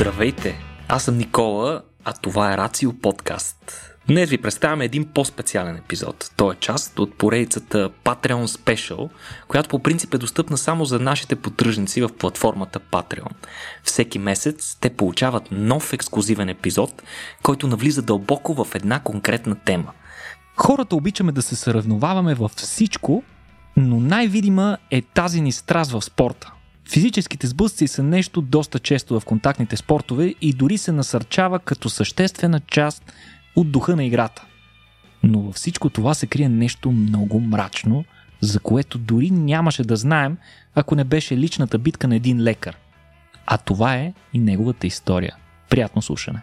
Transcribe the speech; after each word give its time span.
Здравейте! 0.00 0.58
Аз 0.88 1.04
съм 1.04 1.16
Никола, 1.16 1.82
а 2.04 2.12
това 2.12 2.52
е 2.52 2.56
Рацио 2.56 2.92
подкаст. 2.92 3.56
Днес 4.08 4.30
ви 4.30 4.38
представяме 4.38 4.84
един 4.84 5.04
по-специален 5.04 5.76
епизод. 5.76 6.30
Той 6.36 6.54
е 6.54 6.58
част 6.60 6.98
от 6.98 7.14
поредицата 7.14 7.90
Patreon 8.04 8.46
Special, 8.46 9.10
която 9.48 9.68
по 9.68 9.78
принцип 9.78 10.14
е 10.14 10.18
достъпна 10.18 10.58
само 10.58 10.84
за 10.84 10.98
нашите 10.98 11.36
поддръжници 11.36 12.02
в 12.02 12.08
платформата 12.18 12.80
Patreon. 12.80 13.32
Всеки 13.84 14.18
месец 14.18 14.76
те 14.80 14.90
получават 14.90 15.48
нов 15.50 15.92
ексклюзивен 15.92 16.48
епизод, 16.48 17.02
който 17.42 17.66
навлиза 17.66 18.02
дълбоко 18.02 18.64
в 18.64 18.74
една 18.74 19.00
конкретна 19.00 19.54
тема. 19.54 19.92
Хората 20.56 20.96
обичаме 20.96 21.32
да 21.32 21.42
се 21.42 21.56
съревноваваме 21.56 22.34
във 22.34 22.50
всичко, 22.50 23.22
но 23.76 24.00
най-видима 24.00 24.78
е 24.90 25.02
тази 25.02 25.40
ни 25.40 25.52
страст 25.52 25.90
в 25.90 26.02
спорта. 26.02 26.52
Физическите 26.90 27.46
сблъсъци 27.46 27.88
са 27.88 28.02
нещо 28.02 28.40
доста 28.40 28.78
често 28.78 29.20
в 29.20 29.24
контактните 29.24 29.76
спортове 29.76 30.34
и 30.40 30.52
дори 30.52 30.78
се 30.78 30.92
насърчава 30.92 31.58
като 31.58 31.88
съществена 31.88 32.60
част 32.60 33.12
от 33.56 33.72
духа 33.72 33.96
на 33.96 34.04
играта. 34.04 34.44
Но 35.22 35.40
във 35.40 35.54
всичко 35.54 35.90
това 35.90 36.14
се 36.14 36.26
крие 36.26 36.48
нещо 36.48 36.90
много 36.90 37.40
мрачно, 37.40 38.04
за 38.40 38.60
което 38.60 38.98
дори 38.98 39.30
нямаше 39.30 39.84
да 39.84 39.96
знаем, 39.96 40.36
ако 40.74 40.94
не 40.94 41.04
беше 41.04 41.36
личната 41.36 41.78
битка 41.78 42.08
на 42.08 42.16
един 42.16 42.42
лекар. 42.42 42.76
А 43.46 43.58
това 43.58 43.94
е 43.94 44.12
и 44.32 44.38
неговата 44.38 44.86
история. 44.86 45.36
Приятно 45.70 46.02
слушане! 46.02 46.42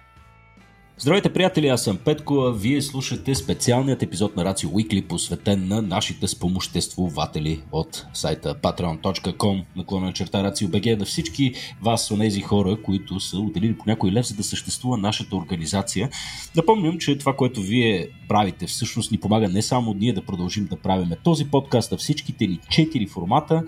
Здравейте, 0.97 1.33
приятели, 1.33 1.67
аз 1.67 1.83
съм 1.83 1.97
Петко, 1.97 2.35
а 2.35 2.53
вие 2.53 2.81
слушате 2.81 3.35
специалният 3.35 4.03
епизод 4.03 4.35
на 4.35 4.45
Рацио 4.45 4.69
Weekly, 4.69 5.07
посветен 5.07 5.67
на 5.67 5.81
нашите 5.81 6.27
спомоществователи 6.27 7.61
от 7.71 8.05
сайта 8.13 8.55
patreon.com, 8.55 9.63
наклона 9.75 10.13
черта 10.13 10.43
RACIO.BG, 10.43 10.99
на 10.99 11.05
всички 11.05 11.53
вас, 11.81 12.11
онези 12.11 12.41
хора, 12.41 12.77
които 12.83 13.19
са 13.19 13.37
отделили 13.37 13.77
по 13.77 13.83
някой 13.87 14.11
лев, 14.11 14.25
за 14.25 14.35
да 14.35 14.43
съществува 14.43 14.97
нашата 14.97 15.35
организация. 15.35 16.09
Напомням, 16.55 16.97
че 16.97 17.17
това, 17.17 17.35
което 17.35 17.61
вие 17.61 18.07
правите, 18.27 18.67
всъщност 18.67 19.11
ни 19.11 19.17
помага 19.17 19.49
не 19.49 19.61
само 19.61 19.93
ние 19.93 20.13
да 20.13 20.25
продължим 20.25 20.65
да 20.65 20.75
правим 20.75 21.09
този 21.23 21.45
подкаст, 21.45 21.91
а 21.91 21.97
всичките 21.97 22.47
ни 22.47 22.59
четири 22.69 23.07
формата 23.07 23.63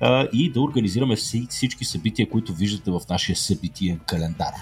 а, 0.00 0.28
и 0.32 0.50
да 0.50 0.60
организираме 0.60 1.16
всички 1.48 1.84
събития, 1.84 2.28
които 2.28 2.54
виждате 2.54 2.90
в 2.90 3.00
нашия 3.10 3.36
събитиен 3.36 3.98
календар. 4.06 4.54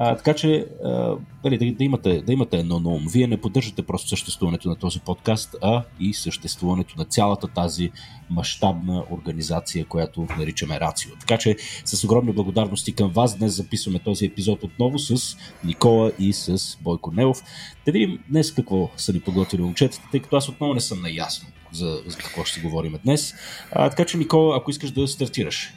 А, 0.00 0.16
така 0.16 0.34
че 0.34 0.66
а, 0.84 1.16
дали, 1.42 1.72
да, 1.72 1.84
имате, 1.84 2.22
да 2.22 2.32
имате 2.32 2.56
едно 2.56 2.80
на 2.80 2.88
ум. 2.88 3.06
Вие 3.12 3.26
не 3.26 3.40
поддържате 3.40 3.82
просто 3.82 4.08
съществуването 4.08 4.68
на 4.68 4.76
този 4.76 5.00
подкаст, 5.00 5.56
а 5.62 5.82
и 6.00 6.14
съществуването 6.14 6.94
на 6.98 7.04
цялата 7.04 7.48
тази 7.48 7.90
мащабна 8.30 9.04
организация, 9.10 9.84
която 9.84 10.26
наричаме 10.38 10.80
Рацио. 10.80 11.10
Така 11.20 11.38
че 11.38 11.56
с 11.84 12.04
огромни 12.04 12.32
благодарности 12.32 12.92
към 12.92 13.10
вас 13.10 13.38
днес 13.38 13.52
записваме 13.52 13.98
този 13.98 14.26
епизод 14.26 14.62
отново 14.62 14.98
с 14.98 15.36
Никола 15.64 16.12
и 16.18 16.32
с 16.32 16.78
Бойко 16.80 17.12
Нелов. 17.12 17.42
Да 17.86 17.92
видим 17.92 18.18
днес 18.28 18.52
какво 18.52 18.90
са 18.96 19.12
ни 19.12 19.20
подготвили 19.20 19.62
момчетата, 19.62 20.08
тъй 20.10 20.20
като 20.20 20.36
аз 20.36 20.48
отново 20.48 20.74
не 20.74 20.80
съм 20.80 21.02
наясно 21.02 21.48
за, 21.72 22.02
за 22.06 22.18
какво 22.18 22.44
ще 22.44 22.54
си 22.54 22.66
говорим 22.66 22.98
днес. 23.04 23.34
А, 23.72 23.90
така 23.90 24.04
че, 24.04 24.18
Никола, 24.18 24.56
ако 24.56 24.70
искаш 24.70 24.90
да 24.90 25.08
стартираш. 25.08 25.72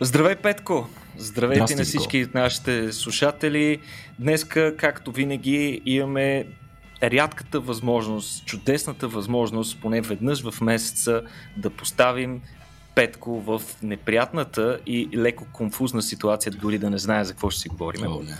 Здравей, 0.00 0.36
Петко! 0.36 0.88
Здравейте 1.16 1.74
на 1.74 1.84
всички 1.84 2.26
нашите 2.34 2.92
слушатели. 2.92 3.80
Днеска, 4.18 4.76
както 4.76 5.12
винаги, 5.12 5.82
имаме 5.86 6.46
рядката 7.02 7.60
възможност, 7.60 8.46
чудесната 8.46 9.08
възможност, 9.08 9.80
поне 9.80 10.00
веднъж 10.00 10.50
в 10.50 10.60
месеца, 10.60 11.22
да 11.56 11.70
поставим 11.70 12.40
Петко 12.94 13.40
в 13.40 13.62
неприятната 13.82 14.80
и 14.86 15.08
леко 15.14 15.46
конфузна 15.52 16.02
ситуация, 16.02 16.52
дори 16.52 16.78
да 16.78 16.90
не 16.90 16.98
знае 16.98 17.24
за 17.24 17.32
какво 17.32 17.50
ще 17.50 17.60
си 17.60 17.68
говорим. 17.68 18.02
О, 18.06 18.22
не. 18.22 18.36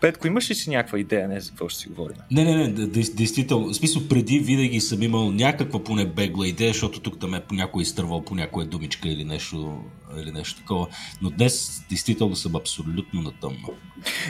Петко, 0.00 0.26
имаш 0.26 0.50
ли 0.50 0.54
си 0.54 0.70
някаква 0.70 0.98
идея 0.98 1.28
не 1.28 1.40
за 1.40 1.50
какво 1.50 1.68
ще 1.68 1.80
си 1.80 1.88
говорим? 1.88 2.16
Не, 2.30 2.44
не, 2.44 2.68
не, 2.68 2.86
действително. 2.88 3.66
В 3.66 3.74
смисъл, 3.74 4.08
преди 4.08 4.38
винаги 4.38 4.80
съм 4.80 5.02
имал 5.02 5.32
някаква 5.32 5.84
поне 5.84 6.06
бегла 6.06 6.48
идея, 6.48 6.72
защото 6.72 7.00
тук 7.00 7.18
там 7.18 7.34
е 7.34 7.40
по 7.40 7.54
някой 7.54 7.82
изтървал 7.82 8.24
по 8.24 8.34
някоя 8.34 8.66
думичка 8.66 9.08
или 9.08 9.24
нещо, 9.24 9.80
или 10.16 10.32
нещо 10.32 10.60
такова. 10.60 10.86
Но 11.22 11.30
днес 11.30 11.84
действително 11.88 12.36
съм 12.36 12.56
абсолютно 12.56 13.22
на 13.22 13.32
тъмно. 13.32 13.68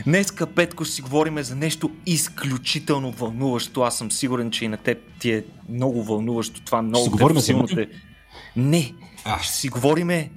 Днеска, 0.05 0.47
Петко, 0.47 0.85
си 0.85 1.03
говорим 1.03 1.43
за 1.43 1.57
нещо 1.57 1.91
изключително 2.07 3.13
вълнуващо. 3.13 3.83
Аз 3.83 3.99
съм 3.99 4.13
сигурен, 4.13 4.51
че 4.51 4.65
и 4.65 4.69
на 4.69 4.77
теб 4.77 4.99
ти 5.21 5.33
е 5.33 5.45
много 5.69 6.05
вълнуващо 6.05 6.61
това. 6.61 6.83
Много 6.83 7.05
ще 7.05 7.11
говорим 7.11 7.39
за 7.39 7.67
те... 7.67 7.89
Не, 8.57 8.95
а. 9.25 9.43
ще 9.43 9.55
си 9.55 9.69
говорим 9.69 10.31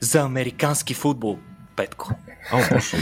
за 0.00 0.20
американски 0.20 0.94
футбол, 0.94 1.38
Петко. 1.76 2.14
О, 2.52 2.56
боже. 2.72 2.96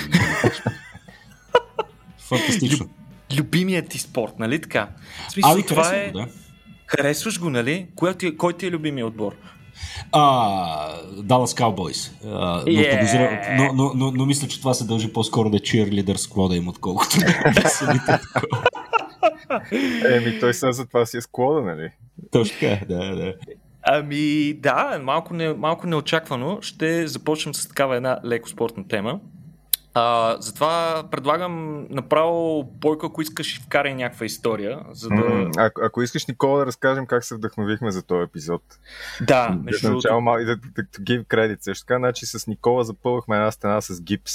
Фантастично. 2.18 2.86
Люб, 2.86 2.90
любимият 3.38 3.88
ти 3.88 3.98
спорт, 3.98 4.32
нали 4.38 4.60
така? 4.60 4.88
В 5.28 5.32
смисъл, 5.32 5.52
ами, 5.52 5.66
това 5.66 5.94
е... 5.94 6.10
Да. 6.10 6.26
Харесваш 6.86 7.40
го, 7.40 7.50
нали? 7.50 7.86
Кой 7.94 8.14
ти, 8.14 8.26
е- 8.26 8.36
кой 8.36 8.52
ти 8.52 8.66
е 8.66 8.70
любимият 8.70 9.08
отбор? 9.08 9.36
А, 10.12 10.20
Dallas 11.02 11.60
Cowboys. 11.60 12.10
А, 12.24 12.56
но, 12.56 12.62
yeah. 12.64 12.98
подозира, 12.98 13.56
но, 13.56 13.72
но, 13.72 13.92
но, 13.94 14.12
но, 14.12 14.26
мисля, 14.26 14.48
че 14.48 14.60
това 14.60 14.74
се 14.74 14.84
дължи 14.84 15.12
по-скоро 15.12 15.50
да 15.50 15.58
cheerleader 15.58 16.16
склода 16.16 16.56
им, 16.56 16.68
отколкото 16.68 17.16
да 17.54 17.68
самите 17.68 18.18
Еми, 20.14 20.40
той 20.40 20.54
са 20.54 20.72
за 20.72 20.86
това 20.86 21.06
си 21.06 21.16
е 21.16 21.20
склода, 21.20 21.60
нали? 21.62 21.90
Точно 22.32 22.56
така, 22.60 22.86
да, 22.86 23.16
да. 23.16 23.34
Ами 23.90 24.54
да, 24.54 25.00
малко, 25.02 25.34
не, 25.34 25.54
малко 25.54 25.86
неочаквано 25.86 26.58
ще 26.62 27.06
започнем 27.06 27.54
с 27.54 27.68
такава 27.68 27.96
една 27.96 28.20
леко 28.24 28.48
спортна 28.48 28.88
тема. 28.88 29.20
А, 29.94 30.36
затова 30.40 31.04
предлагам 31.10 31.86
направо 31.90 32.64
Бойко, 32.64 33.06
ако 33.06 33.22
искаш, 33.22 33.60
вкарай 33.62 33.94
някаква 33.94 34.26
история. 34.26 34.80
За 34.90 35.08
да... 35.08 35.14
Mm, 35.14 35.52
ако, 35.58 35.80
ако 35.84 36.02
искаш, 36.02 36.26
Никола, 36.26 36.58
да 36.58 36.66
разкажем 36.66 37.06
как 37.06 37.24
се 37.24 37.34
вдъхновихме 37.34 37.90
за 37.90 38.02
този 38.02 38.22
епизод. 38.22 38.62
Да, 39.20 39.58
между 39.64 39.94
начало, 39.94 40.20
мал... 40.20 40.36
да, 40.38 40.44
да, 40.44 40.56
да, 40.56 40.82
give 40.82 41.24
credit. 41.24 41.56
Също 41.60 41.86
така, 41.86 41.98
значи 41.98 42.26
с 42.26 42.46
Никола 42.46 42.84
запълвахме 42.84 43.36
една 43.36 43.50
стена 43.50 43.80
с 43.80 44.02
гипс. 44.02 44.32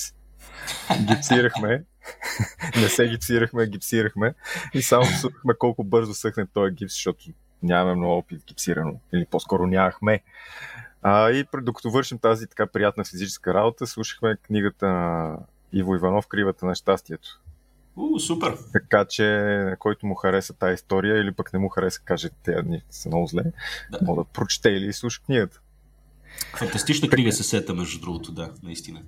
Гипсирахме. 1.08 1.84
Не 2.76 2.88
се 2.88 3.08
гипсирахме, 3.08 3.68
гипсирахме. 3.68 4.34
И 4.74 4.82
само 4.82 5.06
слушахме 5.06 5.54
колко 5.60 5.84
бързо 5.84 6.14
съхне 6.14 6.46
този 6.54 6.74
гипс, 6.74 6.94
защото 6.94 7.26
нямаме 7.64 7.96
много 7.96 8.18
опит 8.18 8.44
гипсирано. 8.48 9.00
Или 9.14 9.26
по-скоро 9.26 9.68
нямахме. 9.68 10.22
А, 11.02 11.32
и 11.32 11.46
докато 11.62 11.90
вършим 11.92 12.20
тази 12.20 12.48
така 12.48 12.68
приятна 12.68 13.06
физическа 13.06 13.54
работа, 13.54 13.88
слушахме 13.88 14.38
книгата 14.38 14.88
на 14.88 15.38
Иво 15.74 15.96
Иванов 15.96 16.28
Кривата 16.28 16.66
на 16.66 16.76
щастието. 16.76 17.40
У, 17.96 18.20
супер! 18.20 18.58
Така 18.74 19.06
че, 19.06 19.76
който 19.80 20.06
му 20.06 20.16
хареса 20.16 20.54
тази 20.54 20.74
история 20.74 21.22
или 21.22 21.32
пък 21.32 21.54
не 21.54 21.60
му 21.60 21.70
хареса, 21.70 22.02
каже, 22.06 22.30
те 22.44 22.62
дни 22.62 22.82
са 22.90 23.10
много 23.10 23.28
зле, 23.28 23.44
да. 23.92 24.00
мога 24.02 24.24
да 24.24 24.30
прочете 24.30 24.70
или 24.70 24.94
слуша 24.94 25.22
книгата. 25.26 25.62
Фантастична 26.58 27.10
книга 27.10 27.32
се 27.32 27.44
сета, 27.44 27.74
между 27.74 28.00
другото, 28.00 28.32
да, 28.32 28.52
наистина. 28.64 29.02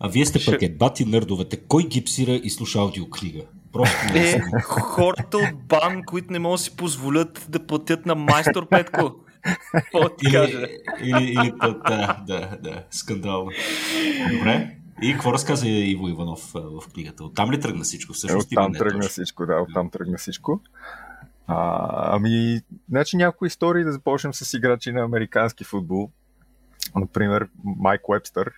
А 0.00 0.08
вие 0.08 0.26
сте 0.26 0.44
пък 0.44 0.62
е 0.62 0.68
бати 0.68 1.04
нърдовете. 1.04 1.56
Кой 1.56 1.84
гипсира 1.84 2.32
и 2.32 2.50
слуша 2.50 2.78
аудиокнига? 2.78 3.40
Просто 3.72 3.96
е, 4.14 4.40
хората 4.70 5.36
от 5.36 5.62
бан, 5.68 6.02
които 6.06 6.32
не 6.32 6.38
могат 6.38 6.58
да 6.58 6.62
си 6.62 6.76
позволят 6.76 7.46
да 7.48 7.66
платят 7.66 8.06
на 8.06 8.14
майстор 8.14 8.68
Петко. 8.68 9.14
или, 10.22 10.66
или, 11.02 11.22
или 11.22 11.52
да, 11.60 12.22
да, 12.26 12.58
да, 12.62 12.84
скандално. 12.90 13.50
Добре. 14.32 14.76
И 15.02 15.12
какво 15.12 15.32
разказа 15.32 15.68
Иво 15.68 16.08
Иванов 16.08 16.50
в 16.54 16.82
книгата? 16.94 17.24
Оттам 17.24 17.52
ли 17.52 17.60
тръгна 17.60 17.84
всичко? 17.84 18.12
Всъщност, 18.12 18.52
е, 18.52 18.54
оттам 18.54 18.72
тръгна 18.72 19.00
точно? 19.00 19.10
всичко, 19.10 19.46
да, 19.46 19.54
оттам 19.68 19.90
тръгна 19.90 20.18
всичко. 20.18 20.60
А, 21.46 22.16
ами, 22.16 22.60
значи 22.88 23.16
някои 23.16 23.46
истории 23.46 23.84
да 23.84 23.92
започнем 23.92 24.34
с 24.34 24.54
играчи 24.54 24.92
на 24.92 25.00
американски 25.00 25.64
футбол. 25.64 26.10
Например, 26.96 27.48
Майк 27.64 28.08
Уебстър, 28.08 28.52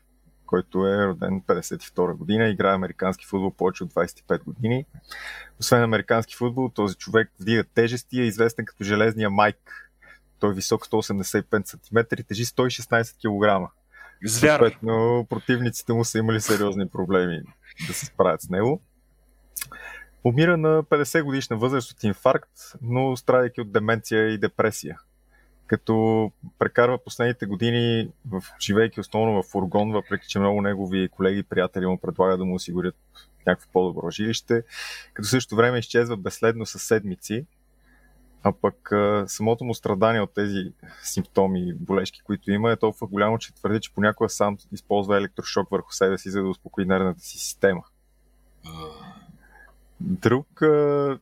който 0.47 0.87
е 0.87 1.07
роден 1.07 1.41
52 1.41 2.13
година, 2.13 2.49
играе 2.49 2.75
американски 2.75 3.27
футбол 3.27 3.51
повече 3.51 3.85
от 3.85 3.93
25 3.93 4.45
години. 4.45 4.85
Освен 5.61 5.83
американски 5.83 6.37
футбол, 6.37 6.69
този 6.69 6.95
човек 6.95 7.31
вдига 7.41 7.65
тежести 7.65 8.21
е 8.21 8.25
известен 8.25 8.65
като 8.65 8.85
железния 8.85 9.31
Майк. 9.31 9.91
Той 10.39 10.51
е 10.51 10.55
висок 10.55 10.87
185 10.87 11.67
см 11.67 11.99
и 12.19 12.25
тежи 12.25 12.45
116 12.45 13.65
кг. 13.65 13.73
Съответно, 14.27 15.27
противниците 15.31 15.93
му 15.93 16.05
са 16.05 16.19
имали 16.19 16.41
сериозни 16.41 16.89
проблеми 16.89 17.43
да 17.87 17.95
се 17.95 18.07
справят 18.07 18.43
с 18.43 18.49
него. 18.49 18.81
Умира 20.25 20.57
на 20.57 20.83
50 20.83 21.23
годишна 21.23 21.57
възраст 21.57 21.91
от 21.91 22.05
инфаркт, 22.05 22.51
но 22.83 23.17
страдайки 23.17 23.61
от 23.61 23.73
деменция 23.73 24.29
и 24.29 24.39
депресия. 24.39 24.99
Като 25.67 26.31
прекарва 26.59 26.99
последните 27.05 27.47
години, 27.47 28.09
в, 28.31 28.43
живейки 28.61 29.01
основно 29.01 29.43
в 29.43 29.47
фургон, 29.47 29.93
въпреки 29.93 30.29
че 30.29 30.39
много 30.39 30.63
негови 30.63 31.09
колеги 31.09 31.39
и 31.39 31.43
приятели 31.43 31.87
му 31.87 31.99
предлагат 31.99 32.39
да 32.39 32.45
му 32.45 32.55
осигурят 32.55 32.95
някакво 33.47 33.71
по-добро 33.73 34.11
жилище, 34.11 34.63
като 35.15 35.29
също 35.29 35.57
време 35.57 35.79
изчезва 35.79 36.17
безследно 36.17 36.67
със 36.67 36.83
седмици, 36.83 37.47
а 38.43 38.53
пък 38.53 38.93
а, 38.93 39.25
самото 39.29 39.65
му 39.65 39.75
страдание 39.75 40.21
от 40.21 40.35
тези 40.35 40.73
симптоми 41.03 41.69
и 41.69 41.75
болешки, 41.75 42.23
които 42.23 42.51
има, 42.51 42.73
е 42.73 42.77
толкова 42.77 43.07
голямо, 43.07 43.39
че 43.39 43.55
твърди, 43.55 43.81
че 43.81 43.95
понякога 43.95 44.29
сам 44.29 44.57
използва 44.73 45.17
електрошок 45.17 45.71
върху 45.71 45.93
себе 45.93 46.19
си, 46.19 46.31
за 46.31 46.43
да 46.43 46.49
успокои 46.49 46.85
нервната 46.85 47.21
си 47.21 47.39
система. 47.39 47.83
Друг. 50.01 50.63
А, 50.63 51.19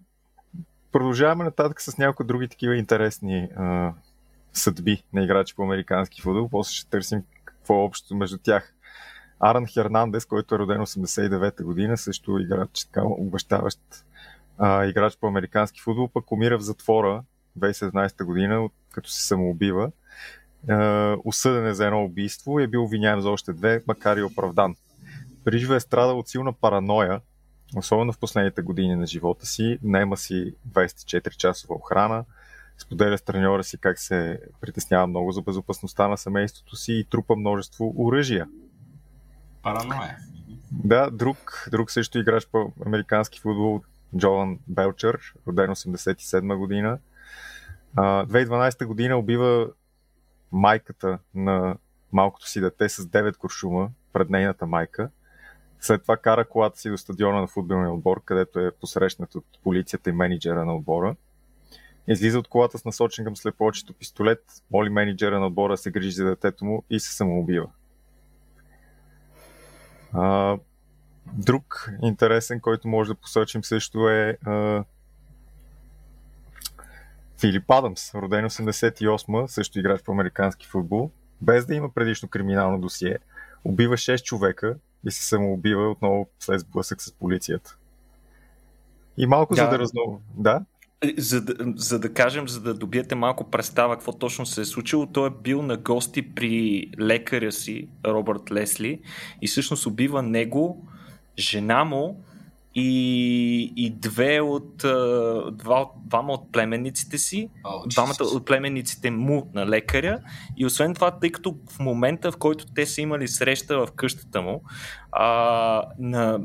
продължаваме 0.93 1.45
нататък 1.45 1.81
с 1.81 1.99
някои 1.99 2.27
други 2.27 2.49
такива 2.49 2.77
интересни 2.77 3.49
а, 3.57 3.93
съдби 4.53 5.03
на 5.13 5.25
играчи 5.25 5.55
по 5.55 5.63
американски 5.63 6.23
футбол. 6.23 6.49
После 6.49 6.75
ще 6.75 6.91
търсим 6.91 7.23
какво 7.45 7.75
е 7.75 7.85
общо 7.85 8.17
между 8.17 8.39
тях. 8.39 8.75
Аран 9.41 9.67
Хернандес, 9.67 10.25
който 10.25 10.55
е 10.55 10.59
роден 10.59 10.79
89-та 10.79 11.65
година, 11.65 11.97
също 11.97 12.39
играч, 12.39 12.85
така 12.85 13.03
обещаващ 13.05 13.81
а, 14.59 14.85
играч 14.85 15.17
по 15.21 15.27
американски 15.27 15.81
футбол, 15.81 16.09
пък 16.09 16.33
умира 16.33 16.59
в 16.59 16.63
затвора 16.63 17.23
2017 17.59 18.25
година, 18.25 18.69
като 18.93 19.11
се 19.11 19.27
самоубива. 19.27 19.91
А, 20.69 21.17
осъден 21.25 21.67
е 21.67 21.75
за 21.75 21.87
едно 21.87 22.05
убийство 22.05 22.61
и 22.61 22.63
е 22.63 22.67
бил 22.67 22.85
обвиняем 22.85 23.21
за 23.21 23.31
още 23.31 23.53
две, 23.53 23.83
макар 23.87 24.17
и 24.17 24.23
оправдан. 24.23 24.77
Прижва 25.45 25.77
е 25.77 25.81
страдал 25.81 26.19
от 26.19 26.29
силна 26.29 26.53
параноя, 26.53 27.21
особено 27.77 28.13
в 28.13 28.19
последните 28.19 28.63
години 28.63 28.97
на 28.97 29.07
живота 29.07 29.47
си. 29.47 29.79
Найма 29.83 30.17
си 30.17 30.55
24 30.73 31.37
часова 31.37 31.75
охрана, 31.75 32.25
споделя 32.83 33.19
с 33.19 33.23
треньора 33.23 33.65
си 33.65 33.79
как 33.79 33.99
се 33.99 34.41
притеснява 34.61 35.07
много 35.07 35.33
за 35.33 35.43
безопасността 35.43 36.09
на 36.09 36.17
семейството 36.17 36.77
си 36.77 36.93
и 36.93 37.05
трупа 37.05 37.37
множество 37.37 37.95
оръжия. 37.99 38.49
Параноя. 39.63 40.17
Да, 40.73 41.11
друг, 41.11 41.69
друг 41.71 41.91
също 41.91 42.19
играч 42.19 42.47
по 42.47 42.73
американски 42.87 43.41
футбол, 43.41 43.81
Джолан 44.17 44.59
Белчър, 44.69 45.35
роден 45.47 45.71
87 45.71 46.57
година. 46.57 46.99
2012 47.97 48.85
година 48.85 49.17
убива 49.17 49.71
майката 50.53 51.19
на 51.35 51.77
малкото 52.13 52.49
си 52.49 52.61
дете 52.61 52.89
с 52.89 53.03
9 53.03 53.37
куршума 53.37 53.91
пред 54.13 54.31
нейната 54.31 54.67
майка. 54.67 55.11
След 55.81 56.03
това 56.03 56.17
кара 56.17 56.45
колата 56.45 56.79
си 56.79 56.91
до 56.91 56.99
стадиона 56.99 57.41
на 57.41 57.47
футболния 57.47 57.93
отбор, 57.93 58.25
където 58.25 58.59
е 58.59 58.71
посрещнат 58.71 59.35
от 59.35 59.45
полицията 59.63 60.11
и 60.11 60.13
менеджера 60.13 60.65
на 60.65 60.77
отбора. 60.77 61.17
Излиза 62.09 62.39
от 62.39 62.49
колата 62.49 62.79
с 62.79 62.85
насочен 62.85 63.25
към 63.25 63.37
слепочето 63.37 63.95
пистолет, 63.95 64.45
моли 64.71 64.91
менеджера 64.91 65.41
на 65.41 65.47
отбора 65.47 65.73
да 65.73 65.77
се 65.77 65.91
грижи 65.91 66.11
за 66.11 66.25
детето 66.25 66.65
му 66.65 66.85
и 66.91 67.01
се 67.01 67.15
самоубива. 67.15 67.67
А, 70.13 70.59
друг 71.33 71.91
интересен, 72.03 72.61
който 72.61 72.89
може 72.89 73.09
да 73.09 73.15
посочим 73.15 73.65
също 73.65 74.09
е 74.09 74.39
а, 74.47 74.85
Филип 77.41 77.71
Адамс, 77.71 78.15
роден 78.15 78.45
88 78.45 79.47
също 79.47 79.79
играч 79.79 80.03
по 80.03 80.13
американски 80.13 80.67
футбол, 80.67 81.11
без 81.41 81.67
да 81.67 81.75
има 81.75 81.95
предишно 81.95 82.29
криминално 82.29 82.81
досие. 82.81 83.19
Убива 83.65 83.97
6 83.97 84.23
човека 84.23 84.77
и 85.05 85.11
се 85.11 85.23
самоубива 85.23 85.91
отново 85.91 86.29
след 86.39 86.61
сблъсък 86.61 87.03
с 87.03 87.13
полицията. 87.13 87.77
И 89.17 89.27
малко 89.27 89.55
да. 89.55 89.63
за 89.63 89.69
да 89.69 89.79
разнова. 89.79 90.19
Да? 90.35 90.65
За 91.19 91.41
да, 91.41 91.55
за 91.77 91.99
да 91.99 92.15
кажем, 92.15 92.49
за 92.49 92.61
да 92.61 92.75
добиете 92.75 93.15
малко 93.15 93.51
представа 93.51 93.95
какво 93.95 94.13
точно 94.13 94.47
се 94.47 94.61
е 94.61 94.65
случило, 94.65 95.07
той 95.07 95.27
е 95.27 95.33
бил 95.43 95.63
на 95.63 95.77
гости 95.77 96.35
при 96.35 96.87
лекаря 97.01 97.53
си, 97.53 97.89
Робърт 98.07 98.53
Лесли, 98.53 99.01
и 99.43 99.49
всъщност 99.49 99.87
убива 99.87 100.23
него, 100.23 100.87
жена 101.39 101.85
му 101.85 102.25
и, 102.75 103.73
и 103.77 103.91
две 103.91 104.41
от, 104.41 104.77
два, 105.53 105.87
двама 106.05 106.33
от 106.33 106.53
племенниците 106.53 107.19
си, 107.19 107.49
oh, 107.65 107.89
двамата 107.89 108.37
от 108.37 108.47
племенниците 108.47 109.11
му 109.11 109.51
на 109.55 109.67
лекаря. 109.67 110.19
И 110.57 110.67
освен 110.67 110.95
това, 110.95 111.11
тъй 111.11 111.31
като 111.31 111.57
в 111.71 111.79
момента, 111.79 112.33
в 112.33 112.37
който 112.37 112.67
те 112.75 112.87
са 112.87 113.01
имали 113.01 113.29
среща 113.29 113.79
в 113.79 113.89
къщата 113.97 114.43
му, 114.43 114.63
а, 115.13 115.83
на 115.99 116.41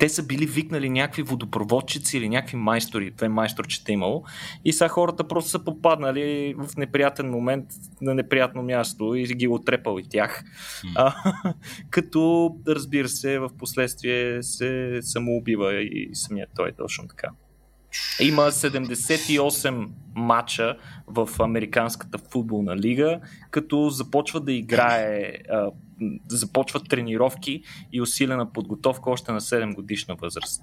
те 0.00 0.08
са 0.08 0.22
били 0.22 0.46
викнали 0.46 0.90
някакви 0.90 1.22
водопроводчици 1.22 2.18
или 2.18 2.28
някакви 2.28 2.56
майстори, 2.56 3.10
две 3.10 3.28
майсторчета 3.28 3.92
имало 3.92 4.24
и 4.64 4.72
сега 4.72 4.88
хората 4.88 5.28
просто 5.28 5.50
са 5.50 5.64
попаднали 5.64 6.54
в 6.58 6.76
неприятен 6.76 7.30
момент 7.30 7.64
на 8.00 8.14
неприятно 8.14 8.62
място 8.62 9.14
и 9.14 9.24
ги 9.24 9.48
отрепал 9.48 9.98
и 9.98 10.08
тях. 10.08 10.44
Mm. 10.84 10.92
А, 10.94 11.14
като, 11.90 12.54
разбира 12.68 13.08
се, 13.08 13.38
в 13.38 13.50
последствие 13.58 14.42
се 14.42 14.98
самоубива 15.02 15.74
и 15.82 16.10
самият 16.12 16.50
той 16.56 16.72
точно 16.72 17.08
така. 17.08 17.28
Има 18.20 18.42
78 18.42 19.88
матча 20.14 20.76
в 21.06 21.28
Американската 21.38 22.18
футболна 22.18 22.76
лига, 22.76 23.20
като 23.50 23.90
започва 23.90 24.40
да 24.40 24.52
играе, 24.52 25.32
започват 26.28 26.88
тренировки 26.88 27.62
и 27.92 28.00
усилена 28.00 28.52
подготовка 28.52 29.10
още 29.10 29.32
на 29.32 29.40
7 29.40 29.74
годишна 29.74 30.14
възраст, 30.14 30.62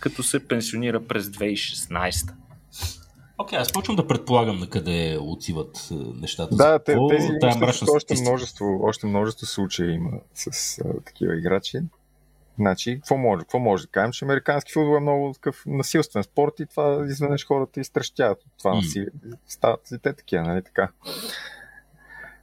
като 0.00 0.22
се 0.22 0.48
пенсионира 0.48 1.06
през 1.06 1.26
2016. 1.26 2.32
Окей, 3.38 3.58
okay, 3.58 3.62
аз 3.62 3.72
почвам 3.72 3.96
да 3.96 4.06
предполагам 4.06 4.58
на 4.58 4.70
къде 4.70 5.18
отиват 5.20 5.88
нещата. 6.20 6.56
Да, 6.56 6.78
те, 6.78 6.96
тези 7.10 7.28
още, 7.62 7.84
още, 7.94 8.14
множество, 8.20 8.80
още 8.82 9.06
множество 9.06 9.46
случаи 9.46 9.92
има 9.92 10.10
с 10.34 10.78
а, 10.78 10.84
такива 11.04 11.38
играчи. 11.38 11.80
Значи, 12.56 12.94
какво 12.94 13.16
може, 13.16 13.40
какво 13.40 13.58
може 13.58 13.82
да 13.82 13.90
кажем, 13.90 14.12
че 14.12 14.24
американски 14.24 14.72
футбол 14.72 14.96
е 14.96 15.00
много 15.00 15.32
такъв 15.32 15.62
насилствен 15.66 16.22
спорт 16.22 16.60
и 16.60 16.66
това 16.66 17.06
изведнъж 17.08 17.46
хората 17.46 17.80
изтрещяват 17.80 18.42
от 18.42 18.52
това 18.58 18.74
насилие. 18.74 19.08
Стават 19.48 19.90
и 19.90 19.98
те 19.98 20.12
такива, 20.12 20.42
нали 20.42 20.62
така? 20.62 20.88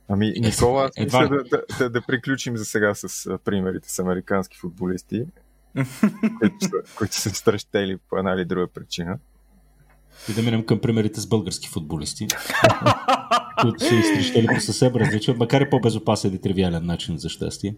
Ами, 0.07 0.27
е, 0.27 0.39
Никола, 0.39 0.89
е, 0.98 1.04
мисля 1.04 1.27
да, 1.27 1.44
да, 1.44 1.63
да, 1.80 1.89
да 1.89 2.01
приключим 2.01 2.57
за 2.57 2.65
сега 2.65 2.94
с 2.95 3.38
примерите 3.45 3.89
с 3.89 4.00
американски 4.00 4.57
футболисти, 4.57 5.25
които, 6.39 6.56
са, 6.62 6.95
които 6.98 7.16
са 7.16 7.30
стрещели 7.30 7.98
по 8.09 8.18
една 8.18 8.31
или 8.31 8.45
друга 8.45 8.68
причина. 8.68 9.19
И 10.30 10.33
да 10.33 10.42
минем 10.42 10.66
към 10.66 10.80
примерите 10.80 11.19
с 11.19 11.27
български 11.27 11.69
футболисти, 11.69 12.27
които 13.62 13.86
са 13.86 13.95
изтрещели 13.95 14.48
по 14.48 14.62
съвсем 14.62 14.95
различен, 14.95 15.38
макар 15.38 15.62
и 15.62 15.69
по-безопасен 15.69 16.33
и 16.33 16.42
тривиален 16.42 16.86
начин 16.86 17.18
за 17.18 17.30
щастие. 17.30 17.75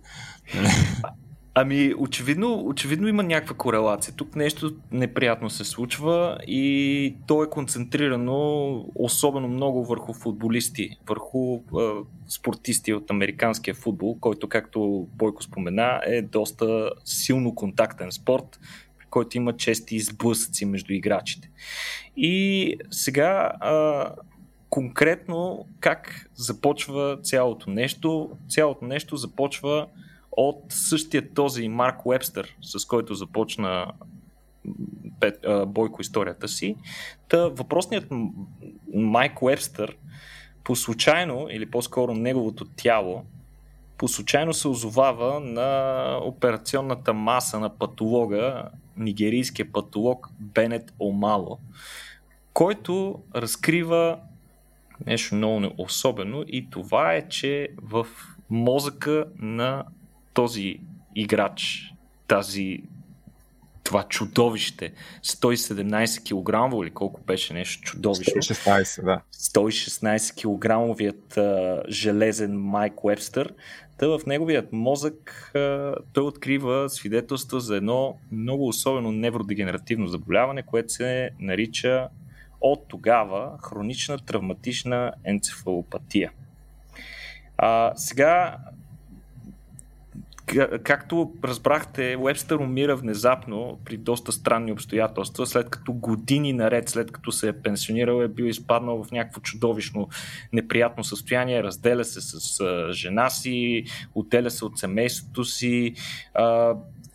Ами, 1.57 1.93
очевидно, 1.97 2.65
очевидно 2.65 3.07
има 3.07 3.23
някаква 3.23 3.55
корелация. 3.55 4.13
Тук 4.15 4.35
нещо 4.35 4.75
неприятно 4.91 5.49
се 5.49 5.63
случва 5.63 6.37
и 6.47 7.15
то 7.27 7.43
е 7.43 7.49
концентрирано 7.49 8.85
особено 8.95 9.47
много 9.47 9.85
върху 9.85 10.13
футболисти, 10.13 10.97
върху 11.07 11.55
е, 11.55 11.59
спортисти 12.27 12.93
от 12.93 13.11
американския 13.11 13.73
футбол, 13.73 14.17
който, 14.19 14.49
както 14.49 15.07
Бойко 15.13 15.43
спомена, 15.43 16.01
е 16.05 16.21
доста 16.21 16.91
силно 17.05 17.55
контактен 17.55 18.11
спорт, 18.11 18.59
който 19.09 19.37
има 19.37 19.53
чести 19.57 19.95
изблъсъци 19.95 20.65
между 20.65 20.93
играчите. 20.93 21.49
И 22.17 22.77
сега 22.91 23.51
е, 23.51 23.69
конкретно 24.69 25.65
как 25.79 26.29
започва 26.35 27.17
цялото 27.23 27.69
нещо? 27.69 28.29
Цялото 28.49 28.85
нещо 28.85 29.17
започва 29.17 29.87
от 30.37 30.63
същия 30.69 31.33
този 31.33 31.67
Марк 31.67 32.05
Уебстър, 32.05 32.55
с 32.61 32.85
който 32.85 33.13
започна 33.13 33.91
Пет, 35.19 35.45
а, 35.45 35.65
Бойко 35.65 36.01
историята 36.01 36.47
си. 36.47 36.75
Та 37.29 37.47
въпросният 37.47 38.07
Майк 38.93 39.41
Уебстър 39.41 39.97
по 40.63 40.75
случайно, 40.75 41.47
или 41.51 41.71
по-скоро 41.71 42.13
неговото 42.13 42.65
тяло, 42.65 43.23
по 43.97 44.07
случайно 44.07 44.53
се 44.53 44.67
озовава 44.67 45.39
на 45.39 46.19
операционната 46.23 47.13
маса 47.13 47.59
на 47.59 47.77
патолога, 47.77 48.63
нигерийския 48.97 49.71
патолог 49.71 50.29
Бенет 50.39 50.93
Омало, 50.99 51.59
който 52.53 53.19
разкрива 53.35 54.19
нещо 55.05 55.35
много 55.35 55.69
особено 55.77 56.43
и 56.47 56.69
това 56.69 57.13
е, 57.13 57.27
че 57.27 57.69
в 57.81 58.07
мозъка 58.49 59.25
на 59.39 59.83
този 60.35 60.79
играч, 61.15 61.91
тази 62.27 62.83
това 63.85 64.03
чудовище, 64.03 64.91
117 65.23 66.21
кг 66.23 66.83
или 66.83 66.91
колко 66.91 67.21
беше 67.21 67.53
нещо 67.53 67.81
чудовище? 67.83 68.39
116, 68.39 69.03
да. 69.03 69.21
116 69.33 70.33
кг 70.35 71.89
железен 71.89 72.61
Майк 72.61 73.03
Уебстър. 73.03 73.53
Та 73.97 74.07
в 74.07 74.21
неговият 74.27 74.73
мозък 74.73 75.51
а, 75.55 75.95
той 76.13 76.23
открива 76.23 76.89
свидетелства 76.89 77.59
за 77.59 77.75
едно 77.75 78.17
много 78.31 78.67
особено 78.67 79.11
невродегенеративно 79.11 80.07
заболяване, 80.07 80.63
което 80.63 80.93
се 80.93 81.29
нарича 81.39 82.07
от 82.61 82.87
тогава 82.87 83.57
хронична 83.63 84.17
травматична 84.17 85.11
енцефалопатия. 85.23 86.31
А, 87.57 87.93
сега 87.95 88.57
както 90.83 91.33
разбрахте, 91.43 92.17
Уебстър 92.19 92.55
умира 92.55 92.95
внезапно 92.95 93.79
при 93.85 93.97
доста 93.97 94.31
странни 94.31 94.71
обстоятелства, 94.71 95.47
след 95.47 95.69
като 95.69 95.93
години 95.93 96.53
наред, 96.53 96.89
след 96.89 97.11
като 97.11 97.31
се 97.31 97.47
е 97.47 97.53
пенсионирал, 97.53 98.21
е 98.21 98.27
бил 98.27 98.45
изпаднал 98.45 99.03
в 99.03 99.11
някакво 99.11 99.41
чудовищно 99.41 100.09
неприятно 100.53 101.03
състояние, 101.03 101.63
разделя 101.63 102.05
се 102.05 102.21
с 102.21 102.63
жена 102.91 103.29
си, 103.29 103.83
отделя 104.15 104.51
се 104.51 104.65
от 104.65 104.79
семейството 104.79 105.43
си, 105.43 105.93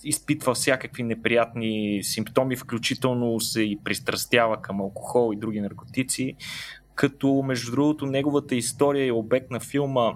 изпитва 0.04 0.54
всякакви 0.54 1.02
неприятни 1.02 2.00
симптоми, 2.02 2.56
включително 2.56 3.40
се 3.40 3.62
и 3.62 3.78
пристрастява 3.84 4.62
към 4.62 4.80
алкохол 4.80 5.32
и 5.32 5.36
други 5.36 5.60
наркотици, 5.60 6.34
като 6.94 7.42
между 7.46 7.70
другото 7.70 8.06
неговата 8.06 8.54
история 8.54 9.06
е 9.06 9.12
обект 9.12 9.50
на 9.50 9.60
филма 9.60 10.12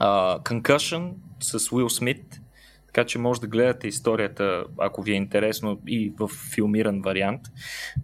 uh, 0.00 0.42
Concussion 0.42 1.12
с 1.44 1.72
Уил 1.72 1.88
Смит, 1.88 2.40
така 2.86 3.06
че 3.06 3.18
може 3.18 3.40
да 3.40 3.46
гледате 3.46 3.88
историята, 3.88 4.64
ако 4.78 5.02
ви 5.02 5.12
е 5.12 5.16
интересно 5.16 5.80
и 5.86 6.12
в 6.18 6.28
филмиран 6.54 7.02
вариант. 7.02 7.40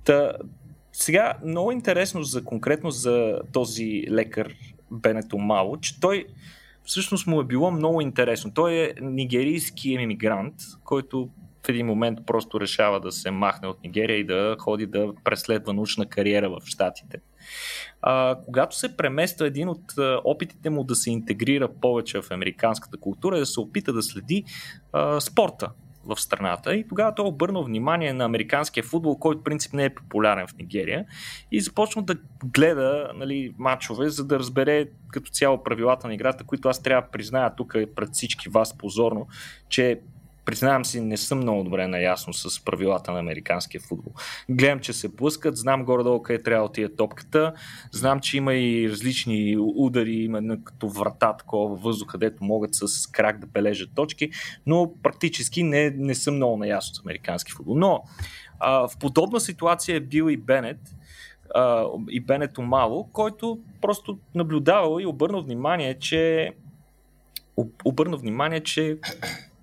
Та, 0.05 0.33
сега 0.93 1.35
много 1.45 1.73
интересно 1.73 2.23
за 2.23 2.45
конкретно 2.45 2.91
за 2.91 3.41
този 3.53 4.05
лекар 4.11 4.55
Бенето 4.91 5.39
Мало, 5.39 5.77
че 5.77 6.01
той 6.01 6.27
всъщност 6.85 7.27
му 7.27 7.41
е 7.41 7.45
било 7.45 7.71
много 7.71 8.01
интересно. 8.01 8.55
Той 8.55 8.75
е 8.75 8.93
нигерийски 9.01 9.95
емигрант, 9.95 10.55
който 10.85 11.29
в 11.67 11.69
един 11.69 11.87
момент 11.87 12.19
просто 12.27 12.61
решава 12.61 13.01
да 13.01 13.13
се 13.13 13.31
махне 13.31 13.69
от 13.69 13.83
Нигерия 13.83 14.19
и 14.19 14.25
да 14.25 14.57
ходи 14.59 14.87
да 14.87 15.13
преследва 15.25 15.73
научна 15.73 16.07
кариера 16.07 16.51
в 16.51 16.59
Штатите. 16.65 17.21
А, 18.03 18.37
когато 18.47 18.77
се 18.77 18.97
премества 18.97 19.47
един 19.47 19.69
от 19.69 19.99
а, 19.99 20.21
опитите 20.25 20.71
му 20.71 20.85
да 20.85 20.95
се 20.95 21.11
интегрира 21.11 21.69
повече 21.69 22.23
в 22.23 22.31
американската 22.31 22.97
култура 22.97 23.37
е 23.37 23.41
да 23.41 23.47
се 23.47 23.61
опита 23.61 23.93
да 23.93 24.03
следи 24.03 24.45
а, 24.93 25.21
спорта 25.21 25.71
в 26.05 26.21
страната 26.21 26.75
и 26.75 26.89
тогава 26.89 27.15
той 27.15 27.27
обърнал 27.27 27.65
внимание 27.65 28.13
на 28.13 28.25
американския 28.25 28.85
футбол, 28.85 29.19
който 29.19 29.43
принцип 29.43 29.73
не 29.73 29.85
е 29.85 29.95
популярен 29.95 30.47
в 30.47 30.57
Нигерия 30.59 31.05
и 31.53 31.61
започна 31.61 32.03
да 32.03 32.17
гледа 32.45 33.11
нали, 33.15 33.55
матчове, 33.59 34.09
за 34.09 34.25
да 34.25 34.39
разбере 34.39 34.87
като 35.09 35.31
цяло 35.31 35.63
правилата 35.63 36.09
на 36.09 36.15
играта, 36.15 36.45
които 36.45 36.69
аз 36.69 36.83
трябва 36.83 37.03
да 37.03 37.11
призная 37.11 37.55
тук 37.55 37.75
пред 37.97 38.09
всички 38.13 38.49
вас 38.49 38.79
позорно, 38.79 39.27
че 39.69 40.01
признавам 40.51 40.85
си, 40.85 41.01
не 41.01 41.17
съм 41.17 41.39
много 41.39 41.65
добре 41.65 41.87
наясно 41.87 42.33
с 42.33 42.65
правилата 42.65 43.13
на 43.13 43.19
американския 43.19 43.81
футбол. 43.81 44.13
Гледам, 44.49 44.81
че 44.81 44.93
се 44.93 45.09
блъскат, 45.09 45.57
знам 45.57 45.85
горе-долу 45.85 46.23
къде 46.23 46.43
трябва 46.43 46.63
да 46.63 46.71
отиде 46.71 46.97
топката, 46.97 47.53
знам, 47.93 48.21
че 48.21 48.37
има 48.37 48.55
и 48.55 48.91
различни 48.91 49.57
удари, 49.59 50.13
има 50.13 50.57
като 50.65 50.89
врата 50.89 51.37
такова 51.37 51.77
въздуха, 51.77 52.13
където 52.13 52.45
могат 52.45 52.71
с 52.75 53.07
крак 53.07 53.39
да 53.39 53.47
бележат 53.47 53.91
точки, 53.95 54.31
но 54.67 54.93
практически 55.03 55.63
не, 55.63 55.91
не 55.91 56.15
съм 56.15 56.35
много 56.35 56.57
наясно 56.57 56.95
с 56.95 57.01
американски 57.01 57.53
футбол. 57.53 57.75
Но 57.77 58.03
а, 58.61 58.89
в 58.89 58.99
подобна 58.99 59.41
ситуация 59.41 59.97
е 59.97 60.01
бил 60.01 60.31
и 60.31 60.37
Бенет, 60.37 60.81
Uh, 61.57 62.11
и 62.11 62.21
Бенето 62.21 62.63
Мало, 62.63 63.09
който 63.13 63.59
просто 63.81 64.19
наблюдавал 64.35 65.01
и 65.01 65.07
обърнал 65.07 65.43
внимание, 65.43 65.99
че 65.99 66.53
обърна 67.85 68.17
внимание, 68.17 68.61
че 68.61 68.99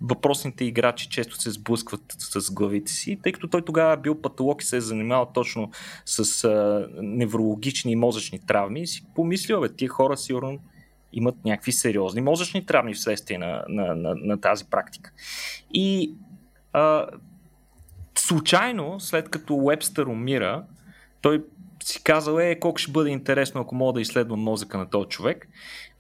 въпросните 0.02 0.66
играчи 0.66 1.10
често 1.10 1.42
се 1.42 1.52
сблъскват 1.52 2.02
с 2.18 2.52
главите 2.52 2.92
си, 2.92 3.20
тъй 3.24 3.32
като 3.32 3.48
той 3.48 3.62
тогава 3.62 3.98
бил 3.98 4.22
патолог 4.22 4.62
и 4.62 4.66
се 4.66 4.78
е 4.78 4.82
занимавал 4.82 5.32
точно 5.34 5.72
с 6.06 6.44
а, 6.44 6.88
неврологични 7.02 7.92
и 7.92 7.96
мозъчни 7.96 8.40
травми 8.40 8.82
и 8.82 8.88
си 8.88 9.06
помислил, 9.16 9.62
бе, 9.62 9.70
тия 9.70 9.90
хора 9.90 10.18
сигурно 10.18 10.60
имат 11.14 11.36
някакви 11.46 11.72
сериозни 11.72 12.22
мозъчни 12.22 12.66
травми 12.66 12.94
вследствие 12.94 13.38
на, 13.38 13.64
на, 13.70 13.96
на, 13.96 14.16
на 14.16 14.42
тази 14.42 14.66
практика. 14.66 15.12
И 15.74 16.14
а, 16.74 17.08
случайно, 18.18 19.00
след 19.00 19.30
като 19.30 19.56
Уебстър 19.56 20.06
умира, 20.06 20.64
той 21.22 21.44
си 21.88 22.04
казал, 22.04 22.40
е, 22.40 22.60
колко 22.60 22.78
ще 22.78 22.92
бъде 22.92 23.10
интересно, 23.10 23.62
ако 23.62 23.76
мога 23.76 23.94
да 23.94 24.02
изследвам 24.02 24.40
мозъка 24.40 24.78
на 24.78 24.90
този 24.90 25.10
човек. 25.10 25.48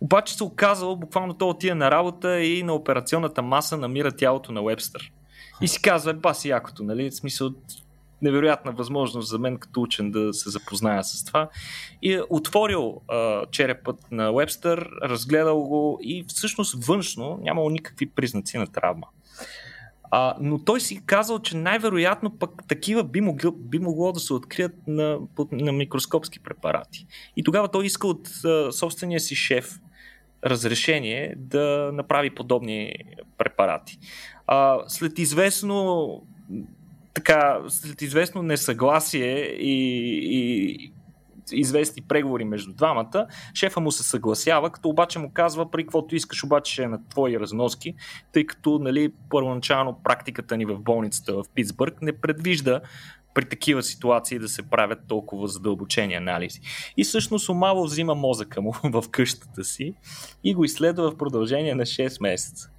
Обаче 0.01 0.33
се 0.33 0.43
оказало, 0.43 0.95
буквално 0.95 1.33
той 1.33 1.49
отида 1.49 1.75
на 1.75 1.91
работа 1.91 2.39
и 2.39 2.63
на 2.63 2.73
операционната 2.73 3.41
маса 3.41 3.77
намира 3.77 4.11
тялото 4.11 4.51
на 4.51 4.61
Уебстър. 4.61 5.11
И 5.61 5.67
си 5.67 5.81
казва, 5.81 6.13
ба 6.13 6.33
си 6.33 6.49
якото, 6.49 6.83
нали? 6.83 7.09
В 7.09 7.15
смисъл, 7.15 7.49
невероятна 8.21 8.71
възможност 8.71 9.29
за 9.29 9.39
мен 9.39 9.57
като 9.57 9.81
учен 9.81 10.11
да 10.11 10.33
се 10.33 10.49
запозная 10.49 11.03
с 11.03 11.25
това. 11.25 11.49
И 12.01 12.13
е 12.13 12.21
отворил 12.29 13.01
а, 13.07 13.45
черепът 13.51 14.11
на 14.11 14.31
Уебстър, 14.31 14.89
разгледал 15.03 15.61
го 15.61 15.99
и 16.01 16.25
всъщност 16.27 16.85
външно 16.85 17.39
нямало 17.43 17.69
никакви 17.69 18.05
признаци 18.05 18.57
на 18.57 18.67
травма. 18.67 19.07
А, 20.11 20.35
но 20.41 20.59
той 20.59 20.81
си 20.81 21.01
казал, 21.05 21.39
че 21.39 21.57
най-вероятно 21.57 22.37
пък 22.37 22.67
такива 22.67 23.03
би, 23.03 23.21
могло, 23.21 23.51
би 23.51 23.79
могло 23.79 24.11
да 24.11 24.19
се 24.19 24.33
открият 24.33 24.75
на, 24.87 25.19
на 25.51 25.71
микроскопски 25.71 26.39
препарати. 26.39 27.07
И 27.37 27.43
тогава 27.43 27.67
той 27.67 27.85
иска 27.85 28.07
от 28.07 28.27
а, 28.45 28.71
собствения 28.71 29.19
си 29.19 29.35
шеф 29.35 29.79
разрешение 30.45 31.33
да 31.37 31.91
направи 31.93 32.29
подобни 32.29 32.93
препарати. 33.37 33.99
А, 34.47 34.79
след 34.87 35.19
известно 35.19 36.21
така, 37.13 37.61
след 37.67 38.01
известно 38.01 38.41
несъгласие 38.41 39.37
и, 39.45 39.73
и 40.23 40.91
известни 41.51 42.01
преговори 42.01 42.45
между 42.45 42.73
двамата, 42.73 43.27
шефа 43.53 43.79
му 43.79 43.91
се 43.91 44.03
съгласява, 44.03 44.69
като 44.69 44.89
обаче 44.89 45.19
му 45.19 45.31
казва, 45.33 45.71
при 45.71 45.83
каквото 45.83 46.15
искаш, 46.15 46.43
обаче 46.43 46.73
ще 46.73 46.83
е 46.83 46.87
на 46.87 47.07
твои 47.09 47.39
разноски, 47.39 47.95
тъй 48.33 48.45
като 48.45 48.79
нали, 48.79 49.13
първоначално 49.29 49.99
практиката 50.03 50.57
ни 50.57 50.65
в 50.65 50.79
болницата 50.79 51.33
в 51.33 51.43
Питсбърг 51.55 52.01
не 52.01 52.13
предвижда 52.13 52.81
при 53.33 53.49
такива 53.49 53.83
ситуации 53.83 54.39
да 54.39 54.49
се 54.49 54.69
правят 54.69 54.99
толкова 55.07 55.47
задълбочени 55.47 56.13
анализи. 56.13 56.61
И 56.97 57.03
всъщност 57.03 57.49
Омало 57.49 57.85
взима 57.85 58.15
мозъка 58.15 58.61
му 58.61 58.73
в 58.83 59.03
къщата 59.11 59.63
си 59.63 59.93
и 60.43 60.53
го 60.53 60.63
изследва 60.63 61.11
в 61.11 61.17
продължение 61.17 61.75
на 61.75 61.83
6 61.83 62.21
месеца. 62.21 62.69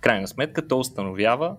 Крайна 0.00 0.28
сметка 0.28 0.68
то 0.68 0.78
установява 0.78 1.56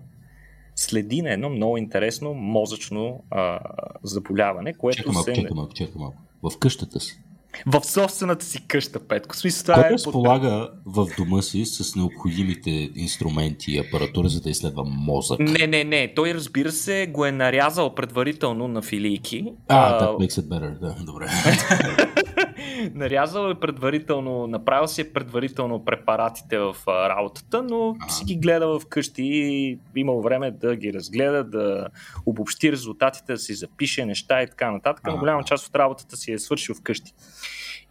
следи 0.76 1.22
на 1.22 1.32
едно 1.32 1.48
много 1.50 1.76
интересно 1.76 2.34
мозъчно 2.34 3.24
а, 3.30 3.58
заболяване, 4.02 4.74
което 4.74 4.96
чека 4.96 5.12
малко, 5.12 5.24
се... 5.24 5.34
Чека 5.34 5.54
малко, 5.54 5.74
чека 5.74 5.98
малко. 5.98 6.16
В 6.42 6.58
къщата 6.58 7.00
си. 7.00 7.22
В 7.66 7.84
собствената 7.84 8.44
си 8.44 8.66
къща, 8.66 9.00
Петко. 9.00 9.36
Смисъл, 9.36 9.62
това 9.64 9.74
Кой 9.74 9.90
е 9.90 9.92
разполага 9.92 10.70
в 10.86 11.06
дома 11.18 11.42
си 11.42 11.64
с 11.64 11.96
необходимите 11.96 12.90
инструменти 12.96 13.72
и 13.72 13.78
апаратура, 13.78 14.28
за 14.28 14.40
да 14.40 14.50
изследва 14.50 14.82
мозък? 14.86 15.38
Не, 15.38 15.66
не, 15.66 15.84
не. 15.84 16.12
Той, 16.14 16.34
разбира 16.34 16.72
се, 16.72 17.06
го 17.06 17.24
е 17.24 17.32
нарязал 17.32 17.94
предварително 17.94 18.68
на 18.68 18.82
филийки. 18.82 19.44
А, 19.68 20.00
that 20.00 20.26
makes 20.26 20.42
it 20.42 20.48
better. 20.48 20.78
Да, 20.78 21.04
добре. 21.04 21.26
нарязал 22.94 23.50
е 23.50 23.60
предварително, 23.60 24.46
направил 24.46 24.86
си 24.86 25.00
е 25.00 25.12
предварително 25.12 25.84
препаратите 25.84 26.58
в 26.58 26.76
работата, 26.86 27.62
но 27.62 27.96
си 28.08 28.24
ги 28.24 28.36
гледа 28.36 28.78
вкъщи 28.78 29.22
и 29.22 29.78
имал 29.96 30.20
време 30.20 30.50
да 30.50 30.76
ги 30.76 30.92
разгледа, 30.92 31.44
да 31.44 31.88
обобщи 32.26 32.72
резултатите, 32.72 33.32
да 33.32 33.38
си 33.38 33.54
запише 33.54 34.04
неща 34.04 34.42
и 34.42 34.46
така 34.46 34.70
нататък. 34.70 35.04
Но 35.06 35.18
голяма 35.18 35.44
част 35.44 35.68
от 35.68 35.76
работата 35.76 36.16
си 36.16 36.32
е 36.32 36.38
свършил 36.38 36.74
вкъщи. 36.74 37.14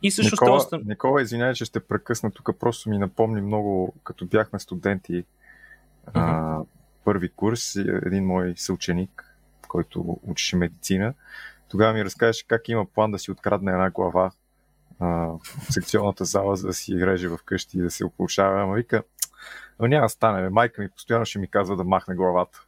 И 0.02 0.12
също 0.12 0.36
Никола, 0.36 0.60
става... 0.60 0.84
Никола, 0.86 1.22
извинявай, 1.22 1.54
че 1.54 1.66
ще 1.66 1.80
прекъсна 1.80 2.32
тук, 2.32 2.50
просто 2.60 2.90
ми 2.90 2.98
напомни 2.98 3.42
много, 3.42 3.94
като 4.04 4.25
бяхме 4.25 4.60
студенти 4.60 5.14
mm-hmm. 5.14 6.12
а, 6.14 6.60
първи 7.06 7.30
курс, 7.30 7.75
един 7.75 8.25
мой 8.25 8.54
съученик, 8.58 9.38
който 9.68 10.20
учеше 10.24 10.56
медицина, 10.56 11.14
тогава 11.70 11.94
ми 11.94 12.06
разказваше 12.06 12.48
как 12.48 12.70
има 12.70 12.86
план 12.86 13.12
да 13.12 13.20
си 13.20 13.32
открадне 13.32 13.72
една 13.72 13.90
глава 13.90 14.32
а, 15.00 15.08
в 15.08 15.74
секционната 15.74 16.25
зала, 16.25 16.56
за 16.56 16.68
да 16.68 16.74
си 16.74 17.06
реже 17.06 17.30
вкъщи 17.30 17.78
и 17.78 17.82
да 17.82 17.92
се 17.92 18.06
ополучава. 18.06 18.62
Ама 18.62 18.74
вика, 18.74 19.04
но 19.80 19.88
няма 19.88 20.06
да 20.06 20.10
стане. 20.10 20.50
Майка 20.50 20.82
ми 20.82 20.90
постоянно 20.90 21.25
ще 21.25 21.40
ми 21.40 21.48
казва 21.48 21.75
да 21.75 21.84
махне 21.84 22.16
главата. 22.16 22.66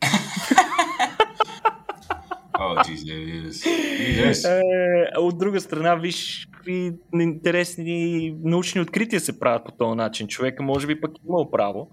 Oh, 2.60 2.84
Jesus. 2.84 3.52
Jesus. 3.52 4.46
Е, 4.46 5.20
от 5.20 5.38
друга 5.38 5.62
страна, 5.62 5.96
виж 5.96 6.48
какви 6.54 6.94
интересни 7.14 8.36
научни 8.44 8.82
открития 8.82 9.20
се 9.20 9.40
правят 9.40 9.66
по 9.66 9.72
този 9.72 9.96
начин. 9.96 10.28
Човека 10.28 10.64
може 10.64 10.88
би 10.88 11.02
пък 11.02 11.12
имал 11.28 11.52
право. 11.52 11.90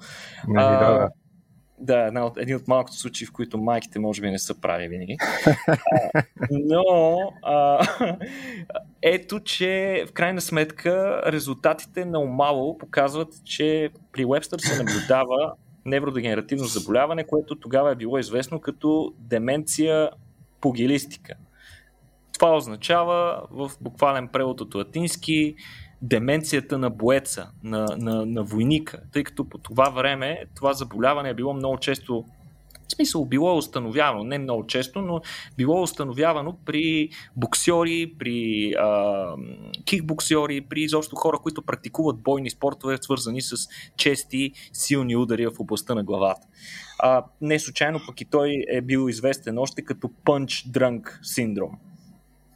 Не, 0.49 0.63
а, 0.63 0.79
да, 0.79 0.99
да. 0.99 1.09
Да, 1.79 1.99
една 1.99 2.27
от, 2.27 2.39
един 2.39 2.57
от 2.57 2.69
малкото 2.69 2.97
случаи, 2.97 3.27
в 3.27 3.33
които 3.33 3.59
майките 3.59 3.99
може 3.99 4.21
би 4.21 4.31
не 4.31 4.39
са 4.39 4.61
прави 4.61 4.89
винаги. 4.89 5.17
но 6.51 6.85
а, 7.43 7.87
ето, 9.03 9.41
че 9.41 10.05
в 10.09 10.13
крайна 10.13 10.41
сметка 10.41 11.23
резултатите 11.27 12.05
на 12.05 12.21
Омало 12.21 12.79
показват, 12.79 13.45
че 13.45 13.91
при 14.13 14.25
Уебстър 14.25 14.59
се 14.59 14.83
наблюдава 14.83 15.53
невродегенеративно 15.85 16.65
заболяване, 16.65 17.27
което 17.27 17.57
тогава 17.57 17.93
е 17.93 17.95
било 17.95 18.19
известно 18.19 18.61
като 18.61 19.15
деменция 19.19 20.11
пугилистика. 20.61 21.35
Това 22.33 22.57
означава 22.57 23.43
в 23.51 23.71
буквален 23.81 24.29
превод 24.29 24.61
от 24.61 24.75
латински 24.75 25.55
деменцията 26.05 26.79
на 26.79 26.91
боеца, 26.91 27.51
на, 27.63 27.87
на, 27.99 28.27
на 28.27 28.43
войника, 28.43 29.03
тъй 29.13 29.25
като 29.25 29.49
по 29.49 29.59
това 29.59 29.91
време 29.91 30.45
това 30.57 30.73
заболяване 30.73 31.29
е 31.29 31.35
било 31.35 31.55
много 31.55 31.79
често 31.79 32.25
в 32.89 32.93
смисъл, 32.97 33.25
било 33.25 33.51
е 33.51 33.57
установявано, 33.57 34.25
не 34.25 34.39
много 34.39 34.67
често, 34.67 35.01
но 35.01 35.21
било 35.57 35.79
е 35.79 35.83
установявано 35.83 36.59
при 36.65 37.09
боксьори, 37.37 38.15
при 38.19 38.73
а, 38.79 39.27
кикбоксьори, 39.85 40.61
при 40.61 40.81
изобщо 40.81 41.17
хора, 41.17 41.39
които 41.39 41.63
практикуват 41.63 42.23
бойни 42.23 42.51
спортове, 42.51 42.99
свързани 43.01 43.43
с 43.43 43.57
чести, 43.97 44.53
силни 44.73 45.17
удари 45.17 45.47
в 45.47 45.61
областта 45.61 45.95
на 45.95 46.05
главата. 46.05 46.47
А, 46.99 47.25
не 47.41 47.59
случайно 47.59 48.01
пък 48.07 48.21
и 48.21 48.25
той 48.25 48.65
е 48.69 48.81
бил 48.81 49.09
известен 49.09 49.59
още 49.59 49.83
като 49.83 50.09
punch 50.09 50.69
drunk 50.71 51.19
синдром. 51.23 51.79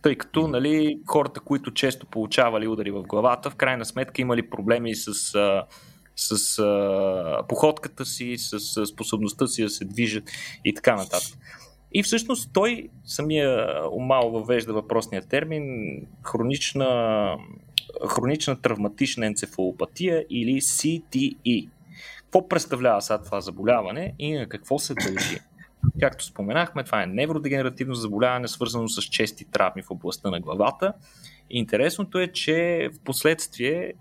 Тъй 0.03 0.17
като 0.17 0.49
нали, 0.49 1.01
хората, 1.07 1.41
които 1.41 1.75
често 1.75 2.07
получавали 2.07 2.69
удари 2.69 2.91
в 2.91 3.03
главата, 3.03 3.51
в 3.51 3.55
крайна 3.55 3.85
сметка 3.85 4.23
имали 4.23 4.51
проблеми 4.51 4.95
с 4.95 5.35
а, 5.35 5.65
с 6.19 6.63
походката 7.49 8.05
си, 8.05 8.35
с, 8.39 8.61
с 8.61 8.87
способността 8.87 9.47
си 9.47 9.63
да 9.63 9.71
се 9.71 9.85
движат 9.85 10.25
и 10.65 10.75
така 10.75 10.97
нататък. 10.97 11.39
И 11.93 12.03
всъщност 12.03 12.51
той 12.53 12.89
самия 13.05 13.67
умал 13.93 14.31
въвежда 14.31 14.73
въпросния 14.73 15.23
термин 15.23 15.63
хронична, 16.23 17.37
хронична 18.09 18.61
травматична 18.63 19.27
енцефалопатия 19.27 20.25
или 20.31 20.61
CTE. 20.61 21.69
Какво 22.19 22.49
представлява 22.49 23.03
сега 23.03 23.23
това 23.23 23.41
заболяване 23.41 24.15
и 24.19 24.33
на 24.33 24.49
какво 24.49 24.79
се 24.79 24.95
дължи? 24.95 25.39
Както 26.01 26.25
споменахме, 26.25 26.85
това 26.85 27.03
е 27.03 27.07
невродегенеративно 27.07 27.95
заболяване, 27.95 28.49
свързано 28.49 28.89
с 28.89 29.03
чести 29.03 29.45
травми 29.45 29.83
в 29.83 29.91
областта 29.91 30.31
на 30.31 30.41
главата. 30.41 30.93
Интересното 31.51 32.19
е, 32.19 32.27
че 32.27 32.89
в 32.95 33.01
последствие 33.05 33.93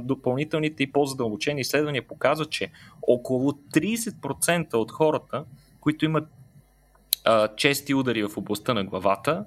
допълнителните 0.00 0.82
и 0.82 0.92
по-задълбочени 0.92 1.60
изследвания 1.60 2.06
показват, 2.06 2.50
че 2.50 2.70
около 3.02 3.52
30% 3.52 4.74
от 4.74 4.92
хората, 4.92 5.44
които 5.80 6.04
имат 6.04 6.28
чести 7.56 7.94
удари 7.94 8.22
в 8.22 8.36
областта 8.36 8.74
на 8.74 8.84
главата, 8.84 9.44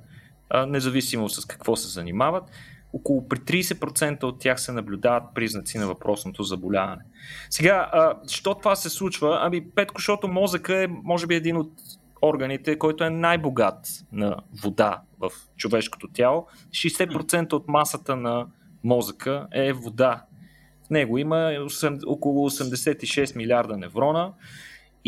независимо 0.68 1.30
с 1.30 1.46
какво 1.46 1.76
се 1.76 1.88
занимават, 1.88 2.44
около 2.94 3.28
при 3.28 3.38
30% 3.40 4.24
от 4.24 4.40
тях 4.40 4.62
се 4.62 4.72
наблюдават 4.72 5.24
признаци 5.36 5.78
на 5.78 5.88
въпросното 5.88 6.44
заболяване. 6.44 7.02
Сега, 7.50 7.92
що 8.28 8.56
това 8.56 8.76
се 8.76 8.90
случва? 8.90 9.40
Ами, 9.42 9.70
Петко, 9.70 9.98
защото 9.98 10.28
мозъка 10.28 10.84
е, 10.84 10.88
може 10.88 11.28
би, 11.28 11.36
един 11.36 11.58
от 11.58 11.72
органите, 12.22 12.78
който 12.78 13.04
е 13.04 13.10
най-богат 13.10 13.88
на 14.12 14.36
вода 14.64 15.02
в 15.20 15.30
човешкото 15.58 16.08
тяло. 16.08 16.48
60% 16.72 17.54
от 17.54 17.68
масата 17.68 18.16
на 18.16 18.48
мозъка 18.84 19.48
е 19.52 19.74
вода. 19.74 20.24
В 20.88 20.90
него 20.90 21.18
има 21.18 21.68
около 22.08 22.50
86 22.50 23.36
милиарда 23.36 23.78
неврона. 23.78 24.34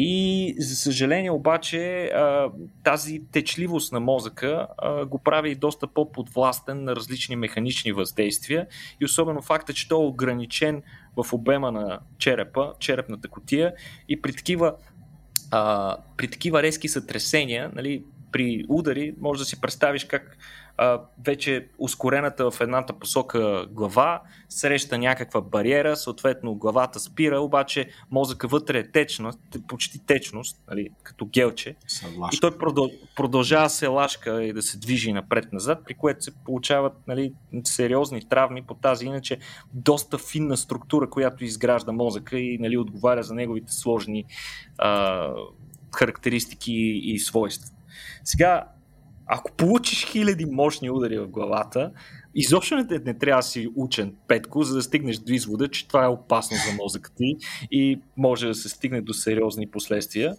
И 0.04 0.56
за 0.58 0.76
съжаление 0.76 1.32
обаче 1.32 2.12
тази 2.84 3.22
течливост 3.32 3.92
на 3.92 4.00
мозъка 4.00 4.68
го 5.08 5.20
прави 5.20 5.56
доста 5.56 5.88
по-подвластен 5.88 6.84
на 6.84 6.96
различни 6.96 7.36
механични 7.36 7.92
въздействия. 7.92 8.68
И 9.02 9.06
особено 9.06 9.42
факта, 9.42 9.74
че 9.74 9.88
той 9.88 10.04
е 10.04 10.08
ограничен 10.08 10.82
в 11.18 11.34
обема 11.34 11.72
на 11.72 12.00
черепа, 12.18 12.74
черепната 12.80 13.28
котия 13.28 13.74
и 14.10 14.22
при 14.22 14.34
такива 14.34 14.76
при 16.18 16.28
такива 16.28 16.64
резки 16.64 16.88
сътресения, 16.88 17.72
нали, 17.76 18.04
при 18.32 18.66
удари, 18.70 19.14
може 19.20 19.40
да 19.40 19.46
си 19.46 19.62
представиш 19.62 20.06
как 20.06 20.38
а, 20.78 21.02
вече 21.26 21.68
ускорената 21.78 22.52
в 22.52 22.62
едната 22.62 22.94
посока 22.94 23.66
глава 23.72 24.22
среща 24.50 24.98
някаква 24.98 25.42
бариера, 25.42 25.96
съответно 25.96 26.56
главата 26.56 27.00
спира, 27.00 27.40
обаче 27.40 27.90
мозъка 28.12 28.48
вътре 28.48 28.80
е 28.80 28.92
течност, 28.92 29.40
почти 29.68 30.06
течност, 30.06 30.62
нали, 30.70 30.90
като 31.04 31.26
гелче. 31.26 31.76
И 32.34 32.40
той 32.40 32.52
продължава 33.16 33.70
се 33.70 33.88
лашка 33.88 34.44
и 34.44 34.54
да 34.54 34.62
се 34.62 34.78
движи 34.78 35.14
напред-назад, 35.14 35.80
при 35.86 35.94
което 35.94 36.24
се 36.24 36.32
получават 36.46 36.94
нали, 37.08 37.34
сериозни 37.64 38.30
травми 38.30 38.62
по 38.62 38.74
тази 38.74 39.06
иначе 39.06 39.38
доста 39.74 40.18
финна 40.18 40.58
структура, 40.58 41.10
която 41.10 41.44
изгражда 41.44 41.92
мозъка 41.92 42.40
и 42.40 42.58
нали, 42.58 42.78
отговаря 42.78 43.24
за 43.24 43.34
неговите 43.34 43.74
сложни 43.74 44.26
а, 44.78 45.28
характеристики 45.96 46.74
и 47.04 47.20
свойства. 47.20 47.70
Сега, 48.24 48.64
ако 49.34 49.52
получиш 49.52 50.06
хиляди 50.06 50.46
мощни 50.46 50.90
удари 50.90 51.20
в 51.20 51.28
главата, 51.28 51.92
изобщо 52.36 52.76
не, 52.76 53.00
не 53.06 53.18
трябва 53.18 53.40
да 53.40 53.44
си 53.48 53.70
учен 53.76 54.16
петко, 54.28 54.64
за 54.64 54.76
да 54.76 54.82
стигнеш 54.82 55.18
до 55.18 55.34
извода, 55.34 55.68
че 55.68 55.88
това 55.88 56.04
е 56.04 56.08
опасно 56.08 56.58
за 56.58 56.84
мозъка 56.84 57.12
ти 57.16 57.38
и 57.72 58.02
може 58.18 58.48
да 58.48 58.56
се 58.56 58.70
стигне 58.70 59.02
до 59.02 59.14
сериозни 59.14 59.68
последствия. 59.68 60.36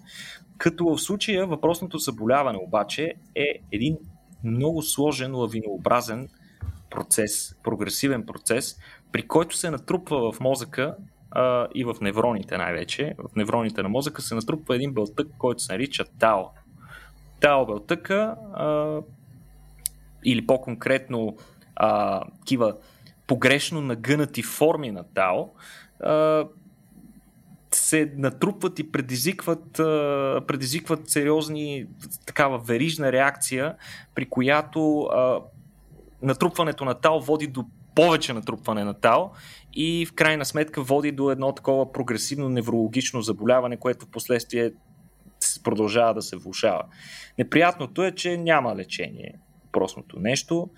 Като 0.59 0.85
в 0.85 0.99
случая 0.99 1.47
въпросното 1.47 1.99
заболяване 1.99 2.59
обаче 2.59 3.15
е 3.35 3.47
един 3.73 3.97
много 4.45 4.83
сложен, 4.83 5.35
лавинообразен 5.35 6.29
процес, 6.91 7.57
прогресивен 7.65 8.27
процес, 8.27 8.77
при 9.13 9.23
който 9.29 9.57
се 9.57 9.71
натрупва 9.71 10.33
в 10.33 10.41
мозъка 10.41 10.97
а, 11.31 11.69
и 11.75 11.85
в 11.85 11.95
невроните 12.01 12.57
най-вече. 12.57 13.15
В 13.19 13.37
невроните 13.37 13.83
на 13.83 13.89
мозъка 13.89 14.23
се 14.23 14.35
натрупва 14.35 14.77
един 14.77 14.93
белтък, 14.93 15.29
който 15.39 15.63
се 15.63 15.73
нарича 15.73 16.05
ТАО. 16.19 16.45
ТАО 17.43 17.67
белтъка 17.67 18.37
а, 18.55 19.01
или 20.25 20.47
по-конкретно 20.47 21.37
а, 21.77 22.21
такива 22.39 22.77
погрешно 23.27 23.81
нагънати 23.81 24.43
форми 24.43 24.91
на 24.91 25.05
ТАО 25.15 25.49
а, 26.01 26.45
се 27.75 28.13
натрупват 28.17 28.79
и 28.79 28.93
предизвикват, 28.93 29.79
а, 29.79 30.41
предизвикват 30.47 31.11
сериозни 31.11 31.87
такава 32.27 32.59
верижна 32.59 33.13
реакция, 33.13 33.75
при 34.15 34.29
която 34.29 35.01
а, 35.01 35.41
натрупването 36.23 36.85
на 36.85 36.95
ТАО 36.95 37.21
води 37.21 37.47
до 37.47 37.65
повече 37.95 38.33
натрупване 38.33 38.85
на 38.85 38.95
ТАО 38.95 39.31
и 39.75 40.07
в 40.07 40.13
крайна 40.13 40.45
сметка 40.45 40.83
води 40.83 41.13
до 41.13 41.31
едно 41.31 41.53
такова 41.53 41.93
прогресивно 41.93 42.49
неврологично 42.49 43.23
заболяване, 43.23 43.77
което 43.77 44.07
в 44.07 44.11
последствие 44.11 44.73
продължава 45.65 46.15
да 46.15 46.23
се 46.23 46.37
влушава. 46.37 46.83
Неприятното 47.39 48.05
е, 48.05 48.13
че 48.13 48.37
няма 48.37 48.77
лечение 48.77 49.35
въпросното 49.73 50.19
нещо. 50.19 50.71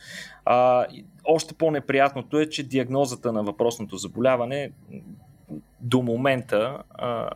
А, 0.45 0.87
още 1.25 1.55
по-неприятното 1.55 2.41
е, 2.41 2.49
че 2.49 2.63
диагнозата 2.63 3.33
на 3.33 3.43
въпросното 3.43 3.97
заболяване 3.97 4.71
до 5.81 6.03
момента, 6.03 6.83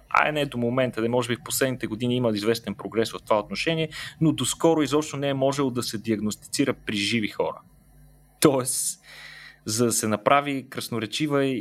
а 0.08 0.32
не 0.32 0.46
до 0.46 0.58
момента, 0.58 1.02
да 1.02 1.08
може 1.08 1.28
би 1.28 1.36
в 1.36 1.44
последните 1.44 1.86
години 1.86 2.16
има 2.16 2.30
известен 2.30 2.74
прогрес 2.74 3.12
в 3.12 3.18
това 3.24 3.38
отношение, 3.38 3.88
но 4.20 4.32
доскоро 4.32 4.82
изобщо 4.82 5.16
не 5.16 5.28
е 5.28 5.34
можело 5.34 5.70
да 5.70 5.82
се 5.82 5.98
диагностицира 5.98 6.74
при 6.74 6.96
живи 6.96 7.28
хора. 7.28 7.60
Тоест, 8.40 9.00
за 9.68 9.84
да 9.84 9.92
се 9.92 10.08
направи 10.08 10.66
красноречива 10.70 11.44
и, 11.44 11.56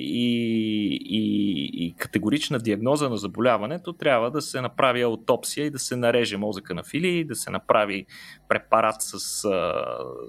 и, 1.10 1.86
и 1.86 1.93
категорична 1.98 2.60
диагноза 2.60 3.10
на 3.10 3.17
заболяването, 3.17 3.93
трябва 3.93 4.32
да 4.32 4.41
се 4.41 4.62
направи 4.62 5.02
аутопсия 5.02 5.65
и 5.65 5.70
да 5.70 5.80
се 5.80 5.96
нареже 5.96 6.38
мозъка 6.38 6.74
на 6.74 6.84
фили, 6.84 7.24
да 7.24 7.36
се 7.36 7.52
направи 7.52 8.06
препарат 8.48 8.96
с 9.00 9.46
а, 9.46 9.74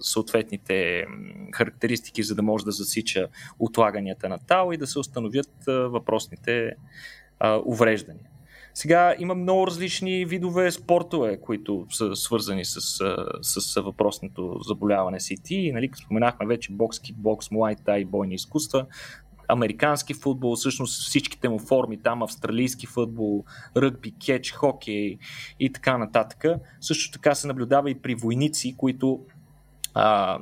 съответните 0.01 1.07
характеристики, 1.53 2.23
за 2.23 2.35
да 2.35 2.43
може 2.43 2.65
да 2.65 2.71
засича 2.71 3.29
отлаганията 3.59 4.29
на 4.29 4.39
тало 4.39 4.73
и 4.73 4.77
да 4.77 4.87
се 4.87 4.99
установят 4.99 5.69
а, 5.69 5.73
въпросните 5.73 6.73
а, 7.41 7.61
увреждания. 7.65 8.27
Сега 8.79 9.15
има 9.19 9.35
много 9.35 9.67
различни 9.67 10.25
видове 10.25 10.71
спортове, 10.71 11.41
които 11.41 11.87
са 11.91 12.17
свързани 12.17 12.65
с, 12.65 12.81
с, 13.43 13.61
с 13.61 13.81
въпросното 13.81 14.61
заболяване 14.69 15.21
CT. 15.21 15.73
Нали, 15.73 15.91
споменахме 16.05 16.47
вече 16.47 16.73
бокс, 16.73 17.01
кикбокс, 17.01 17.51
муайтай, 17.51 18.05
бойни 18.05 18.35
изкуства 18.35 18.87
американски 19.49 20.15
футбол, 20.15 20.57
всъщност 20.57 21.03
всичките 21.03 21.49
му 21.49 21.59
форми, 21.59 22.03
там 22.03 22.23
австралийски 22.23 22.87
футбол, 22.87 23.45
ръгби, 23.77 24.15
кетч, 24.27 24.53
хокей 24.53 25.19
и 25.61 25.73
така 25.73 25.99
нататък. 25.99 26.45
Също 26.81 27.13
така 27.13 27.35
се 27.35 27.47
наблюдава 27.47 27.91
и 27.91 27.95
при 27.95 28.15
войници, 28.15 28.75
които 28.77 29.21
а, 29.95 30.39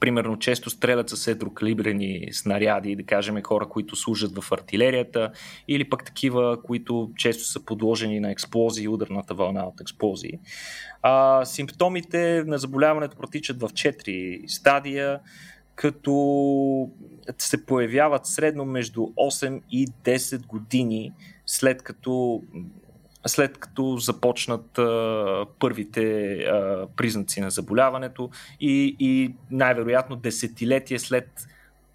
примерно 0.00 0.38
често 0.38 0.70
стрелят 0.70 1.10
с 1.10 1.26
едрокалибрени 1.26 2.28
снаряди, 2.32 2.96
да 2.96 3.02
кажем 3.02 3.42
хора, 3.42 3.68
които 3.68 3.96
служат 3.96 4.38
в 4.38 4.52
артилерията, 4.52 5.30
или 5.68 5.88
пък 5.88 6.04
такива, 6.04 6.62
които 6.62 7.10
често 7.16 7.44
са 7.44 7.64
подложени 7.64 8.20
на 8.20 8.30
експлозии, 8.30 8.88
ударната 8.88 9.34
вълна 9.34 9.64
от 9.64 9.80
експлозии. 9.80 10.38
А, 11.02 11.44
симптомите 11.44 12.44
на 12.46 12.58
заболяването 12.58 13.16
протичат 13.16 13.60
в 13.60 13.68
4 13.68 14.46
стадия, 14.46 15.20
като 15.74 16.90
се 17.38 17.66
появяват 17.66 18.26
средно 18.26 18.64
между 18.64 19.00
8 19.00 19.60
и 19.70 19.88
10 19.88 20.46
години 20.46 21.12
след 21.46 21.82
като 21.82 22.42
след 23.26 23.58
като 23.58 23.96
започнат 23.96 24.78
а, 24.78 25.46
първите 25.58 26.32
а, 26.32 26.86
признаци 26.96 27.40
на 27.40 27.50
заболяването 27.50 28.30
и, 28.60 28.96
и 28.98 29.34
най-вероятно 29.50 30.16
десетилетие 30.16 30.98
след 30.98 31.48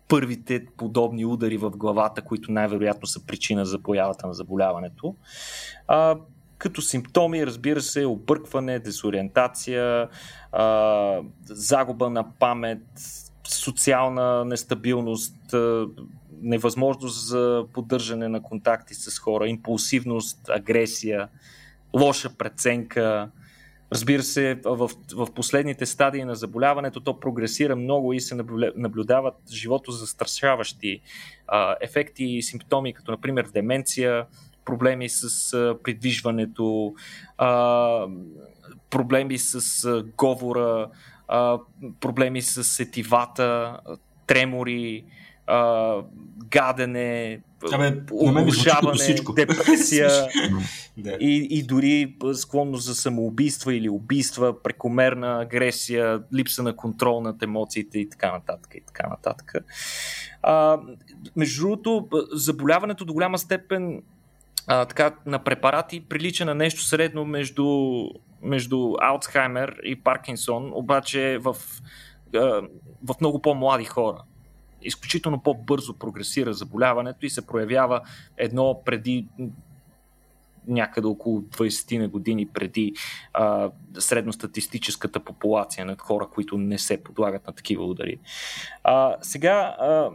първите 0.08 0.66
подобни 0.78 1.26
удари 1.26 1.58
в 1.58 1.70
главата, 1.70 2.22
които 2.22 2.52
най-вероятно 2.52 3.08
са 3.08 3.26
причина 3.26 3.66
за 3.66 3.80
появата 3.80 4.28
на 4.28 4.34
заболяването. 4.34 5.16
А, 5.88 6.18
като 6.58 6.82
симптоми, 6.82 7.46
разбира 7.46 7.82
се, 7.82 8.06
объркване, 8.06 8.80
дезориентация, 8.80 10.10
а, 10.52 11.20
загуба 11.46 12.10
на 12.10 12.32
памет, 12.40 12.84
социална 13.48 14.46
нестабилност, 14.46 15.56
невъзможност 16.42 17.28
за 17.28 17.66
поддържане 17.74 18.28
на 18.28 18.44
контакти 18.44 18.94
с 18.94 19.20
хора, 19.20 19.48
импулсивност, 19.48 20.50
агресия, 20.50 21.28
лоша 21.94 22.30
преценка. 22.38 23.32
Разбира 23.94 24.24
се, 24.24 24.60
в, 24.66 24.90
в 25.14 25.28
последните 25.36 25.86
стадии 25.86 26.24
на 26.24 26.36
заболяването 26.36 27.00
то 27.00 27.20
прогресира 27.20 27.76
много 27.76 28.14
и 28.14 28.22
се 28.22 28.36
наблюдават 28.76 29.36
живото 29.52 29.92
застрашаващи 29.92 31.02
а, 31.48 31.76
ефекти 31.82 32.24
и 32.24 32.44
симптоми, 32.44 32.94
като 32.94 33.12
например 33.12 33.50
деменция, 33.54 34.26
проблеми 34.66 35.10
с 35.10 35.54
а, 35.54 35.78
придвижването, 35.84 36.94
а, 37.38 38.08
проблеми 38.90 39.38
с 39.38 39.86
а, 39.86 40.04
говора, 40.18 40.90
а, 41.28 41.60
проблеми 42.00 42.42
с 42.42 42.64
сетивата, 42.64 43.80
тремори, 44.28 45.06
а, 45.48 45.96
гадене, 46.50 47.42
обожаване, 48.12 49.16
депресия 49.36 50.28
и, 51.20 51.48
и 51.50 51.64
дори 51.64 52.16
склонност 52.34 52.86
за 52.86 52.96
самоубийства 52.96 53.76
или 53.76 53.90
убийства, 53.90 54.64
прекомерна 54.64 55.42
агресия, 55.42 56.24
липса 56.34 56.64
на 56.64 56.76
контрол 56.76 57.22
над 57.22 57.44
емоциите 57.44 58.00
и 58.00 58.10
така 58.10 58.32
нататък. 58.32 58.76
И 58.76 58.82
така 58.82 59.08
нататък. 59.08 59.54
А, 60.42 60.80
между 61.36 61.62
другото, 61.62 62.08
заболяването 62.32 63.06
до 63.06 63.14
голяма 63.14 63.38
степен 63.38 64.02
а, 64.68 64.86
така, 64.86 65.16
на 65.26 65.40
препарати 65.40 66.06
прилича 66.10 66.46
на 66.46 66.56
нещо 66.56 66.82
средно 66.82 67.26
между, 67.26 68.06
между 68.42 68.94
Алцхаймер 69.02 69.80
и 69.84 69.96
Паркинсон, 69.96 70.72
обаче 70.74 71.38
в, 71.38 71.56
а, 72.36 72.40
в 73.04 73.16
много 73.22 73.42
по-млади 73.42 73.86
хора. 73.86 74.24
Изключително 74.82 75.44
по-бързо 75.44 75.94
прогресира 75.94 76.54
заболяването 76.54 77.26
и 77.26 77.30
се 77.30 77.48
проявява 77.48 78.02
едно 78.38 78.82
преди 78.86 79.28
някъде 80.68 81.08
около 81.08 81.42
20 81.42 81.98
на 81.98 82.08
години 82.08 82.46
преди 82.46 82.94
а, 83.34 83.72
средностатистическата 84.00 85.20
популация 85.20 85.86
на 85.86 85.96
хора, 85.98 86.28
които 86.34 86.58
не 86.58 86.80
се 86.80 87.04
подлагат 87.04 87.48
на 87.48 87.54
такива 87.54 87.86
удари. 87.86 88.20
А, 88.84 89.16
сега, 89.22 89.76
а, 89.80 90.10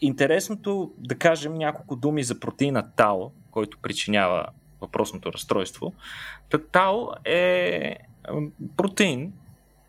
интересното 0.00 0.92
да 0.98 1.14
кажем 1.14 1.54
няколко 1.54 1.96
думи 1.96 2.22
за 2.22 2.40
протеина 2.40 2.90
Тао, 2.96 3.30
който 3.50 3.78
причинява 3.78 4.46
въпросното 4.80 5.32
разстройство. 5.32 5.92
Тао 6.72 7.08
е 7.24 7.96
протеин, 8.76 9.32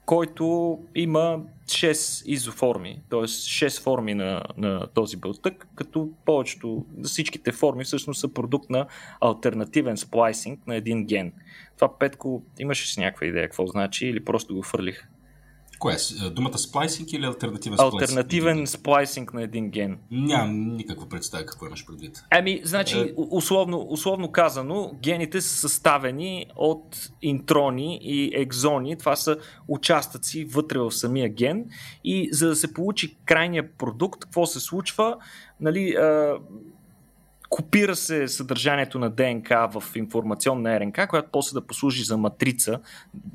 който 0.05 0.79
има 0.95 1.39
6 1.65 2.25
изоформи, 2.25 3.01
т.е. 3.09 3.19
6 3.19 3.81
форми 3.81 4.13
на, 4.13 4.43
на 4.57 4.87
този 4.87 5.17
бълтък, 5.17 5.67
като 5.75 6.09
повечето, 6.25 6.85
всичките 7.03 7.51
форми 7.51 7.83
всъщност 7.83 8.19
са 8.19 8.33
продукт 8.33 8.69
на 8.69 8.87
альтернативен 9.21 9.97
сплайсинг 9.97 10.67
на 10.67 10.75
един 10.75 11.05
ген. 11.05 11.33
Това 11.75 11.97
Петко, 11.99 12.43
имаш 12.59 12.83
ли 12.83 12.87
си 12.87 12.99
някаква 12.99 13.27
идея 13.27 13.47
какво 13.47 13.67
значи 13.67 14.07
или 14.07 14.25
просто 14.25 14.55
го 14.55 14.61
фърлих? 14.61 15.07
Кое 15.81 15.93
е? 15.93 16.29
Думата 16.29 16.57
сплайсинг 16.57 17.13
или 17.13 17.25
альтернативен 17.25 17.77
сплайсинг? 17.77 18.01
Альтернативен 18.01 18.67
сплайсинг 18.67 19.33
на 19.33 19.43
един 19.43 19.69
ген. 19.69 19.97
Нямам 20.11 20.75
никаква 20.75 21.09
представа 21.09 21.45
какво 21.45 21.65
имаш 21.65 21.85
предвид. 21.85 22.23
Ами, 22.29 22.61
значи, 22.63 22.99
е... 22.99 23.13
условно, 23.15 23.87
условно 23.89 24.31
казано, 24.31 24.91
гените 25.01 25.41
са 25.41 25.57
съставени 25.57 26.45
от 26.55 27.09
интрони 27.21 27.99
и 28.01 28.31
екзони. 28.33 28.97
Това 28.97 29.15
са 29.15 29.37
участъци 29.67 30.45
вътре 30.45 30.79
в 30.79 30.91
самия 30.91 31.29
ген. 31.29 31.65
И 32.03 32.29
за 32.31 32.47
да 32.47 32.55
се 32.55 32.73
получи 32.73 33.17
крайния 33.25 33.71
продукт, 33.77 34.19
какво 34.19 34.45
се 34.45 34.59
случва? 34.59 35.17
Нали, 35.59 35.95
Копира 37.51 37.95
се 37.95 38.27
съдържанието 38.27 38.99
на 38.99 39.09
ДНК 39.09 39.69
в 39.73 39.83
информационна 39.95 40.79
РНК, 40.79 41.07
която 41.09 41.29
после 41.31 41.53
да 41.53 41.67
послужи 41.67 42.03
за 42.03 42.17
матрица, 42.17 42.79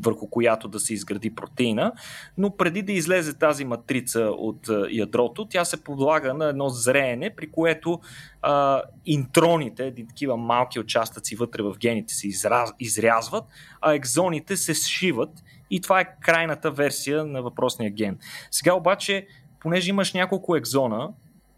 върху 0.02 0.26
която 0.26 0.68
да 0.68 0.81
се 0.81 0.94
изгради 0.94 1.35
протеина. 1.35 1.92
Но 2.38 2.57
преди 2.57 2.83
да 2.83 2.92
излезе 2.92 3.38
тази 3.38 3.64
матрица 3.64 4.20
от 4.20 4.68
ядрото, 4.90 5.46
тя 5.50 5.64
се 5.64 5.85
подлага 5.85 6.35
на 6.35 6.48
едно 6.48 6.68
зреене, 6.68 7.35
при 7.37 7.50
което 7.50 8.00
а, 8.42 8.83
интроните, 9.07 9.94
такива 9.94 10.37
малки 10.37 10.81
участъци 10.81 11.37
вътре 11.37 11.62
в 11.62 11.74
гените 11.79 12.14
се 12.14 12.29
израз, 12.29 12.72
изрязват, 12.81 13.44
а 13.81 13.94
екзоните 13.94 14.57
се 14.57 14.74
сшиват 14.74 15.44
и 15.70 15.81
това 15.81 16.00
е 16.00 16.16
крайната 16.20 16.70
версия 16.70 17.24
на 17.24 17.42
въпросния 17.42 17.90
ген. 17.90 18.18
Сега 18.50 18.74
обаче, 18.74 19.26
понеже 19.61 19.90
имаш 19.90 20.12
няколко 20.12 20.57
екзона 20.57 21.09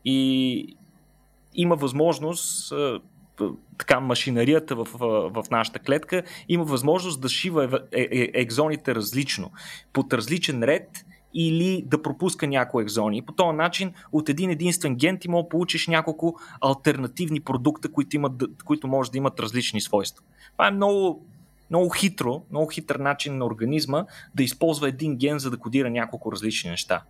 и 0.04 0.77
има 1.54 1.76
възможност 1.76 2.72
така 3.78 4.00
машинарията 4.00 4.76
в, 4.76 4.88
в, 5.34 5.44
нашата 5.50 5.78
клетка 5.78 6.22
има 6.48 6.64
възможност 6.64 7.20
да 7.20 7.28
шива 7.28 7.80
е, 7.92 8.00
е, 8.00 8.30
екзоните 8.34 8.94
различно, 8.94 9.50
под 9.92 10.12
различен 10.12 10.62
ред 10.62 11.04
или 11.34 11.84
да 11.86 12.02
пропуска 12.02 12.46
някои 12.46 12.82
екзони. 12.82 13.22
По 13.22 13.32
този 13.32 13.56
начин 13.56 13.92
от 14.12 14.28
един 14.28 14.50
единствен 14.50 14.96
ген 14.96 15.18
ти 15.18 15.28
може 15.28 15.42
да 15.42 15.48
получиш 15.48 15.86
няколко 15.86 16.36
альтернативни 16.60 17.40
продукта, 17.40 17.92
които, 17.92 18.16
имат, 18.16 18.32
които 18.64 18.88
може 18.88 19.10
да 19.10 19.18
имат 19.18 19.40
различни 19.40 19.80
свойства. 19.80 20.24
Това 20.52 20.68
е 20.68 20.70
много 20.70 21.26
много 21.70 21.90
хитро, 21.90 22.42
много 22.50 22.70
хитър 22.70 22.96
начин 22.96 23.38
на 23.38 23.46
организма 23.46 24.04
да 24.34 24.42
използва 24.42 24.88
един 24.88 25.16
ген, 25.16 25.38
за 25.38 25.50
да 25.50 25.58
кодира 25.58 25.90
няколко 25.90 26.32
различни 26.32 26.70
неща. 26.70 27.02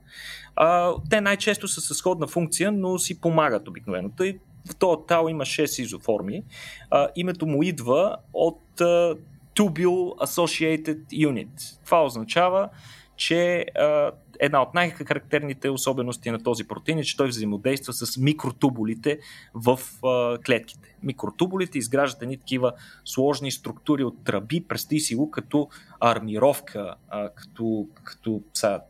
А, 0.56 0.94
те 1.10 1.20
най-често 1.20 1.68
са 1.68 1.80
със 1.80 1.96
сходна 1.96 2.26
функция, 2.26 2.72
но 2.72 2.98
си 2.98 3.20
помагат 3.20 3.68
обикновено. 3.68 4.10
Тъй 4.16 4.38
в 4.70 4.76
този 4.76 5.00
тал 5.08 5.26
има 5.28 5.44
6 5.44 5.82
изоформи. 5.82 6.42
А, 6.90 7.08
името 7.16 7.46
му 7.46 7.62
идва 7.62 8.16
от 8.32 8.80
а, 8.80 9.14
Tubule 9.54 10.26
Associated 10.26 11.04
Unit. 11.06 11.84
Това 11.84 12.04
означава, 12.04 12.68
че 13.16 13.66
а, 13.78 14.10
една 14.38 14.62
от 14.62 14.74
най-характерните 14.74 15.70
особености 15.70 16.30
на 16.30 16.42
този 16.42 16.64
протеин 16.64 16.98
е, 16.98 17.04
че 17.04 17.16
той 17.16 17.28
взаимодейства 17.28 17.92
с 17.92 18.16
микротубулите 18.16 19.18
в 19.54 19.78
а, 20.04 20.38
клетките. 20.38 20.96
Микротубулите 21.02 21.78
изграждат 21.78 22.22
едни 22.22 22.36
такива 22.36 22.72
сложни 23.04 23.50
структури 23.50 24.04
от 24.04 24.24
тръби, 24.24 24.64
представи 24.68 25.00
си 25.00 25.14
го 25.14 25.30
като 25.30 25.68
армировка, 26.00 26.94
а, 27.08 27.28
като, 27.28 27.86
като 28.04 28.42
са, 28.54 28.80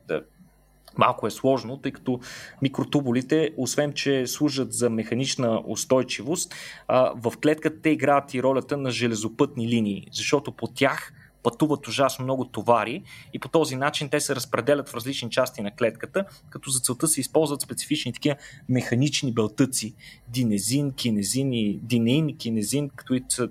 малко 0.98 1.26
е 1.26 1.30
сложно, 1.30 1.76
тъй 1.76 1.92
като 1.92 2.20
микротубулите, 2.62 3.50
освен 3.56 3.92
че 3.92 4.26
служат 4.26 4.72
за 4.72 4.90
механична 4.90 5.62
устойчивост, 5.66 6.54
в 7.14 7.32
клетката 7.42 7.80
те 7.82 7.90
играят 7.90 8.34
и 8.34 8.42
ролята 8.42 8.76
на 8.76 8.90
железопътни 8.90 9.68
линии, 9.68 10.08
защото 10.12 10.52
по 10.52 10.66
тях 10.66 11.12
пътуват 11.42 11.88
ужасно 11.88 12.24
много 12.24 12.44
товари 12.44 13.02
и 13.32 13.38
по 13.38 13.48
този 13.48 13.76
начин 13.76 14.08
те 14.08 14.20
се 14.20 14.36
разпределят 14.36 14.88
в 14.88 14.94
различни 14.94 15.30
части 15.30 15.62
на 15.62 15.70
клетката, 15.70 16.24
като 16.50 16.70
за 16.70 16.80
целта 16.80 17.08
се 17.08 17.20
използват 17.20 17.60
специфични 17.60 18.12
такива 18.12 18.36
механични 18.68 19.32
белтъци, 19.32 19.94
динезин, 20.28 20.92
кинезин 20.92 21.52
и 21.52 21.78
динеин, 21.82 22.36
кинезин, 22.36 22.90
които 23.08 23.34
са 23.34 23.48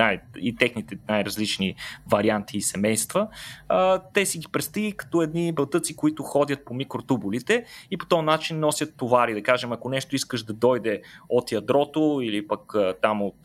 най- 0.00 0.20
и 0.40 0.56
техните 0.56 0.98
най-различни 1.08 1.74
варианти 2.10 2.56
и 2.56 2.62
семейства, 2.62 3.28
а, 3.68 4.02
те 4.14 4.26
си 4.26 4.38
ги 4.38 4.46
представи 4.52 4.92
като 4.92 5.22
едни 5.22 5.52
бълтъци, 5.52 5.96
които 5.96 6.22
ходят 6.22 6.64
по 6.64 6.74
микротубулите 6.74 7.64
и 7.90 7.96
по 7.96 8.06
този 8.06 8.24
начин 8.24 8.60
носят 8.60 8.96
товари. 8.96 9.34
Да 9.34 9.42
кажем, 9.42 9.72
ако 9.72 9.88
нещо 9.88 10.16
искаш 10.16 10.42
да 10.42 10.52
дойде 10.52 11.02
от 11.28 11.52
ядрото 11.52 12.20
или 12.22 12.46
пък 12.46 12.74
а, 12.74 12.94
там 13.02 13.22
от 13.22 13.38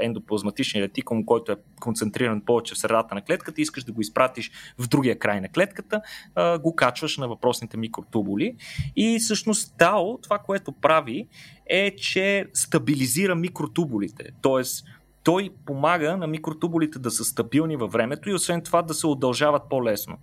ендоплазматичния 0.00 0.84
ретикум, 0.84 1.24
който 1.24 1.52
е 1.52 1.56
концентриран 1.80 2.40
повече 2.40 2.74
в 2.74 2.78
средата 2.78 3.14
на 3.14 3.22
клетката, 3.22 3.60
искаш 3.60 3.84
да 3.84 3.92
го 3.92 4.00
изпратиш 4.00 4.50
в 4.78 4.88
другия 4.88 5.18
край 5.18 5.40
на 5.40 5.48
клетката, 5.48 6.00
а, 6.34 6.58
го 6.58 6.76
качваш 6.76 7.18
на 7.18 7.28
въпросните 7.28 7.76
микротубули. 7.76 8.56
И 8.96 9.18
всъщност 9.20 9.74
ТАО, 9.78 10.18
това, 10.22 10.38
което 10.38 10.72
прави, 10.72 11.28
е, 11.66 11.96
че 11.96 12.46
стабилизира 12.54 13.34
микротубулите. 13.34 14.24
Тоест, 14.42 14.84
той 15.22 15.50
помага 15.66 16.16
на 16.16 16.26
микротубулите 16.26 16.98
да 16.98 17.10
са 17.10 17.24
стабилни 17.24 17.76
във 17.76 17.92
времето 17.92 18.30
и 18.30 18.34
освен 18.34 18.62
това 18.62 18.82
да 18.82 18.94
се 18.94 19.06
удължават 19.06 19.62
по-лесно. 19.70 20.16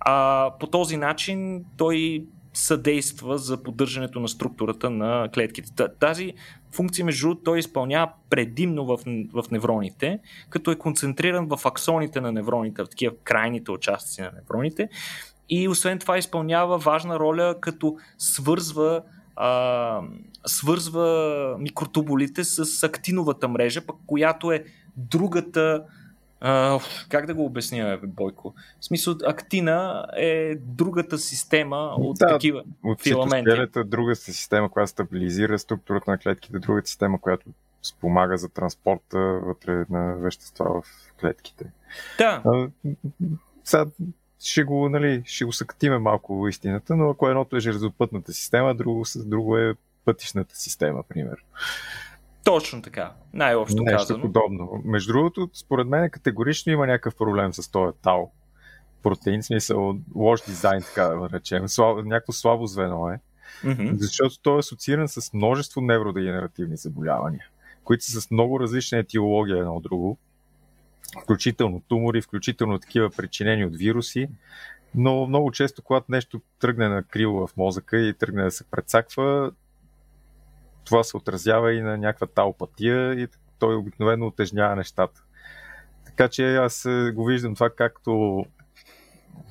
А 0.00 0.50
по 0.60 0.66
този 0.66 0.96
начин 0.96 1.64
той 1.76 2.24
съдейства 2.54 3.38
за 3.38 3.62
поддържането 3.62 4.20
на 4.20 4.28
структурата 4.28 4.90
на 4.90 5.28
клетките. 5.34 5.88
Тази 6.00 6.32
функция, 6.72 7.04
между 7.04 7.26
другото, 7.26 7.44
той 7.44 7.58
изпълнява 7.58 8.12
предимно 8.30 8.86
в, 8.86 8.98
в 9.32 9.50
невроните, 9.50 10.18
като 10.50 10.70
е 10.70 10.76
концентриран 10.76 11.46
в 11.46 11.66
аксоните 11.66 12.20
на 12.20 12.32
невроните, 12.32 12.82
в 12.82 12.88
такива 12.88 13.14
крайните 13.24 13.70
участъци 13.70 14.20
на 14.20 14.30
невроните. 14.34 14.88
И 15.48 15.68
освен 15.68 15.98
това 15.98 16.18
изпълнява 16.18 16.78
важна 16.78 17.18
роля, 17.18 17.54
като 17.60 17.96
свързва 18.18 19.02
а, 19.36 20.00
свързва 20.46 21.56
микротубулите 21.58 22.44
с 22.44 22.82
актиновата 22.82 23.48
мрежа, 23.48 23.86
пък 23.86 23.96
която 24.06 24.52
е 24.52 24.64
другата 24.96 25.84
а, 26.44 26.78
как 27.08 27.26
да 27.26 27.34
го 27.34 27.44
обясня, 27.44 27.98
Бойко? 28.04 28.54
В 28.80 28.84
смисъл, 28.84 29.14
актина 29.26 30.06
е 30.16 30.54
другата 30.54 31.18
система 31.18 31.94
от 31.98 32.18
да, 32.18 32.26
такива 32.26 32.62
от 32.84 33.02
филаменти. 33.02 33.50
От 33.76 33.90
другата 33.90 34.20
система, 34.20 34.70
която 34.70 34.90
стабилизира 34.90 35.58
структурата 35.58 36.10
на 36.10 36.18
клетките, 36.18 36.58
другата 36.58 36.88
система, 36.88 37.20
която 37.20 37.46
спомага 37.82 38.36
за 38.36 38.48
транспорта 38.48 39.18
вътре 39.18 39.84
на 39.90 40.16
вещества 40.16 40.82
в 40.82 41.12
клетките. 41.20 41.64
Да. 42.18 42.42
А, 42.46 42.68
сега 43.64 43.86
ще 44.42 44.64
го, 44.64 44.88
нали, 44.88 45.22
ще 45.24 45.44
го 45.44 45.52
съкатиме 45.52 45.98
малко 45.98 46.42
в 46.42 46.48
истината, 46.48 46.96
но 46.96 47.10
ако 47.10 47.28
едното 47.28 47.56
е 47.56 47.60
железопътната 47.60 48.32
система, 48.32 48.74
друго, 48.74 49.04
друго 49.16 49.58
е 49.58 49.74
пътишната 50.04 50.56
система, 50.56 51.02
пример. 51.08 51.36
Точно 52.44 52.82
така, 52.82 53.12
най-общо 53.32 53.82
Нещо 53.82 53.98
казано. 53.98 54.22
подобно. 54.22 54.82
Между 54.84 55.12
другото, 55.12 55.50
според 55.54 55.86
мен 55.86 56.10
категорично 56.10 56.72
има 56.72 56.86
някакъв 56.86 57.16
проблем 57.16 57.52
с 57.52 57.70
този 57.70 57.96
тау 58.02 58.30
протеин, 59.02 59.42
смисъл 59.42 59.98
лош 60.14 60.40
дизайн, 60.42 60.82
така 60.82 61.04
да 61.04 61.30
речем. 61.32 61.68
Слабо, 61.68 62.02
някакво 62.02 62.32
слабо 62.32 62.66
звено 62.66 63.08
е. 63.08 63.20
Mm-hmm. 63.64 63.92
Защото 63.94 64.38
той 64.42 64.56
е 64.56 64.58
асоцииран 64.58 65.08
с 65.08 65.32
множество 65.32 65.80
невродегенеративни 65.80 66.76
заболявания, 66.76 67.46
които 67.84 68.04
са 68.04 68.20
с 68.20 68.30
много 68.30 68.60
различна 68.60 68.98
етиология 68.98 69.58
едно 69.58 69.74
от 69.74 69.82
друго. 69.82 70.18
Включително 71.22 71.82
тумори, 71.88 72.22
включително 72.22 72.78
такива 72.78 73.10
причинени 73.10 73.64
от 73.64 73.76
вируси. 73.76 74.28
Но 74.94 75.26
много 75.26 75.52
често, 75.52 75.82
когато 75.82 76.06
нещо 76.08 76.40
тръгне 76.58 76.88
на 76.88 77.02
криво 77.02 77.46
в 77.46 77.56
мозъка 77.56 77.98
и 77.98 78.14
тръгне 78.14 78.42
да 78.42 78.50
се 78.50 78.64
прецаква, 78.64 79.52
това 80.84 81.04
се 81.04 81.16
отразява 81.16 81.74
и 81.74 81.80
на 81.80 81.98
някаква 81.98 82.26
талпатия 82.26 83.14
и 83.14 83.28
той 83.58 83.74
обикновено 83.74 84.26
отежнява 84.26 84.76
нещата. 84.76 85.22
Така 86.04 86.28
че 86.28 86.56
аз 86.56 86.88
го 87.12 87.24
виждам 87.24 87.54
това 87.54 87.70
както 87.70 88.44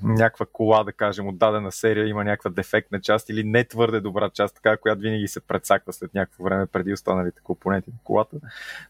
някаква 0.04 0.46
кола, 0.46 0.84
да 0.84 0.94
кажем, 0.94 1.28
от 1.28 1.38
дадена 1.38 1.72
серия 1.72 2.08
има 2.08 2.24
някаква 2.24 2.50
дефектна 2.50 3.02
част 3.02 3.30
или 3.30 3.44
не 3.44 3.64
твърде 3.64 4.00
добра 4.00 4.30
част, 4.30 4.56
така, 4.56 4.78
която 4.78 5.02
винаги 5.02 5.28
се 5.28 5.40
предсаква 5.40 5.94
след 5.94 6.14
някакво 6.14 6.44
време 6.44 6.66
преди 6.66 6.94
останалите 6.94 7.42
компоненти 7.44 7.90
на 7.90 7.98
колата. 8.04 8.38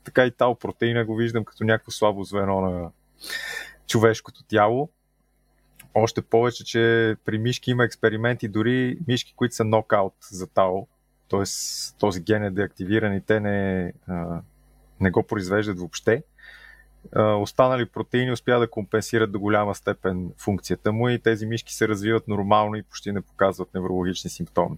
Така 0.03 0.25
и 0.25 0.31
тал 0.31 0.55
протеина 0.55 1.05
го 1.05 1.15
виждам 1.15 1.45
като 1.45 1.63
някакво 1.63 1.91
слабо 1.91 2.23
звено 2.23 2.61
на 2.61 2.89
човешкото 3.87 4.43
тяло. 4.43 4.89
Още 5.93 6.21
повече, 6.21 6.65
че 6.65 7.15
при 7.25 7.37
мишки 7.37 7.71
има 7.71 7.85
експерименти, 7.85 8.47
дори 8.47 8.97
мишки, 9.07 9.33
които 9.35 9.55
са 9.55 9.63
нокаут 9.63 10.13
за 10.31 10.47
тал, 10.47 10.87
т.е. 11.29 11.43
този 11.99 12.21
ген 12.21 12.43
е 12.43 12.51
деактивиран 12.51 13.15
и 13.15 13.21
те 13.21 13.39
не, 13.39 13.93
не 14.99 15.11
го 15.11 15.23
произвеждат 15.23 15.79
въобще. 15.79 16.23
Останали 17.17 17.85
протеини 17.85 18.31
успяват 18.31 18.63
да 18.63 18.71
компенсират 18.71 19.31
до 19.31 19.39
голяма 19.39 19.75
степен 19.75 20.33
функцията 20.37 20.91
му 20.91 21.09
и 21.09 21.19
тези 21.19 21.45
мишки 21.45 21.73
се 21.73 21.87
развиват 21.87 22.27
нормално 22.27 22.75
и 22.75 22.83
почти 22.83 23.11
не 23.11 23.21
показват 23.21 23.73
неврологични 23.73 24.29
симптоми. 24.29 24.77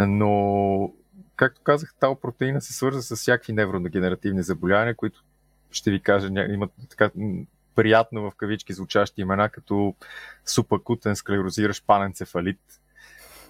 Но, 0.00 0.92
както 1.36 1.60
казах, 1.62 1.94
тал 2.00 2.14
протеина 2.14 2.60
се 2.60 2.72
свърза 2.72 3.02
с 3.02 3.16
всякакви 3.16 3.52
невродегенеративни 3.52 4.42
заболявания, 4.42 4.94
които 4.94 5.24
ще 5.70 5.90
ви 5.90 6.00
кажа, 6.00 6.28
имат 6.48 6.70
така 6.90 7.10
приятно 7.74 8.30
в 8.30 8.34
кавички 8.34 8.72
звучащи 8.72 9.20
имена, 9.20 9.48
като 9.48 9.94
супакутен 10.46 11.16
склерозиращ 11.16 11.86
паненцефалит, 11.86 12.60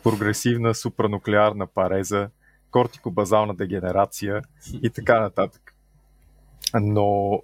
прогресивна 0.03 0.75
супрануклеарна 0.75 1.67
пареза, 1.67 2.29
кортикобазална 2.71 3.55
дегенерация 3.55 4.43
и 4.83 4.91
така 4.91 5.21
нататък. 5.21 5.72
Но 6.81 7.41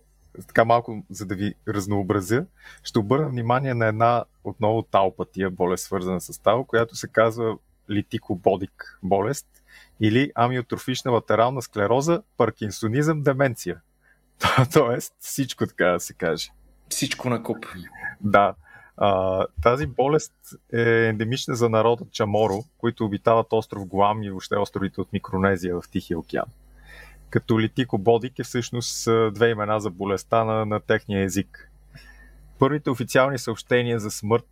така 0.46 0.64
малко, 0.64 1.02
за 1.10 1.26
да 1.26 1.34
ви 1.34 1.54
разнообразя, 1.68 2.46
ще 2.82 2.98
обърна 2.98 3.28
внимание 3.28 3.74
на 3.74 3.86
една 3.86 4.24
отново 4.44 4.82
талпатия, 4.82 5.50
болест 5.50 5.84
свързана 5.84 6.20
с 6.20 6.42
тал, 6.42 6.64
която 6.64 6.96
се 6.96 7.08
казва 7.08 7.58
литикободик 7.90 8.98
болест 9.02 9.46
или 10.00 10.32
амиотрофична 10.34 11.10
латерална 11.10 11.62
склероза, 11.62 12.22
паркинсонизъм, 12.36 13.22
деменция. 13.22 13.80
Тоест 14.72 15.14
всичко 15.18 15.66
така 15.66 15.86
да 15.86 16.00
се 16.00 16.14
каже. 16.14 16.50
Всичко 16.88 17.30
на 17.30 17.42
куп. 17.42 17.66
Да. 18.20 18.54
А, 18.96 19.46
тази 19.62 19.86
болест 19.86 20.32
е 20.72 21.06
ендемична 21.08 21.54
за 21.54 21.68
народа 21.68 22.04
Чаморо, 22.10 22.64
които 22.78 23.04
обитават 23.04 23.46
остров 23.50 23.86
Гуам 23.86 24.22
и 24.22 24.30
въобще 24.30 24.56
островите 24.56 25.00
от 25.00 25.12
Микронезия 25.12 25.80
в 25.80 25.90
Тихия 25.90 26.18
океан. 26.18 26.46
Като 27.30 27.60
Литико 27.60 27.98
Бодик 27.98 28.38
е 28.38 28.44
всъщност 28.44 29.08
две 29.32 29.50
имена 29.50 29.80
за 29.80 29.90
болестта 29.90 30.44
на, 30.44 30.66
на 30.66 30.80
техния 30.80 31.24
език. 31.24 31.70
Първите 32.58 32.90
официални 32.90 33.38
съобщения 33.38 34.00
за 34.00 34.10
смърт 34.10 34.46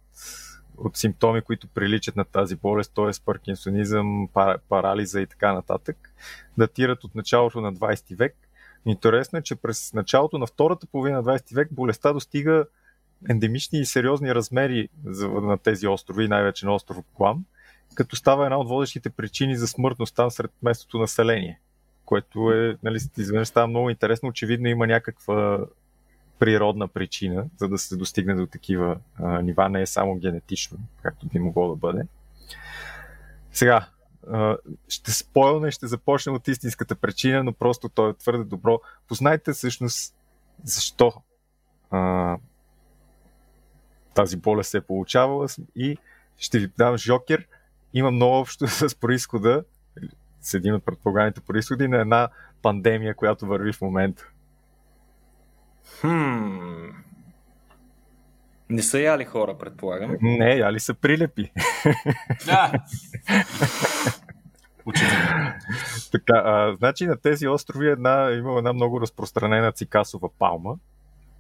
от 0.77 0.97
симптоми, 0.97 1.43
които 1.43 1.69
приличат 1.69 2.17
на 2.17 2.25
тази 2.25 2.57
болест, 2.57 2.93
т.е. 2.95 3.11
паркинсонизъм, 3.25 4.29
парализа 4.69 5.21
и 5.21 5.27
така 5.27 5.53
нататък, 5.53 5.97
датират 6.59 7.05
от 7.05 7.15
началото 7.15 7.61
на 7.61 7.75
20 7.75 8.17
век. 8.17 8.37
Интересно 8.87 9.39
е, 9.39 9.43
че 9.43 9.57
през 9.57 9.93
началото 9.95 10.39
на 10.39 10.47
втората 10.47 10.87
половина 10.87 11.17
на 11.17 11.25
20 11.25 11.55
век 11.55 11.69
болестта 11.73 12.13
достига 12.13 12.65
ендемични 13.29 13.79
и 13.79 13.85
сериозни 13.85 14.35
размери 14.35 14.89
на 15.23 15.59
тези 15.59 15.87
острови, 15.87 16.29
най-вече 16.29 16.67
на 16.67 16.75
остров 16.75 16.97
Клам, 17.15 17.45
като 17.95 18.17
става 18.17 18.45
една 18.45 18.59
от 18.59 18.69
водещите 18.69 19.11
причини 19.11 19.57
за 19.57 19.69
смъртност 19.69 20.17
там 20.17 20.31
сред 20.31 20.51
местното 20.63 20.99
население, 20.99 21.61
което 22.07 22.53
е, 22.53 22.79
нали, 22.83 22.99
изведнъж 23.19 23.49
става 23.49 23.67
много 23.67 23.91
интересно. 23.91 24.29
Очевидно 24.29 24.69
има 24.69 24.87
някаква 24.87 25.67
природна 26.39 26.89
причина, 26.89 27.47
за 27.57 27.69
да 27.69 27.79
се 27.79 27.97
достигне 27.97 28.35
до 28.35 28.47
такива 28.47 28.99
а, 29.15 29.43
нива, 29.43 29.69
не 29.69 29.83
е 29.83 29.87
само 29.87 30.17
генетично, 30.17 30.79
както 31.03 31.27
би 31.27 31.39
могло 31.39 31.69
да 31.69 31.77
бъде. 31.77 32.03
Сега, 33.53 33.89
а, 34.31 34.57
ще 34.89 35.13
спойлна 35.13 35.69
и 35.69 35.73
ще 35.73 35.87
започнем 35.87 36.35
от 36.35 36.49
истинската 36.49 36.95
причина, 36.95 37.45
но 37.45 37.53
просто 37.53 37.89
то 37.89 38.09
е 38.09 38.15
твърде 38.15 38.45
добро. 38.45 38.81
Познайте 39.09 39.53
всъщност 39.53 40.15
защо 40.65 41.13
а, 41.91 42.37
тази 44.15 44.37
болест 44.37 44.71
се 44.71 44.79
е 44.79 44.81
получавала 44.81 45.47
и 45.77 45.97
ще 46.39 46.59
ви 46.59 46.71
дам 46.79 46.97
жокер. 46.97 47.47
Има 47.95 48.11
много 48.11 48.35
общо 48.35 48.67
с 48.69 48.95
происхода, 48.95 49.65
с 50.47 50.55
един 50.55 50.75
от 50.75 50.85
предполаганите 50.85 51.41
происходи 51.41 51.89
на 51.89 52.01
една 52.01 52.29
пандемия, 52.63 53.15
която 53.15 53.47
върви 53.47 53.73
в 53.73 53.81
момента. 53.81 54.29
Хм. 56.01 56.09
Не 58.71 58.83
са 58.83 59.01
яли 59.01 59.25
хора, 59.25 59.59
предполагам. 59.59 60.17
Не, 60.23 60.55
яли 60.55 60.81
са 60.81 60.95
прилепи. 60.95 61.53
Да. 62.47 62.73
така, 66.13 66.35
а, 66.37 66.77
значи 66.79 67.07
на 67.07 67.17
тези 67.17 67.49
острови 67.49 67.91
една, 67.91 68.31
има 68.33 68.59
една 68.59 68.73
много 68.73 69.01
разпространена 69.01 69.73
цикасова 69.73 70.29
палма, 70.39 70.77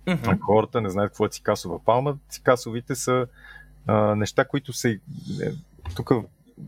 Mm-hmm. 0.06 0.40
Хората 0.40 0.80
не 0.80 0.90
знаят 0.90 1.10
какво 1.10 1.26
е 1.26 1.28
цикасова 1.28 1.84
палма. 1.84 2.16
Цикасовите 2.28 2.94
са 2.94 3.26
а, 3.86 4.14
неща, 4.14 4.44
които 4.44 4.72
са 4.72 4.88
е, 4.90 4.98
тук 5.96 6.10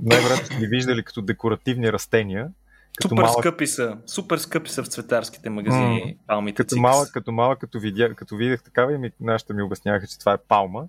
най-вероятно 0.03 0.47
сте 0.47 0.57
ги 0.57 0.67
виждали 0.67 1.03
като 1.03 1.23
декоративни 1.23 1.93
растения. 1.93 2.51
Като 2.97 3.09
супер 3.09 3.23
малък... 3.23 3.39
скъпи 3.39 3.67
са. 3.67 3.97
Супер 4.07 4.39
скъпи 4.39 4.71
са 4.71 4.83
в 4.83 4.89
цветарските 4.89 5.51
магазини 5.51 6.03
mm. 6.07 6.27
палмите 6.27 6.63
като 6.63 6.77
малък, 6.77 7.13
като 7.13 7.33
малък, 7.33 7.59
като, 7.59 7.81
видя, 7.81 8.15
като 8.15 8.37
видях 8.37 8.63
такава 8.63 8.95
и 8.95 8.99
ми, 8.99 9.11
нашите 9.21 9.53
ми 9.53 9.63
обясняваха, 9.63 10.07
че 10.07 10.19
това 10.19 10.33
е 10.33 10.39
палма. 10.49 10.85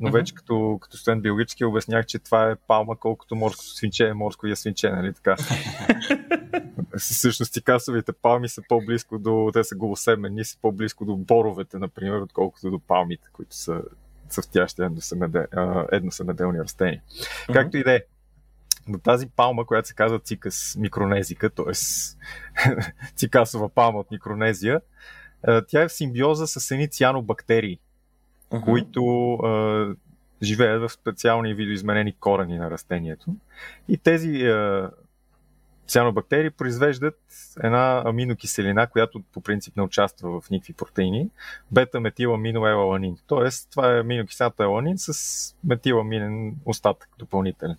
Но 0.00 0.08
mm-hmm. 0.08 0.12
вече 0.12 0.34
като, 0.34 0.78
като 0.80 0.96
студент 0.96 1.22
биологически 1.22 1.64
обяснях, 1.64 2.06
че 2.06 2.18
това 2.18 2.50
е 2.50 2.56
палма, 2.56 2.96
колкото 2.96 3.36
морското 3.36 3.68
свинче 3.68 4.08
е 4.08 4.14
морско 4.14 4.46
ясвинче, 4.46 4.90
нали 4.90 5.12
така? 5.12 5.36
Всъщност 6.98 7.52
цикасовите 7.52 8.12
палми 8.12 8.48
са 8.48 8.62
по-близко 8.68 9.18
до, 9.18 9.50
те 9.52 9.64
са 9.64 9.76
голосеменни, 9.76 10.44
са 10.44 10.58
по-близко 10.62 11.04
до 11.04 11.16
боровете, 11.16 11.78
например, 11.78 12.20
отколкото 12.20 12.70
до 12.70 12.78
палмите, 12.78 13.28
които 13.32 13.56
са 13.56 13.82
цъфтящи 14.28 14.82
едносемеделни 15.92 16.58
растения. 16.58 17.02
Mm-hmm. 17.08 17.52
Както 17.52 17.76
и 17.76 17.84
да 17.84 17.94
е, 17.94 18.00
на 18.88 18.98
тази 18.98 19.26
палма, 19.26 19.66
която 19.66 19.88
се 19.88 19.94
казва 19.94 20.18
цикас 20.18 20.76
микронезика, 20.78 21.50
т.е. 21.50 21.72
цикасова 23.16 23.68
палма 23.68 23.98
от 23.98 24.10
Микронезия, 24.10 24.80
тя 25.68 25.82
е 25.82 25.88
в 25.88 25.92
симбиоза 25.92 26.46
с 26.46 26.70
едни 26.70 26.88
цианобактерии, 26.88 27.78
uh-huh. 28.50 28.64
които 28.64 29.32
а, 29.34 29.94
живеят 30.42 30.82
в 30.82 30.92
специални 30.92 31.54
видоизменени 31.54 32.12
корени 32.12 32.58
на 32.58 32.70
растението. 32.70 33.34
И 33.88 33.98
тези 33.98 34.46
а, 34.46 34.90
цианобактерии 35.86 36.50
произвеждат 36.50 37.18
една 37.62 38.02
аминокиселина, 38.06 38.86
която 38.86 39.22
по 39.32 39.40
принцип 39.40 39.76
не 39.76 39.82
участва 39.82 40.40
в 40.40 40.50
никакви 40.50 40.72
протеини, 40.72 41.30
бета-метиламиноеланин. 41.70 43.16
Тоест, 43.26 43.70
това 43.70 43.96
е 43.96 44.00
аминокиселината 44.00 44.62
еланин 44.62 44.98
с 44.98 45.12
метиламинен 45.64 46.56
остатък 46.64 47.08
допълнителен. 47.18 47.76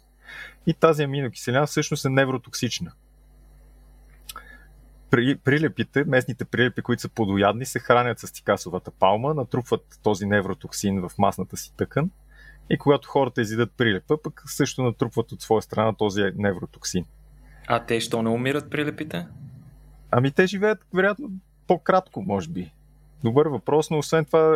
И 0.67 0.73
тази 0.73 1.04
аминокиселина 1.04 1.65
всъщност 1.65 2.06
е 2.06 2.10
невротоксична. 2.10 2.91
При, 5.10 5.36
прилепите, 5.36 6.04
местните 6.04 6.45
прилепи, 6.45 6.82
които 6.82 7.02
са 7.02 7.10
подоядни, 7.10 7.65
се 7.65 7.80
хранят 7.80 8.19
с 8.19 8.32
тикасовата 8.32 8.91
палма, 8.91 9.34
натрупват 9.34 9.99
този 10.04 10.26
невротоксин 10.26 11.02
в 11.02 11.12
масната 11.17 11.58
си 11.58 11.73
тъкан 11.78 12.10
и 12.69 12.78
когато 12.78 13.10
хората 13.10 13.41
изидат 13.41 13.71
прилепа, 13.78 14.21
пък 14.23 14.43
също 14.45 14.84
натрупват 14.84 15.32
от 15.32 15.41
своя 15.41 15.62
страна 15.62 15.93
този 15.93 16.23
невротоксин. 16.36 17.06
А 17.67 17.86
те 17.86 17.99
що 17.99 18.21
не 18.21 18.30
умират 18.30 18.69
прилепите? 18.69 19.28
Ами 20.12 20.32
те 20.32 20.47
живеят, 20.47 20.86
вероятно, 20.93 21.32
по-кратко, 21.67 22.21
може 22.21 22.49
би. 22.49 22.71
Добър 23.23 23.47
въпрос, 23.47 23.89
но 23.89 23.97
освен 23.97 24.26
това 24.26 24.56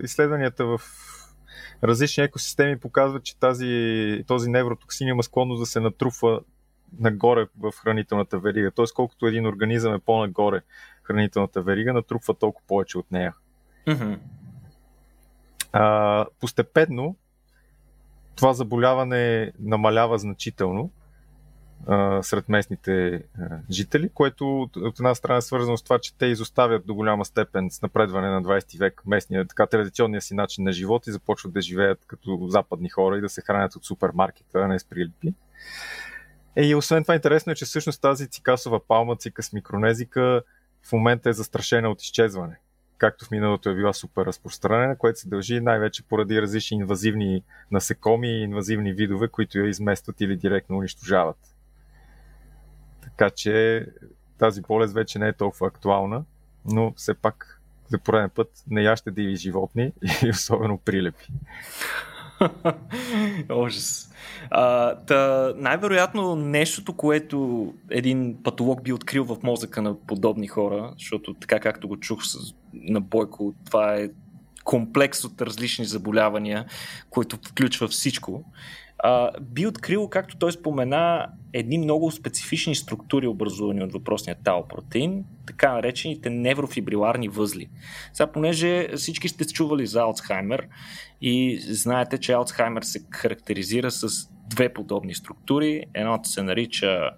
е, 0.00 0.04
изследванията 0.04 0.66
в 0.66 0.80
различни 1.84 2.24
екосистеми 2.24 2.78
показват, 2.78 3.24
че 3.24 3.38
тази, 3.38 4.24
този 4.26 4.50
невротоксин 4.50 5.08
има 5.08 5.22
склонност 5.22 5.62
да 5.62 5.66
се 5.66 5.80
натрупва 5.80 6.40
нагоре 7.00 7.46
в 7.58 7.72
хранителната 7.72 8.38
верига. 8.38 8.70
Т.е. 8.70 8.84
колкото 8.94 9.26
един 9.26 9.46
организъм 9.46 9.94
е 9.94 9.98
по-нагоре 9.98 10.60
хранителната 11.02 11.62
верига, 11.62 11.92
натрупва 11.92 12.34
толкова 12.34 12.66
повече 12.66 12.98
от 12.98 13.12
нея. 13.12 13.34
Mm-hmm. 13.86 14.18
А, 15.72 16.26
постепенно 16.40 17.16
това 18.36 18.52
заболяване 18.52 19.52
намалява 19.60 20.18
значително 20.18 20.90
а, 21.86 22.22
сред 22.22 22.48
местните 22.48 23.22
жители, 23.70 24.10
което 24.14 24.62
от 24.76 24.98
една 24.98 25.14
страна 25.14 25.38
е 25.38 25.42
свързано 25.42 25.76
с 25.76 25.82
това, 25.82 25.98
че 25.98 26.14
те 26.14 26.26
изоставят 26.26 26.86
до 26.86 26.94
голяма 26.94 27.24
степен 27.24 27.70
с 27.70 27.82
напредване 27.82 28.28
на 28.28 28.42
20 28.42 28.78
век 28.78 29.02
местния, 29.06 29.46
така 29.46 29.66
традиционния 29.66 30.20
си 30.20 30.34
начин 30.34 30.64
на 30.64 30.72
живот 30.72 31.06
и 31.06 31.12
започват 31.12 31.52
да 31.52 31.60
живеят 31.60 32.04
като 32.06 32.46
западни 32.48 32.88
хора 32.88 33.18
и 33.18 33.20
да 33.20 33.28
се 33.28 33.40
хранят 33.40 33.76
от 33.76 33.84
супермаркета, 33.84 34.58
а 34.58 34.68
не 34.68 34.78
с 34.78 34.84
прилипи. 34.84 35.34
Е, 36.56 36.66
и 36.66 36.74
освен 36.74 37.04
това 37.04 37.14
интересно 37.14 37.52
е, 37.52 37.54
че 37.54 37.64
всъщност 37.64 38.02
тази 38.02 38.28
цикасова 38.28 38.86
палма, 38.86 39.16
цикас 39.16 39.52
микронезика, 39.52 40.42
в 40.82 40.92
момента 40.92 41.30
е 41.30 41.32
застрашена 41.32 41.90
от 41.90 42.02
изчезване. 42.02 42.56
Както 42.98 43.24
в 43.24 43.30
миналото 43.30 43.70
е 43.70 43.74
била 43.74 43.92
супер 43.92 44.26
разпространена, 44.26 44.98
което 44.98 45.18
се 45.18 45.28
дължи 45.28 45.60
най-вече 45.60 46.02
поради 46.02 46.42
различни 46.42 46.76
инвазивни 46.76 47.42
насекоми 47.70 48.28
и 48.28 48.42
инвазивни 48.42 48.92
видове, 48.92 49.28
които 49.28 49.58
я 49.58 49.68
изместват 49.68 50.20
или 50.20 50.36
директно 50.36 50.78
унищожават. 50.78 51.53
Така 53.16 53.30
че 53.30 53.86
тази 54.38 54.62
болест 54.62 54.94
вече 54.94 55.18
не 55.18 55.28
е 55.28 55.32
толкова 55.32 55.66
актуална, 55.66 56.24
но 56.64 56.92
все 56.96 57.14
пак 57.14 57.60
за 57.88 57.98
пореден 57.98 58.30
път 58.30 58.50
не 58.70 58.82
яще 58.82 59.10
диви 59.10 59.36
животни 59.36 59.92
и 60.24 60.30
особено 60.30 60.78
прилепи. 60.78 61.26
Ужас. 63.52 64.12
А, 64.50 64.94
та, 64.96 65.52
най-вероятно 65.56 66.36
нещото, 66.36 66.92
което 66.92 67.68
един 67.90 68.42
патолог 68.42 68.82
би 68.82 68.92
открил 68.92 69.24
в 69.24 69.36
мозъка 69.42 69.82
на 69.82 70.00
подобни 70.00 70.46
хора, 70.48 70.94
защото 70.98 71.34
така 71.34 71.60
както 71.60 71.88
го 71.88 71.96
чух 71.96 72.22
на 72.74 73.00
Бойко, 73.00 73.54
това 73.66 73.94
е 73.94 74.08
комплекс 74.64 75.24
от 75.24 75.42
различни 75.42 75.84
заболявания, 75.84 76.66
който 77.10 77.36
включва 77.36 77.88
всичко 77.88 78.44
а, 79.06 79.30
би 79.40 79.66
открил, 79.66 80.08
както 80.08 80.36
той 80.36 80.52
спомена, 80.52 81.26
едни 81.52 81.78
много 81.78 82.10
специфични 82.10 82.74
структури, 82.74 83.26
образувани 83.26 83.82
от 83.82 83.92
въпросния 83.92 84.36
тау 84.44 84.68
протеин, 84.68 85.24
така 85.46 85.72
наречените 85.72 86.30
неврофибриларни 86.30 87.28
възли. 87.28 87.68
Сега, 88.12 88.32
понеже 88.32 88.88
всички 88.96 89.28
сте 89.28 89.44
чували 89.46 89.86
за 89.86 90.00
Алцхаймер 90.00 90.68
и 91.20 91.58
знаете, 91.60 92.18
че 92.18 92.32
Алцхаймер 92.32 92.82
се 92.82 93.04
характеризира 93.10 93.90
с 93.90 94.30
две 94.50 94.72
подобни 94.72 95.14
структури. 95.14 95.84
Едното 95.94 96.28
се 96.28 96.42
нарича 96.42 97.10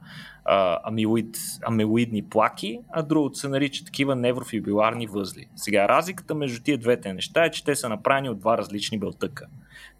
амилоид, 0.84 1.38
амилоидни 1.62 2.22
плаки, 2.22 2.80
а 2.92 3.02
другото 3.02 3.38
се 3.38 3.48
нарича 3.48 3.84
такива 3.84 4.16
неврофибриларни 4.16 5.06
възли. 5.06 5.48
Сега, 5.56 5.88
разликата 5.88 6.34
между 6.34 6.62
тия 6.62 6.78
двете 6.78 7.12
неща 7.12 7.44
е, 7.44 7.50
че 7.50 7.64
те 7.64 7.76
са 7.76 7.88
направени 7.88 8.30
от 8.30 8.40
два 8.40 8.58
различни 8.58 8.98
белтъка. 8.98 9.46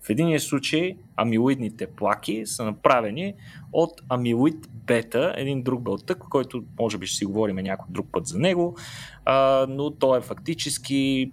В 0.01 0.11
единия 0.11 0.41
случай 0.41 0.97
амилоидните 1.17 1.87
плаки 1.87 2.43
са 2.47 2.65
направени 2.65 3.35
от 3.73 4.03
амилоид 4.09 4.69
бета, 4.73 5.35
един 5.37 5.63
друг 5.63 5.83
белтък, 5.83 6.19
който 6.19 6.65
може 6.81 6.99
би 6.99 7.07
ще 7.07 7.17
си 7.17 7.25
говорим 7.25 7.57
някой 7.57 7.87
друг 7.91 8.07
път 8.13 8.27
за 8.27 8.39
него, 8.39 8.77
а, 9.25 9.67
но 9.69 9.91
той 9.91 10.19
е 10.19 10.23
фактически 10.23 11.33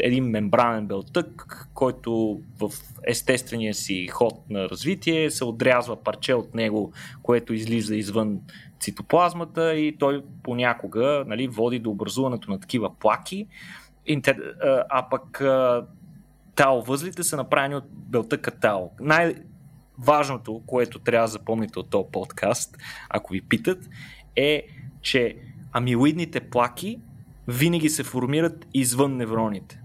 един 0.00 0.24
мембранен 0.24 0.86
белтък, 0.86 1.46
който 1.74 2.40
в 2.60 2.70
естествения 3.06 3.74
си 3.74 4.06
ход 4.06 4.50
на 4.50 4.68
развитие 4.68 5.30
се 5.30 5.44
отрязва 5.44 6.02
парче 6.02 6.34
от 6.34 6.54
него, 6.54 6.92
което 7.22 7.54
излиза 7.54 7.96
извън 7.96 8.40
цитоплазмата 8.80 9.74
и 9.74 9.96
той 9.98 10.22
понякога 10.42 11.24
нали, 11.26 11.48
води 11.48 11.78
до 11.78 11.90
образуването 11.90 12.50
на 12.50 12.60
такива 12.60 12.94
плаки. 12.98 13.46
А 14.90 15.08
пък 15.10 15.42
тао 16.54 16.82
възлите 16.82 17.22
са 17.22 17.36
направени 17.36 17.74
от 17.74 17.84
белтъка 17.90 18.50
тао. 18.50 18.90
Най-важното, 19.00 20.62
което 20.66 20.98
трябва 20.98 21.28
да 21.28 21.32
запомните 21.32 21.78
от 21.78 21.90
този 21.90 22.08
подкаст, 22.12 22.76
ако 23.08 23.32
ви 23.32 23.40
питат, 23.40 23.88
е, 24.36 24.62
че 25.02 25.36
амилоидните 25.72 26.40
плаки 26.40 27.00
винаги 27.48 27.88
се 27.88 28.04
формират 28.04 28.66
извън 28.74 29.16
невроните. 29.16 29.80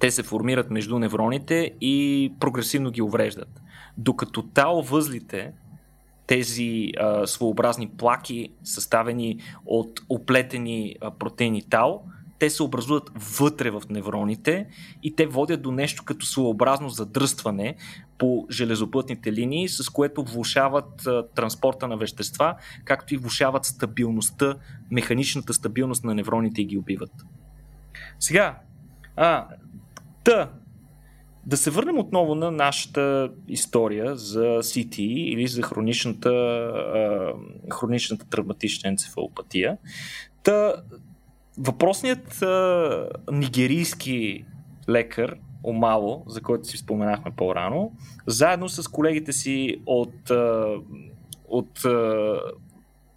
Те 0.00 0.10
се 0.10 0.22
формират 0.22 0.70
между 0.70 0.98
невроните 0.98 1.72
и 1.80 2.32
прогресивно 2.40 2.90
ги 2.90 3.02
увреждат. 3.02 3.62
Докато 3.98 4.42
тао 4.42 4.82
възлите, 4.82 5.52
тези 6.26 6.92
а, 7.00 7.26
своеобразни 7.26 7.88
плаки, 7.88 8.48
съставени 8.64 9.40
от 9.66 10.00
оплетени 10.08 10.96
а, 11.00 11.10
протеини 11.10 11.62
тао, 11.62 12.00
те 12.38 12.50
се 12.50 12.62
образуват 12.62 13.10
вътре 13.38 13.70
в 13.70 13.82
невроните 13.90 14.66
и 15.02 15.16
те 15.16 15.26
водят 15.26 15.62
до 15.62 15.72
нещо 15.72 16.04
като 16.04 16.26
своеобразно 16.26 16.88
задръстване 16.88 17.76
по 18.18 18.46
железопътните 18.50 19.32
линии, 19.32 19.68
с 19.68 19.88
което 19.92 20.24
влушават 20.24 21.06
а, 21.06 21.28
транспорта 21.34 21.88
на 21.88 21.96
вещества, 21.96 22.56
както 22.84 23.14
и 23.14 23.16
влушават 23.16 23.64
стабилността, 23.64 24.54
механичната 24.90 25.54
стабилност 25.54 26.04
на 26.04 26.14
невроните 26.14 26.62
и 26.62 26.64
ги 26.64 26.78
убиват. 26.78 27.12
Сега, 28.18 28.58
а, 29.16 29.46
та, 30.26 30.50
да 31.46 31.56
се 31.56 31.70
върнем 31.70 31.98
отново 31.98 32.34
на 32.34 32.50
нашата 32.50 33.30
история 33.48 34.16
за 34.16 34.40
CT 34.40 34.98
или 35.00 35.46
за 35.46 35.62
хроничната, 35.62 36.72
хроничната 37.72 38.26
травматична 38.26 38.88
енцефалопатия. 38.90 39.76
Та, 40.42 40.74
Въпросният 41.58 42.44
нигерийски 43.32 44.44
лекар, 44.88 45.36
Омало, 45.64 46.24
за 46.26 46.40
който 46.40 46.64
си 46.64 46.76
споменахме 46.76 47.30
по-рано, 47.36 47.92
заедно 48.26 48.68
с 48.68 48.88
колегите 48.88 49.32
си 49.32 49.76
от, 49.86 50.30
от 51.48 51.80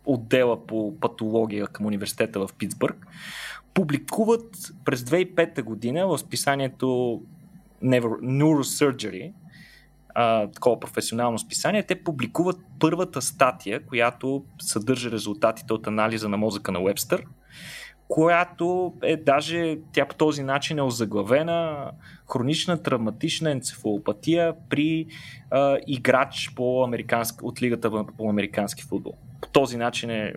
отдела 0.06 0.66
по 0.66 0.96
патология 1.00 1.68
към 1.68 1.86
университета 1.86 2.40
в 2.40 2.50
Питсбърг, 2.58 3.08
публикуват 3.74 4.74
през 4.86 5.02
2005 5.02 5.64
година 5.64 6.08
в 6.08 6.18
списанието 6.18 7.22
Neurosurgery, 7.84 9.32
а, 10.16 10.48
такова 10.48 10.80
професионално 10.80 11.40
списание, 11.40 11.84
те 11.84 12.04
публикуват 12.04 12.58
първата 12.80 13.22
статия, 13.22 13.86
която 13.86 14.44
съдържа 14.62 15.12
резултатите 15.12 15.74
от 15.74 15.88
анализа 15.88 16.30
на 16.30 16.38
мозъка 16.38 16.72
на 16.72 16.80
Уебстър 16.80 17.26
която 18.10 18.94
е 19.04 19.18
даже, 19.18 19.78
тя 19.92 20.06
по 20.06 20.16
този 20.16 20.44
начин 20.44 20.78
е 20.78 20.82
озаглавена 20.82 21.92
хронична 22.32 22.84
травматична 22.84 23.52
енцефалопатия 23.52 24.54
при 24.70 25.06
а, 25.52 25.78
играч 25.88 26.52
по 26.56 26.84
американски, 26.84 27.38
от 27.42 27.62
лигата 27.62 28.06
по 28.18 28.30
американски 28.30 28.84
футбол. 28.84 29.14
По 29.42 29.50
този 29.50 29.78
начин 29.78 30.10
е 30.10 30.34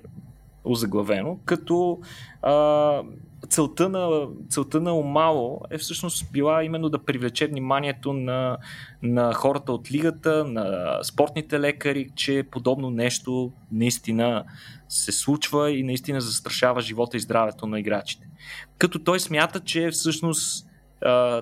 озаглавено, 0.64 1.38
като 1.44 2.00
а, 2.42 3.02
целта 3.48 3.88
на, 3.88 4.26
целта 4.48 4.80
на 4.80 4.94
Омало 4.98 5.60
е 5.70 5.78
всъщност 5.78 6.32
била 6.32 6.64
именно 6.64 6.88
да 6.88 7.04
привлече 7.04 7.46
вниманието 7.46 8.12
на, 8.12 8.58
на 9.02 9.34
хората 9.34 9.72
от 9.72 9.92
лигата, 9.92 10.44
на 10.44 10.98
спортните 11.02 11.60
лекари, 11.60 12.08
че 12.14 12.44
подобно 12.50 12.90
нещо 12.90 13.52
наистина 13.72 14.44
се 14.88 15.12
случва 15.12 15.70
и 15.70 15.82
наистина 15.82 16.20
застрашава 16.20 16.80
живота 16.80 17.16
и 17.16 17.20
здравето 17.20 17.66
на 17.66 17.80
играчите. 17.80 18.28
Като 18.78 18.98
той 18.98 19.20
смята, 19.20 19.60
че 19.60 19.90
всъщност 19.90 20.66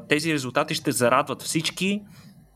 тези 0.09 0.35
резултати 0.35 0.75
ще 0.75 0.93
зарадват 0.93 1.43
всички, 1.43 2.03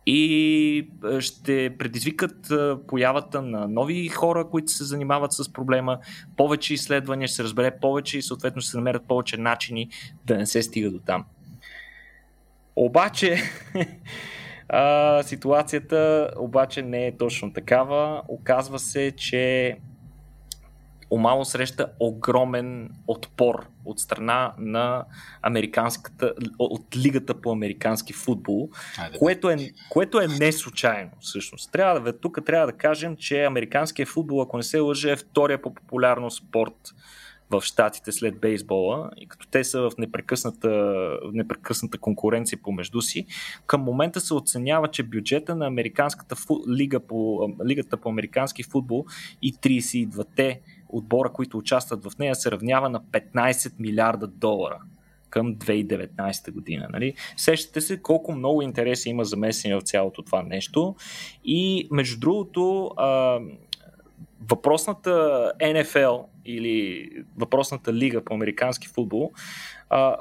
и 0.06 0.88
ще 1.20 1.76
предизвикат 1.78 2.52
появата 2.86 3.42
на 3.42 3.68
нови 3.68 4.08
хора, 4.08 4.48
които 4.50 4.72
се 4.72 4.84
занимават 4.84 5.32
с 5.32 5.52
проблема, 5.52 5.98
повече 6.36 6.74
изследвания, 6.74 7.28
ще 7.28 7.36
се 7.36 7.44
разбере 7.44 7.78
повече 7.80 8.18
и 8.18 8.22
съответно 8.22 8.62
ще 8.62 8.70
се 8.70 8.76
намерят 8.76 9.06
повече 9.08 9.36
начини 9.36 9.88
да 10.26 10.36
не 10.36 10.46
се 10.46 10.62
стига 10.62 10.90
до 10.90 10.98
там. 10.98 11.24
Обаче, 12.76 13.42
ситуацията 15.22 16.30
обаче 16.38 16.82
не 16.82 17.06
е 17.06 17.16
точно 17.16 17.52
такава. 17.52 18.22
Оказва 18.28 18.78
се, 18.78 19.12
че 19.16 19.76
Омало 21.14 21.44
среща 21.44 21.92
огромен 22.00 22.90
отпор 23.06 23.66
от 23.84 24.00
страна 24.00 24.54
на 24.58 25.04
американската, 25.42 26.34
от 26.58 26.96
лигата 26.96 27.40
по 27.40 27.52
американски 27.52 28.12
футбол, 28.12 28.70
Айде, 28.98 29.18
което, 29.18 29.50
е, 29.50 29.56
което 29.90 30.20
е 30.20 30.26
не 30.28 30.52
случайно 30.52 31.10
всъщност. 31.20 31.72
Трябва 31.72 32.00
да, 32.00 32.18
тук 32.18 32.38
трябва 32.46 32.66
да 32.66 32.72
кажем, 32.72 33.16
че 33.16 33.44
американският 33.44 34.08
футбол, 34.08 34.42
ако 34.42 34.56
не 34.56 34.62
се 34.62 34.78
лъже, 34.78 35.12
е 35.12 35.16
втория 35.16 35.62
по 35.62 35.74
популярност 35.74 36.38
спорт 36.38 36.94
в 37.50 37.62
щатите 37.62 38.12
след 38.12 38.40
бейсбола 38.40 39.10
и 39.16 39.28
като 39.28 39.46
те 39.46 39.64
са 39.64 39.80
в 39.80 39.92
непрекъсната, 39.98 40.68
в 41.24 41.30
непрекъсната 41.32 41.98
конкуренция 41.98 42.58
помежду 42.62 43.02
си, 43.02 43.26
към 43.66 43.80
момента 43.80 44.20
се 44.20 44.34
оценява, 44.34 44.88
че 44.88 45.02
бюджета 45.02 45.54
на 45.54 45.66
Американската 45.66 46.36
фу, 46.36 46.56
лига 46.68 47.00
по, 47.00 47.48
лигата 47.66 47.96
по 47.96 48.08
американски 48.08 48.62
футбол 48.62 49.04
и 49.42 49.54
32-те 49.54 50.60
отбора, 50.96 51.28
които 51.32 51.58
участват 51.58 52.04
в 52.04 52.18
нея, 52.18 52.34
се 52.34 52.50
равнява 52.50 52.88
на 52.88 53.00
15 53.00 53.72
милиарда 53.78 54.26
долара 54.26 54.78
към 55.30 55.54
2019 55.54 56.52
година. 56.52 56.88
Нали? 56.92 57.14
Сещате 57.36 57.80
се 57.80 58.02
колко 58.02 58.32
много 58.32 58.62
интереси 58.62 59.08
има 59.08 59.24
замесени 59.24 59.74
в 59.74 59.80
цялото 59.80 60.22
това 60.22 60.42
нещо. 60.42 60.94
И 61.44 61.88
между 61.90 62.20
другото, 62.20 62.90
а, 62.96 63.38
въпросната 64.48 65.10
NFL 65.60 66.24
или 66.44 67.08
въпросната 67.36 67.92
лига 67.92 68.24
по 68.24 68.34
американски 68.34 68.88
футбол 68.88 69.32
а, 69.90 70.16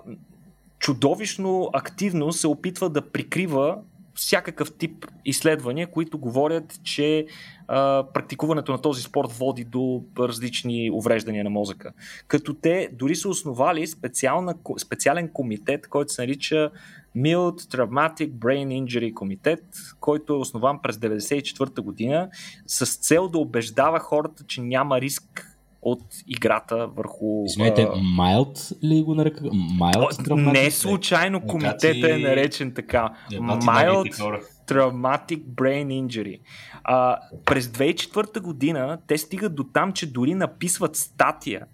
чудовищно 0.79 1.69
активно 1.73 2.31
се 2.31 2.47
опитва 2.47 2.89
да 2.89 3.09
прикрива 3.09 3.77
всякакъв 4.15 4.73
тип 4.73 5.05
изследвания, 5.25 5.91
които 5.91 6.17
говорят, 6.17 6.79
че 6.83 7.25
а, 7.67 8.05
практикуването 8.13 8.71
на 8.71 8.81
този 8.81 9.01
спорт 9.01 9.31
води 9.31 9.63
до 9.63 10.03
различни 10.19 10.91
увреждания 10.93 11.43
на 11.43 11.49
мозъка. 11.49 11.93
Като 12.27 12.53
те 12.53 12.89
дори 12.93 13.15
са 13.15 13.29
основали 13.29 13.87
специален 14.77 15.29
комитет, 15.33 15.87
който 15.87 16.13
се 16.13 16.21
нарича 16.21 16.71
Mild 17.17 17.75
Traumatic 17.75 18.31
Brain 18.31 18.83
Injury 18.83 19.13
комитет, 19.13 19.63
който 19.99 20.33
е 20.33 20.37
основан 20.37 20.79
през 20.81 20.97
1994 20.97 21.81
година 21.81 22.29
с 22.67 22.97
цел 22.97 23.27
да 23.27 23.37
убеждава 23.37 23.99
хората, 23.99 24.43
че 24.43 24.61
няма 24.61 25.01
риск 25.01 25.52
от 25.83 26.01
играта 26.27 26.87
върху... 26.87 27.43
Извинете, 27.45 27.87
Mild 28.19 28.83
ли 28.83 29.03
го 29.03 29.15
нарека? 29.15 29.43
Mild 29.43 30.51
Не 30.51 30.71
случайно 30.71 31.41
комитета 31.41 32.15
е 32.15 32.17
наречен 32.17 32.73
така. 32.73 33.13
Mild 33.31 34.41
Traumatic 34.67 35.43
Brain 35.43 36.07
Injury. 36.07 36.39
А, 36.83 37.17
през 37.45 37.67
2004 37.67 38.39
година 38.39 38.97
те 39.07 39.17
стигат 39.17 39.55
до 39.55 39.63
там, 39.63 39.93
че 39.93 40.11
дори 40.11 40.33
написват 40.33 40.95
статия 40.95 41.65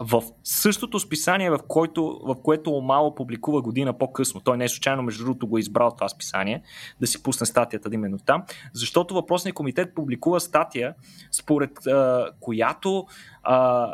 в 0.00 0.22
същото 0.44 1.00
списание, 1.00 1.50
в, 1.50 1.58
който, 1.68 2.20
в 2.24 2.36
което 2.42 2.76
Омало 2.76 3.14
публикува 3.14 3.62
година 3.62 3.98
по-късно. 3.98 4.40
Той 4.40 4.56
не 4.56 4.64
е 4.64 4.68
случайно, 4.68 5.02
между 5.02 5.24
другото, 5.24 5.46
го 5.46 5.56
е 5.56 5.60
избрал 5.60 5.90
това 5.90 6.08
списание, 6.08 6.62
да 7.00 7.06
си 7.06 7.22
пусне 7.22 7.46
статията 7.46 7.90
именно 7.92 8.18
там, 8.18 8.42
защото 8.72 9.14
въпросният 9.14 9.54
комитет 9.54 9.94
публикува 9.94 10.40
статия, 10.40 10.94
според 11.32 11.86
а, 11.86 12.30
която 12.40 13.06
а, 13.42 13.88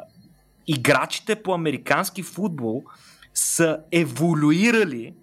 играчите 0.66 1.42
по 1.42 1.54
американски 1.54 2.22
футбол 2.22 2.82
са 3.34 3.78
еволюирали 3.92 5.14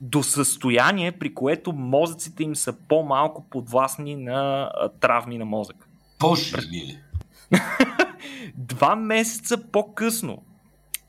до 0.00 0.22
състояние, 0.22 1.12
при 1.12 1.34
което 1.34 1.72
мозъците 1.72 2.42
им 2.42 2.56
са 2.56 2.72
по-малко 2.88 3.44
подвластни 3.50 4.16
на 4.16 4.70
травми 5.00 5.38
на 5.38 5.44
мозък. 5.44 5.88
Боже 6.20 6.52
Два 8.56 8.96
месеца 8.96 9.70
по-късно 9.72 10.42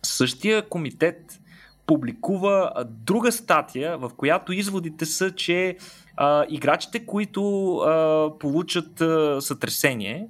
същия 0.03 0.69
комитет 0.69 1.39
публикува 1.87 2.71
друга 2.85 3.31
статия, 3.31 3.97
в 3.97 4.11
която 4.17 4.53
изводите 4.53 5.05
са, 5.05 5.31
че 5.31 5.77
а, 6.17 6.45
играчите, 6.49 7.05
които 7.05 7.75
а, 7.77 8.29
получат 8.39 9.01
а, 9.01 9.41
сътресение 9.41 10.27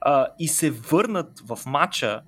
а, 0.00 0.26
и 0.38 0.48
се 0.48 0.70
върнат 0.70 1.40
в 1.46 1.58
матча, 1.66 2.20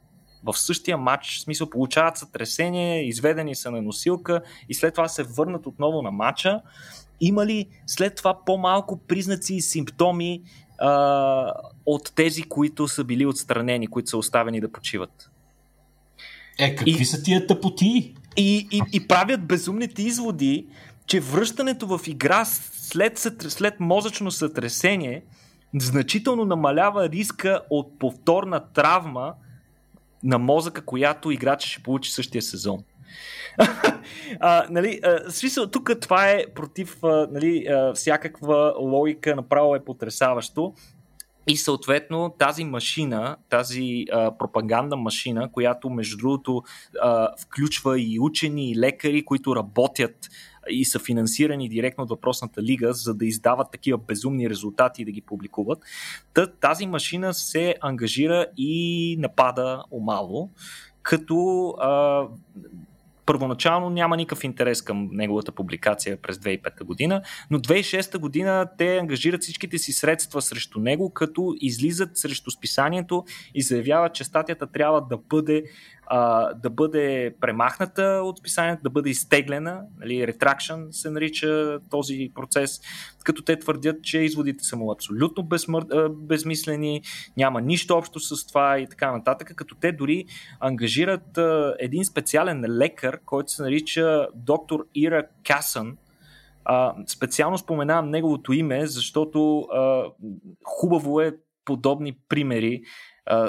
в 0.45 0.59
същия 0.59 0.99
матч, 0.99 1.39
в 1.39 1.41
смисъл 1.41 1.70
получават 1.70 2.16
сътресение, 2.16 3.09
изведени 3.09 3.55
са 3.55 3.70
на 3.70 3.83
носилка 3.83 4.43
и 4.68 4.74
след 4.74 4.95
това 4.95 5.09
се 5.09 5.22
върнат 5.22 5.66
отново 5.66 6.03
на 6.03 6.11
матча, 6.11 6.61
има 7.20 7.47
ли 7.47 7.66
след 7.87 8.14
това 8.14 8.45
по-малко 8.45 8.99
признаци 8.99 9.55
и 9.55 9.61
симптоми 9.61 10.43
а, 10.79 11.53
от 11.87 12.12
тези, 12.14 12.43
които 12.43 12.89
са 12.89 13.05
били 13.05 13.26
отстранени, 13.26 13.87
които 13.87 14.11
са 14.11 14.16
оставени 14.16 14.61
да 14.61 14.72
почиват. 14.72 15.31
Е, 16.59 16.74
какви 16.76 17.03
и, 17.03 17.05
са 17.05 17.22
тия 17.22 17.47
тъпоти? 17.47 18.14
И, 18.37 18.68
и, 18.70 18.83
и 18.93 19.09
правят 19.09 19.47
безумните 19.47 20.03
изводи, 20.03 20.66
че 21.07 21.20
връщането 21.20 21.87
в 21.87 22.01
игра 22.07 22.45
след, 22.45 23.18
след 23.49 23.81
мозъчно 23.81 24.31
сътресение 24.31 25.22
значително 25.74 26.45
намалява 26.45 27.09
риска 27.09 27.61
от 27.70 27.99
повторна 27.99 28.72
травма 28.72 29.35
на 30.22 30.39
мозъка, 30.39 30.85
която 30.85 31.31
играча 31.31 31.68
ще 31.68 31.83
получи 31.83 32.12
същия 32.12 32.43
сезон. 32.43 32.85
а, 34.40 34.66
нали, 34.70 35.00
а, 35.04 35.30
смисъл, 35.30 35.66
тук 35.66 35.90
това 36.00 36.30
е 36.30 36.44
против 36.54 37.04
а, 37.04 37.28
нали, 37.30 37.66
а, 37.66 37.94
всякаква 37.94 38.74
логика, 38.78 39.36
направо 39.36 39.74
е 39.74 39.84
потрясаващо. 39.84 40.74
И 41.50 41.56
съответно 41.56 42.34
тази 42.38 42.64
машина, 42.64 43.36
тази 43.48 44.04
а, 44.12 44.38
пропагандна 44.38 44.96
машина, 44.96 45.52
която 45.52 45.90
между 45.90 46.16
другото 46.16 46.62
а, 47.02 47.28
включва 47.38 48.00
и 48.00 48.20
учени, 48.20 48.70
и 48.70 48.76
лекари, 48.76 49.24
които 49.24 49.56
работят 49.56 50.28
и 50.70 50.84
са 50.84 50.98
финансирани 50.98 51.68
директно 51.68 52.04
от 52.04 52.11
въпросната 52.11 52.62
лига, 52.62 52.92
за 52.92 53.14
да 53.14 53.26
издават 53.26 53.70
такива 53.70 53.98
безумни 53.98 54.50
резултати 54.50 55.02
и 55.02 55.04
да 55.04 55.11
ги 55.11 55.20
публикуват. 55.20 55.78
тази 56.61 56.86
машина 56.86 57.34
се 57.34 57.74
ангажира 57.80 58.46
и 58.56 59.16
напада 59.18 59.84
омало, 59.90 60.50
като 61.02 61.68
а, 61.80 62.22
първоначално 63.29 63.91
няма 63.91 64.16
никакъв 64.16 64.45
интерес 64.45 64.83
към 64.83 65.09
неговата 65.12 65.53
публикация 65.53 66.16
през 66.22 66.37
2005 66.37 66.85
година, 66.85 67.22
но 67.51 67.59
2006 67.59 68.18
година 68.18 68.66
те 68.79 68.97
ангажират 68.97 69.43
всичките 69.43 69.79
си 69.79 69.93
средства 69.93 70.43
срещу 70.43 70.81
него, 70.81 71.11
като 71.11 71.55
излизат 71.61 72.16
срещу 72.16 72.51
списанието 72.51 73.24
и 73.55 73.62
заявяват, 73.62 74.14
че 74.14 74.24
статията 74.24 74.66
трябва 74.66 75.01
да 75.01 75.16
бъде 75.16 75.64
а, 76.11 76.54
да 76.54 76.70
бъде 76.70 77.34
премахната 77.40 78.02
от 78.24 78.38
списанието, 78.38 78.82
да 78.82 78.90
бъде 78.90 79.11
изтеглена, 79.11 79.82
нали, 79.98 80.26
retraction 80.26 80.90
се 80.90 81.11
нарича 81.11 81.78
този 81.90 82.30
процес, 82.34 82.80
като 83.24 83.42
те 83.42 83.59
твърдят, 83.59 84.02
че 84.02 84.18
изводите 84.18 84.64
са 84.64 84.76
му 84.76 84.92
абсолютно 84.92 85.42
безмър... 85.42 85.84
безмислени, 86.09 87.02
няма 87.36 87.61
нищо 87.61 87.94
общо 87.96 88.20
с 88.20 88.46
това 88.46 88.78
и 88.78 88.86
така 88.86 89.12
нататък, 89.12 89.52
като 89.56 89.74
те 89.74 89.92
дори 89.92 90.24
ангажират 90.61 91.38
а, 91.38 91.74
един 91.78 92.04
специален 92.04 92.64
лекар, 92.68 93.20
който 93.24 93.52
се 93.52 93.62
нарича 93.62 94.26
доктор 94.34 94.86
Ира 94.94 95.24
Касън, 95.46 95.96
а, 96.64 96.94
специално 97.06 97.59
споменавам 97.59 98.11
неговото 98.11 98.52
име, 98.52 98.86
защото 98.86 99.61
а, 99.61 100.04
хубаво 100.64 101.20
е 101.20 101.36
подобни 101.64 102.18
примери 102.28 102.82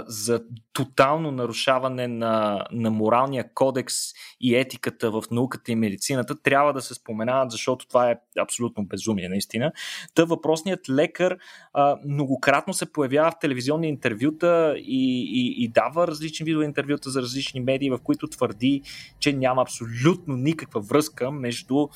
за 0.08 0.42
тотално 0.74 1.32
нарушаване 1.32 2.08
на, 2.08 2.66
на 2.72 2.92
моралния 2.92 3.54
кодекс 3.54 3.96
и 4.42 4.56
етиката 4.56 5.12
в 5.12 5.24
науката 5.32 5.72
и 5.72 5.76
медицината 5.76 6.42
трябва 6.42 6.74
да 6.74 6.82
се 6.82 6.94
споменават, 6.94 7.52
защото 7.52 7.88
това 7.88 8.12
е 8.12 8.16
абсолютно 8.40 8.86
безумие, 8.86 9.30
наистина. 9.30 9.72
Та 10.16 10.24
въпросният 10.24 10.90
лекар 10.90 11.38
а, 11.74 11.98
многократно 12.06 12.74
се 12.74 12.92
появява 12.92 13.32
в 13.32 13.40
телевизионни 13.42 13.90
интервюта 13.90 14.74
и, 14.78 15.24
и, 15.24 15.64
и 15.64 15.68
дава 15.68 16.08
различни 16.08 16.44
видове 16.44 16.66
интервюта 16.66 17.10
за 17.10 17.22
различни 17.22 17.60
медии, 17.60 17.90
в 17.90 18.00
които 18.04 18.28
твърди, 18.28 18.82
че 19.20 19.34
няма 19.34 19.62
абсолютно 19.62 20.36
никаква 20.36 20.82
връзка 20.82 21.32
между 21.32 21.88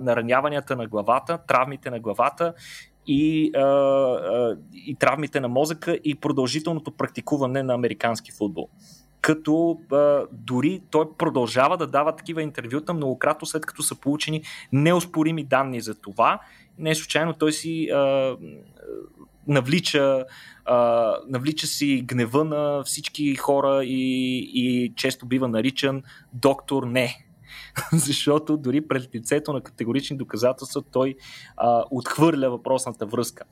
нараняванията 0.00 0.76
на 0.76 0.86
главата, 0.86 1.38
травмите 1.48 1.90
на 1.90 2.00
главата 2.00 2.54
и, 3.06 3.50
а, 3.54 3.60
а, 3.60 4.56
и 4.74 4.94
травмите 4.94 5.40
на 5.40 5.48
мозъка 5.48 5.98
и 6.04 6.14
продължителното 6.14 6.90
практикуване 6.90 7.62
на 7.62 7.74
американски 7.74 8.32
футбол. 8.32 8.68
Като 9.20 9.78
а, 9.92 10.22
дори 10.32 10.82
той 10.90 11.06
продължава 11.18 11.76
да 11.76 11.86
дава 11.86 12.16
такива 12.16 12.42
интервюта 12.42 12.94
многократно 12.94 13.46
след 13.46 13.66
като 13.66 13.82
са 13.82 13.94
получени 13.94 14.42
неоспорими 14.72 15.44
данни 15.44 15.80
за 15.80 15.94
това. 15.94 16.40
Не 16.78 16.94
случайно 16.94 17.34
той 17.34 17.52
си 17.52 17.88
а, 17.88 18.36
навлича, 19.46 20.24
а, 20.64 21.16
навлича 21.28 21.66
си 21.66 22.04
гнева 22.06 22.44
на 22.44 22.82
всички 22.84 23.34
хора 23.34 23.84
и, 23.84 24.38
и 24.54 24.92
често 24.96 25.26
бива 25.26 25.48
наричан 25.48 26.02
доктор 26.32 26.82
не 26.82 27.26
защото 27.92 28.56
дори 28.56 28.80
пред 28.88 29.14
лицето 29.14 29.52
на 29.52 29.60
категорични 29.60 30.16
доказателства 30.16 30.82
той 30.92 31.14
а, 31.56 31.84
отхвърля 31.90 32.50
въпросната 32.50 33.06
връзка. 33.06 33.44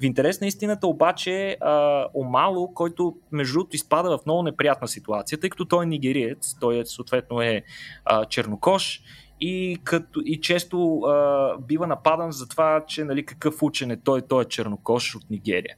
В 0.00 0.04
интерес 0.04 0.40
на 0.40 0.46
истината 0.46 0.86
обаче 0.86 1.56
а, 1.60 2.06
Омало, 2.14 2.74
който 2.74 3.16
между 3.32 3.52
другото 3.58 3.76
изпада 3.76 4.18
в 4.18 4.26
много 4.26 4.42
неприятна 4.42 4.88
ситуация, 4.88 5.40
тъй 5.40 5.50
като 5.50 5.64
той 5.64 5.84
е 5.84 5.86
нигериец, 5.86 6.56
той 6.60 6.78
е, 6.78 6.86
съответно 6.86 7.42
е 7.42 7.62
а, 8.04 8.24
чернокош 8.24 9.02
и, 9.40 9.78
като, 9.84 10.20
и 10.24 10.40
често 10.40 10.98
а, 11.00 11.58
бива 11.58 11.86
нападан 11.86 12.32
за 12.32 12.48
това, 12.48 12.84
че 12.86 13.04
нали, 13.04 13.26
какъв 13.26 13.62
учен 13.62 13.90
е 13.90 14.00
той, 14.00 14.22
той 14.22 14.42
е 14.42 14.48
чернокош 14.48 15.14
от 15.14 15.30
Нигерия. 15.30 15.76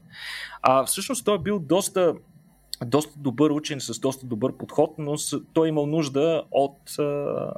А, 0.62 0.84
всъщност 0.84 1.24
той 1.24 1.34
е 1.34 1.38
бил 1.38 1.59
доста 1.59 2.14
доста 2.86 3.18
добър 3.18 3.51
учен 3.51 3.80
с 3.80 4.01
доста 4.01 4.26
добър 4.26 4.57
подход, 4.57 4.94
но 4.99 5.14
той 5.53 5.66
е 5.66 5.68
имал 5.68 5.86
нужда 5.86 6.42
от 6.51 6.99
а, 6.99 7.53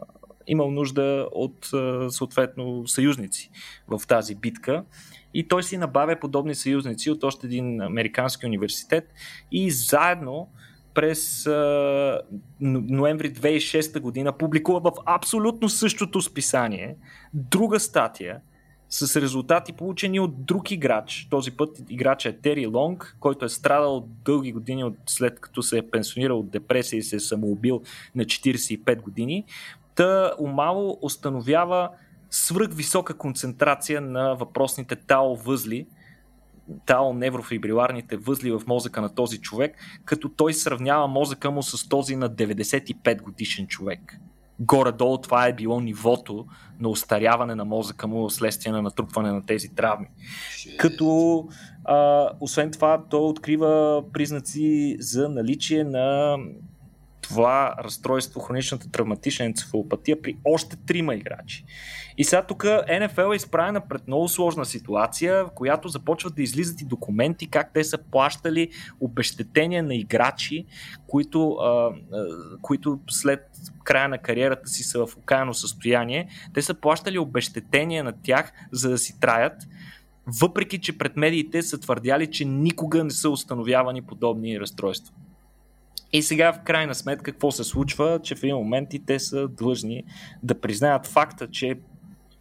имал 0.50 0.70
нужда 0.70 1.28
от 1.32 1.70
съответно 2.08 2.86
съюзници 2.86 3.50
в 3.88 4.06
тази 4.08 4.34
битка 4.34 4.84
и 5.34 5.48
той 5.48 5.62
си 5.62 5.78
набавя 5.78 6.16
подобни 6.20 6.54
съюзници 6.54 7.10
от 7.10 7.24
още 7.24 7.46
един 7.46 7.80
американски 7.80 8.46
университет 8.46 9.04
и 9.52 9.70
заедно 9.70 10.48
през 10.94 11.46
ноември 12.60 13.32
2006 13.32 14.00
година 14.00 14.32
публикува 14.32 14.80
в 14.80 14.92
абсолютно 15.06 15.68
същото 15.68 16.22
списание 16.22 16.96
друга 17.34 17.80
статия 17.80 18.40
с 18.90 19.20
резултати 19.20 19.72
получени 19.72 20.20
от 20.20 20.44
друг 20.44 20.70
играч. 20.70 21.26
Този 21.30 21.50
път 21.50 21.82
играч 21.88 22.24
е 22.24 22.32
Тери 22.32 22.66
Лонг, 22.66 23.16
който 23.20 23.44
е 23.44 23.48
страдал 23.48 24.08
дълги 24.24 24.52
години 24.52 24.84
от, 24.84 24.96
след 25.06 25.40
като 25.40 25.62
се 25.62 25.78
е 25.78 25.90
пенсионирал 25.90 26.38
от 26.38 26.50
депресия 26.50 26.98
и 26.98 27.02
се 27.02 27.16
е 27.16 27.20
самоубил 27.20 27.82
на 28.14 28.24
45 28.24 29.02
години. 29.02 29.44
Та 30.00 30.32
умало 30.38 30.98
установява 31.02 31.90
свръхвисока 32.30 33.14
концентрация 33.14 34.00
на 34.00 34.34
въпросните 34.34 34.96
тао 34.96 35.36
възли, 35.36 35.86
тао 36.86 37.12
неврофибриларните 37.12 38.16
възли 38.16 38.50
в 38.50 38.62
мозъка 38.66 39.00
на 39.00 39.14
този 39.14 39.40
човек, 39.40 39.76
като 40.04 40.28
той 40.28 40.54
сравнява 40.54 41.08
мозъка 41.08 41.50
му 41.50 41.62
с 41.62 41.88
този 41.88 42.16
на 42.16 42.30
95 42.30 43.22
годишен 43.22 43.66
човек 43.66 44.20
горе-долу 44.60 45.18
това 45.18 45.46
е 45.46 45.52
било 45.52 45.80
нивото 45.80 46.46
на 46.80 46.88
устаряване 46.88 47.54
на 47.54 47.64
мозъка 47.64 48.06
му 48.06 48.30
следствие 48.30 48.72
на 48.72 48.82
натрупване 48.82 49.32
на 49.32 49.46
тези 49.46 49.74
травми. 49.74 50.06
Като 50.78 51.48
а, 51.84 52.28
освен 52.40 52.70
това, 52.70 53.04
той 53.10 53.20
открива 53.20 54.02
признаци 54.12 54.96
за 55.00 55.28
наличие 55.28 55.84
на 55.84 56.36
това 57.30 57.74
разстройство, 57.78 58.40
хроничната 58.40 58.90
травматична 58.90 59.44
енцефалопатия 59.44 60.22
при 60.22 60.36
още 60.44 60.76
трима 60.76 61.14
играчи. 61.14 61.64
И 62.18 62.24
сега 62.24 62.42
тук 62.42 62.64
НФЛ 63.00 63.32
е 63.32 63.36
изправена 63.36 63.88
пред 63.88 64.06
много 64.06 64.28
сложна 64.28 64.64
ситуация, 64.64 65.44
в 65.44 65.50
която 65.54 65.88
започват 65.88 66.34
да 66.34 66.42
излизат 66.42 66.80
и 66.80 66.84
документи 66.84 67.46
как 67.46 67.72
те 67.72 67.84
са 67.84 67.98
плащали 67.98 68.68
обещетения 69.00 69.82
на 69.82 69.94
играчи, 69.94 70.64
които, 71.06 71.52
а, 71.52 71.90
които 72.62 73.00
след 73.10 73.40
края 73.84 74.08
на 74.08 74.18
кариерата 74.18 74.68
си 74.68 74.82
са 74.82 75.06
в 75.06 75.16
окаяно 75.16 75.54
състояние. 75.54 76.28
Те 76.54 76.62
са 76.62 76.74
плащали 76.74 77.18
обещетения 77.18 78.04
на 78.04 78.12
тях, 78.22 78.52
за 78.72 78.90
да 78.90 78.98
си 78.98 79.20
траят 79.20 79.66
въпреки 80.40 80.78
че 80.78 80.98
пред 80.98 81.16
медиите 81.16 81.62
са 81.62 81.78
твърдяли, 81.80 82.26
че 82.26 82.44
никога 82.44 83.04
не 83.04 83.10
са 83.10 83.30
установявани 83.30 84.02
подобни 84.02 84.60
разстройства. 84.60 85.14
И 86.12 86.22
сега 86.22 86.52
в 86.52 86.60
крайна 86.64 86.94
сметка 86.94 87.32
какво 87.32 87.50
се 87.50 87.64
случва, 87.64 88.20
че 88.22 88.34
в 88.34 88.42
един 88.42 88.56
момент 88.56 88.94
и 88.94 89.04
те 89.04 89.18
са 89.18 89.48
длъжни 89.48 90.04
да 90.42 90.60
признаят 90.60 91.06
факта, 91.06 91.50
че 91.50 91.78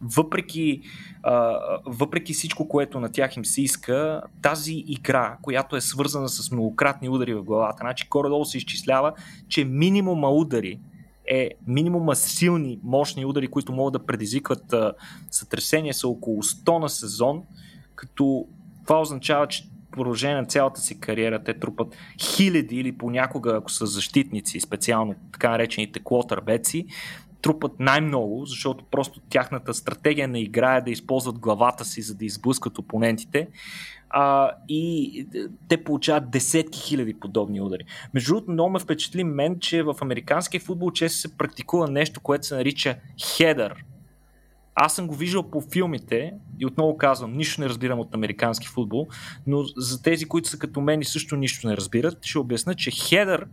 въпреки, 0.00 0.80
а, 1.22 1.58
въпреки 1.86 2.32
всичко, 2.32 2.68
което 2.68 3.00
на 3.00 3.12
тях 3.12 3.36
им 3.36 3.44
се 3.44 3.62
иска, 3.62 4.22
тази 4.42 4.84
игра, 4.86 5.38
която 5.42 5.76
е 5.76 5.80
свързана 5.80 6.28
с 6.28 6.50
многократни 6.50 7.08
удари 7.08 7.34
в 7.34 7.42
главата, 7.42 7.78
значи 7.80 8.08
горе-долу 8.10 8.44
се 8.44 8.58
изчислява, 8.58 9.12
че 9.48 9.64
минимума 9.64 10.30
удари 10.30 10.80
е 11.26 11.50
минимума 11.66 12.16
силни, 12.16 12.80
мощни 12.82 13.24
удари, 13.24 13.48
които 13.48 13.72
могат 13.72 13.92
да 13.92 14.06
предизвикват 14.06 14.72
а, 14.72 14.92
сътресение 15.30 15.92
са 15.92 16.08
около 16.08 16.42
100 16.42 16.78
на 16.78 16.88
сезон, 16.88 17.42
като 17.94 18.46
това 18.86 19.00
означава, 19.00 19.46
че 19.46 19.64
продължение 19.90 20.36
на 20.36 20.44
цялата 20.44 20.80
си 20.80 21.00
кариера 21.00 21.44
те 21.44 21.54
трупат 21.54 21.96
хиляди 22.20 22.76
или 22.76 22.92
понякога, 22.92 23.56
ако 23.56 23.70
са 23.70 23.86
защитници, 23.86 24.60
специално 24.60 25.14
така 25.32 25.50
наречените 25.50 26.00
клотърбеци, 26.04 26.86
трупат 27.42 27.72
най-много, 27.80 28.46
защото 28.46 28.84
просто 28.90 29.20
тяхната 29.20 29.74
стратегия 29.74 30.28
на 30.28 30.38
игра 30.38 30.76
е 30.76 30.80
да 30.80 30.90
използват 30.90 31.38
главата 31.38 31.84
си, 31.84 32.02
за 32.02 32.14
да 32.14 32.24
изблъскат 32.24 32.78
опонентите. 32.78 33.48
А, 34.10 34.50
и 34.68 35.26
те 35.68 35.84
получават 35.84 36.30
десетки 36.30 36.80
хиляди 36.80 37.14
подобни 37.14 37.60
удари. 37.60 37.84
Между 38.14 38.34
другото, 38.34 38.52
много 38.52 38.70
ме 38.70 38.78
впечатли 38.78 39.24
мен, 39.24 39.60
че 39.60 39.82
в 39.82 39.94
американския 40.00 40.60
футбол 40.60 40.90
често 40.90 41.18
се 41.18 41.36
практикува 41.36 41.90
нещо, 41.90 42.20
което 42.20 42.46
се 42.46 42.54
нарича 42.54 42.96
хедър 43.36 43.84
аз 44.74 44.94
съм 44.94 45.06
го 45.06 45.14
виждал 45.14 45.50
по 45.50 45.60
филмите 45.60 46.32
и 46.58 46.66
отново 46.66 46.96
казвам, 46.96 47.36
нищо 47.36 47.60
не 47.60 47.68
разбирам 47.68 47.98
от 47.98 48.14
американски 48.14 48.68
футбол, 48.68 49.08
но 49.46 49.64
за 49.76 50.02
тези, 50.02 50.24
които 50.24 50.48
са 50.48 50.58
като 50.58 50.80
мен 50.80 51.00
и 51.00 51.04
също 51.04 51.36
нищо 51.36 51.68
не 51.68 51.76
разбират, 51.76 52.18
ще 52.24 52.38
обясня, 52.38 52.74
че 52.74 52.90
хедър 52.90 53.46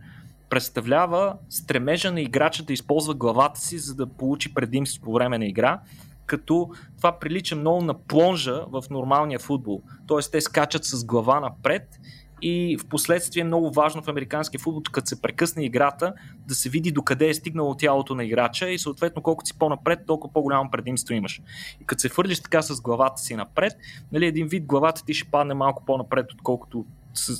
представлява 0.50 1.34
стремежа 1.50 2.12
на 2.12 2.20
играча 2.20 2.62
да 2.62 2.72
използва 2.72 3.14
главата 3.14 3.60
си, 3.60 3.78
за 3.78 3.94
да 3.94 4.06
получи 4.06 4.54
предимство 4.54 5.02
по 5.02 5.12
време 5.12 5.38
на 5.38 5.46
игра, 5.46 5.80
като 6.26 6.70
това 6.96 7.18
прилича 7.18 7.56
много 7.56 7.84
на 7.84 7.94
плонжа 7.94 8.64
в 8.68 8.84
нормалния 8.90 9.38
футбол. 9.38 9.82
Тоест 10.06 10.32
те 10.32 10.40
скачат 10.40 10.84
с 10.84 11.04
глава 11.04 11.40
напред 11.40 12.00
и 12.42 12.76
в 12.80 12.86
последствие 12.86 13.40
е 13.40 13.44
много 13.44 13.70
важно 13.70 14.02
в 14.02 14.08
американския 14.08 14.60
футбол, 14.60 14.82
като 14.92 15.06
се 15.06 15.22
прекъсне 15.22 15.64
играта, 15.64 16.14
да 16.48 16.54
се 16.54 16.68
види 16.68 16.92
докъде 16.92 17.28
е 17.28 17.34
стигнало 17.34 17.74
тялото 17.74 18.14
на 18.14 18.24
играча 18.24 18.70
и 18.70 18.78
съответно 18.78 19.22
колкото 19.22 19.48
си 19.48 19.58
по-напред, 19.58 19.98
толкова 20.06 20.32
по-голямо 20.32 20.70
предимство 20.70 21.14
имаш. 21.14 21.42
И 21.80 21.84
като 21.84 22.00
се 22.00 22.08
фърлиш 22.08 22.40
така 22.40 22.62
с 22.62 22.80
главата 22.80 23.22
си 23.22 23.36
напред, 23.36 23.72
нали, 24.12 24.26
един 24.26 24.46
вид 24.46 24.64
главата 24.64 25.04
ти 25.04 25.14
ще 25.14 25.30
падне 25.30 25.54
малко 25.54 25.84
по-напред, 25.84 26.32
отколкото 26.32 26.84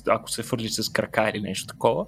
ако 0.08 0.30
се 0.30 0.42
фърлиш 0.42 0.72
с 0.72 0.88
крака 0.88 1.30
или 1.34 1.40
нещо 1.40 1.66
такова. 1.66 2.06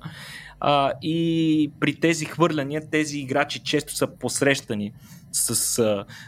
А, 0.61 0.93
и 1.03 1.73
при 1.81 2.01
тези 2.01 2.25
хвърляния, 2.25 2.91
тези 2.91 3.19
играчи 3.19 3.59
често 3.59 3.97
са 3.97 4.07
посрещани 4.07 4.93
с, 5.33 5.55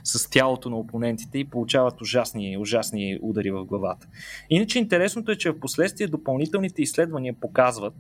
с, 0.04 0.30
тялото 0.30 0.70
на 0.70 0.76
опонентите 0.76 1.38
и 1.38 1.44
получават 1.44 2.00
ужасни, 2.00 2.58
ужасни 2.58 3.18
удари 3.22 3.50
в 3.50 3.64
главата. 3.64 4.06
Иначе 4.50 4.78
интересното 4.78 5.30
е, 5.30 5.36
че 5.36 5.50
в 5.50 5.60
последствие 5.60 6.06
допълнителните 6.06 6.82
изследвания 6.82 7.34
показват, 7.40 7.94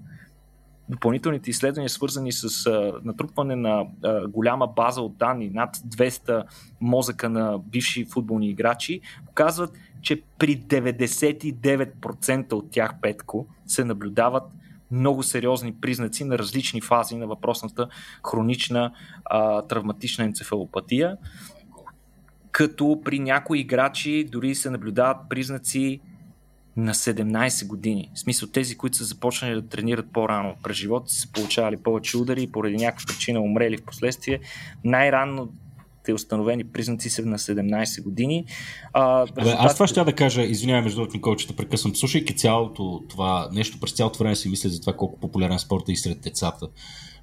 допълнителните 0.88 1.50
изследвания, 1.50 1.88
свързани 1.88 2.32
с 2.32 2.66
а, 2.66 2.92
натрупване 3.04 3.56
на 3.56 3.86
а, 4.04 4.28
голяма 4.28 4.66
база 4.66 5.00
от 5.00 5.16
данни, 5.16 5.50
над 5.50 5.76
200 5.76 6.44
мозъка 6.80 7.28
на 7.28 7.58
бивши 7.58 8.04
футболни 8.04 8.48
играчи, 8.48 9.00
показват, 9.26 9.70
че 10.02 10.22
при 10.38 10.60
99% 10.60 12.52
от 12.52 12.70
тях, 12.70 12.94
Петко, 13.02 13.46
се 13.66 13.84
наблюдават 13.84 14.42
много 14.92 15.22
сериозни 15.22 15.74
признаци 15.80 16.24
на 16.24 16.38
различни 16.38 16.80
фази 16.80 17.16
на 17.16 17.26
въпросната 17.26 17.88
хронична 18.26 18.92
а, 19.24 19.62
травматична 19.62 20.24
енцефалопатия, 20.24 21.16
като 22.52 23.00
при 23.04 23.18
някои 23.18 23.60
играчи 23.60 24.28
дори 24.32 24.54
се 24.54 24.70
наблюдават 24.70 25.16
признаци 25.30 26.00
на 26.76 26.94
17 26.94 27.66
години. 27.66 28.10
В 28.14 28.18
смисъл 28.18 28.48
тези, 28.48 28.76
които 28.76 28.96
са 28.96 29.04
започнали 29.04 29.54
да 29.54 29.68
тренират 29.68 30.06
по-рано 30.12 30.54
през 30.62 30.76
живота 30.76 31.12
са 31.12 31.32
получавали 31.32 31.76
повече 31.76 32.16
удари 32.16 32.42
и 32.42 32.52
поради 32.52 32.76
някаква 32.76 33.06
причина 33.06 33.40
умрели 33.40 33.76
в 33.76 33.84
последствие. 33.84 34.40
Най-рано 34.84 35.52
те 36.04 36.12
установени 36.14 36.64
признаци 36.64 37.10
са 37.10 37.22
на 37.22 37.38
17 37.38 38.02
години. 38.02 38.44
А, 38.92 39.26
резултат... 39.26 39.56
Аз 39.60 39.74
това 39.74 39.86
ще 39.86 40.04
да 40.04 40.12
кажа, 40.12 40.42
извинявай 40.42 40.82
между 40.82 40.96
другото, 40.96 41.16
Никол, 41.16 41.36
че 41.36 41.46
те 41.46 41.56
прекъсвам. 41.56 41.96
Слушайки 41.96 42.36
цялото 42.36 43.02
това 43.08 43.48
нещо, 43.52 43.80
през 43.80 43.92
цялото 43.92 44.18
време 44.18 44.36
си 44.36 44.48
мисля 44.48 44.68
за 44.68 44.80
това 44.80 44.92
колко 44.92 45.20
популярен 45.20 45.58
спорт 45.58 45.88
е 45.88 45.92
и 45.92 45.96
сред 45.96 46.20
децата. 46.20 46.68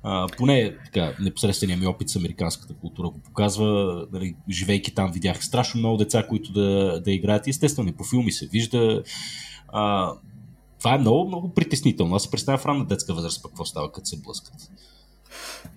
А, 0.03 0.27
поне 0.37 0.75
така, 0.85 1.13
непосредствения 1.19 1.77
ми 1.77 1.87
опит 1.87 2.09
с 2.09 2.15
американската 2.15 2.73
култура 2.73 3.09
го 3.09 3.19
показва. 3.19 4.07
Нали, 4.11 4.35
живейки 4.49 4.95
там, 4.95 5.11
видях 5.11 5.45
страшно 5.45 5.79
много 5.79 5.97
деца, 5.97 6.27
които 6.27 6.51
да, 6.51 6.99
да 7.05 7.11
играят. 7.11 7.47
Естествено, 7.47 7.93
по 7.93 8.03
филми 8.03 8.31
се 8.31 8.47
вижда. 8.47 9.03
А, 9.67 10.13
това 10.79 10.95
е 10.95 10.97
много, 10.97 11.27
много 11.27 11.53
притеснително. 11.53 12.15
Аз 12.15 12.23
се 12.23 12.31
представя 12.31 12.57
в 12.57 12.65
ранна 12.65 12.85
детска 12.85 13.13
възраст, 13.13 13.43
пък 13.43 13.51
какво 13.51 13.65
става, 13.65 13.91
като 13.91 14.07
се 14.07 14.21
блъскат. 14.21 14.55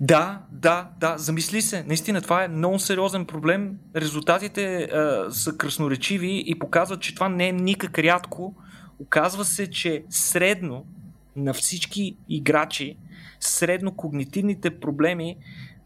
Да, 0.01 0.43
да, 0.53 0.91
да, 1.01 1.19
замисли 1.19 1.63
се. 1.63 1.83
Наистина 1.83 2.21
това 2.21 2.45
е 2.45 2.49
много 2.49 2.79
сериозен 2.79 3.25
проблем. 3.25 3.79
Резултатите 3.97 4.83
а, 4.83 5.27
са 5.31 5.57
красноречиви 5.57 6.43
и 6.47 6.59
показват, 6.59 7.01
че 7.01 7.15
това 7.15 7.29
не 7.29 7.49
е 7.49 7.53
никак 7.53 7.99
рядко. 7.99 8.55
Оказва 8.99 9.45
се, 9.45 9.71
че 9.71 10.05
средно 10.11 10.87
на 11.37 11.55
всички 11.55 12.17
играчи, 12.29 12.97
средно 13.41 13.97
когнитивните 13.97 14.81
проблеми 14.81 15.37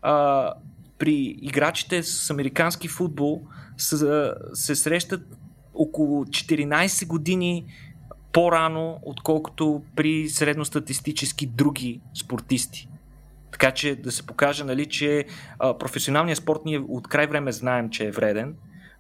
а, 0.02 0.52
при 0.98 1.36
играчите 1.42 2.02
с 2.02 2.30
американски 2.30 2.88
футбол 2.88 3.42
са, 3.76 4.34
се 4.54 4.74
срещат 4.74 5.36
около 5.74 6.24
14 6.24 7.06
години 7.06 7.64
по-рано, 8.32 8.98
отколкото 9.02 9.82
при 9.96 10.28
средностатистически 10.28 11.46
други 11.46 12.00
спортисти. 12.14 12.88
Така 13.59 13.70
че 13.70 13.96
да 13.96 14.12
се 14.12 14.26
покаже, 14.26 14.64
нали, 14.64 14.86
че 14.86 15.24
а, 15.59 15.78
професионалният 15.78 16.38
спорт 16.38 16.61
ние 16.64 16.78
от 16.78 17.09
край 17.09 17.26
време 17.26 17.52
знаем, 17.52 17.90
че 17.90 18.04
е 18.04 18.11
вреден, 18.11 18.54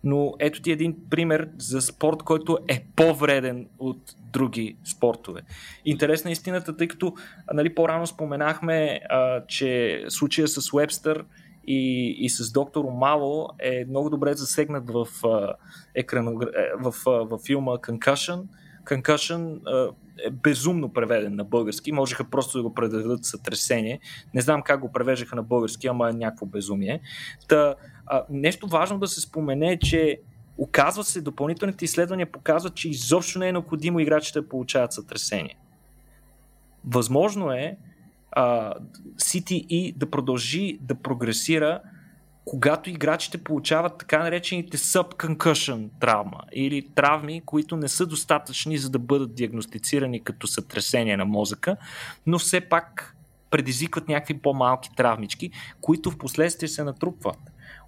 но 0.04 0.34
ето 0.38 0.62
ти 0.62 0.72
един 0.72 0.96
пример 1.10 1.48
за 1.58 1.80
спорт, 1.80 2.22
който 2.22 2.58
е 2.68 2.86
по-вреден 2.96 3.66
от 3.78 3.98
други 4.32 4.76
спортове. 4.84 5.40
Интересна 5.84 6.30
е 6.30 6.32
истината, 6.32 6.76
тъй 6.76 6.88
като 6.88 7.14
нали, 7.52 7.74
по-рано 7.74 8.06
споменахме, 8.06 9.00
а, 9.10 9.46
че 9.46 10.04
случая 10.08 10.48
с 10.48 10.72
Уебстър 10.72 11.24
и, 11.66 12.10
и 12.18 12.30
с 12.30 12.52
доктор 12.52 12.84
Омало 12.84 13.48
е 13.58 13.84
много 13.88 14.10
добре 14.10 14.34
засегнат 14.34 14.90
в, 14.90 15.06
а, 15.24 15.54
екрано, 15.94 16.40
е, 16.42 16.70
в, 16.78 16.94
а, 17.06 17.10
в 17.10 17.38
филма 17.46 17.72
Concussion. 17.72 18.42
Concussion 18.86 19.60
е 20.26 20.30
безумно 20.30 20.92
преведен 20.92 21.34
на 21.34 21.44
български. 21.44 21.92
Можеха 21.92 22.30
просто 22.30 22.58
да 22.58 22.62
го 22.62 22.74
предадат 22.74 23.24
сътресение. 23.24 24.00
Не 24.34 24.40
знам 24.40 24.62
как 24.62 24.80
го 24.80 24.92
превеждаха 24.92 25.36
на 25.36 25.42
български, 25.42 25.86
ама 25.86 26.10
е 26.10 26.12
някакво 26.12 26.46
безумие. 26.46 27.00
Та, 27.48 27.74
нещо 28.30 28.66
важно 28.66 28.98
да 28.98 29.08
се 29.08 29.20
спомене 29.20 29.72
е, 29.72 29.78
че 29.78 30.20
оказва 30.58 31.04
се, 31.04 31.20
допълнителните 31.20 31.84
изследвания 31.84 32.32
показват, 32.32 32.74
че 32.74 32.88
изобщо 32.88 33.38
не 33.38 33.48
е 33.48 33.52
необходимо 33.52 34.00
играчите 34.00 34.40
да 34.40 34.48
получават 34.48 34.92
сътресение. 34.92 35.56
Възможно 36.84 37.52
е 37.52 37.76
а, 38.32 38.74
CTE 39.16 39.96
да 39.96 40.10
продължи 40.10 40.78
да 40.80 40.94
прогресира 40.94 41.80
когато 42.46 42.90
играчите 42.90 43.38
получават 43.38 43.98
така 43.98 44.18
наречените 44.18 44.78
subconcussion 44.78 45.88
травма 46.00 46.40
или 46.52 46.88
травми, 46.94 47.42
които 47.46 47.76
не 47.76 47.88
са 47.88 48.06
достатъчни 48.06 48.78
за 48.78 48.90
да 48.90 48.98
бъдат 48.98 49.34
диагностицирани 49.34 50.24
като 50.24 50.46
сътресение 50.46 51.16
на 51.16 51.24
мозъка, 51.24 51.76
но 52.26 52.38
все 52.38 52.60
пак 52.60 53.16
предизвикват 53.50 54.08
някакви 54.08 54.38
по-малки 54.38 54.90
травмички, 54.96 55.50
които 55.80 56.10
в 56.10 56.18
последствие 56.18 56.68
се 56.68 56.84
натрупват. 56.84 57.38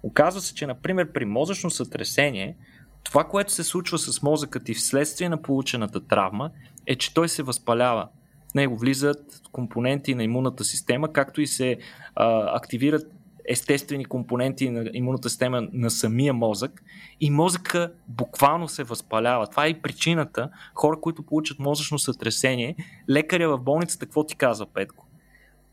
Оказва 0.03 0.41
се, 0.41 0.55
че 0.55 0.67
например 0.67 1.11
при 1.11 1.25
мозъчно 1.25 1.69
сътресение, 1.69 2.55
това, 3.03 3.23
което 3.23 3.53
се 3.53 3.63
случва 3.63 3.97
с 3.97 4.21
мозъкът 4.21 4.69
и 4.69 4.73
вследствие 4.73 5.29
на 5.29 5.41
получената 5.41 6.07
травма, 6.07 6.51
е, 6.85 6.95
че 6.95 7.13
той 7.13 7.29
се 7.29 7.43
възпалява. 7.43 8.07
В 8.51 8.53
него 8.53 8.77
влизат 8.77 9.41
компоненти 9.51 10.15
на 10.15 10.23
имунната 10.23 10.63
система, 10.63 11.13
както 11.13 11.41
и 11.41 11.47
се 11.47 11.77
а, 12.15 12.55
активират 12.57 13.18
естествени 13.49 14.05
компоненти 14.05 14.69
на 14.69 14.89
имунната 14.93 15.29
система 15.29 15.67
на 15.73 15.91
самия 15.91 16.33
мозък 16.33 16.83
и 17.21 17.29
мозъка 17.29 17.91
буквално 18.07 18.67
се 18.67 18.83
възпалява. 18.83 19.47
Това 19.47 19.65
е 19.65 19.69
и 19.69 19.81
причината 19.81 20.49
хора, 20.75 20.97
които 21.01 21.23
получат 21.23 21.59
мозъчно 21.59 21.99
сътресение, 21.99 22.75
лекаря 23.09 23.49
в 23.49 23.59
болницата, 23.59 24.05
какво 24.05 24.23
ти 24.23 24.35
казва 24.35 24.65
Петко? 24.65 25.05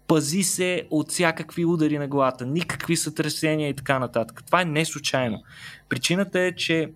Пази 0.07 0.43
се 0.43 0.87
от 0.91 1.11
всякакви 1.11 1.64
удари 1.64 1.99
на 1.99 2.09
главата, 2.09 2.47
никакви 2.47 2.97
сътресения 2.97 3.68
и 3.68 3.74
така 3.74 3.99
нататък. 3.99 4.43
Това 4.47 4.61
е 4.61 4.64
не 4.64 4.85
случайно. 4.85 5.43
Причината 5.89 6.41
е, 6.41 6.53
че 6.53 6.91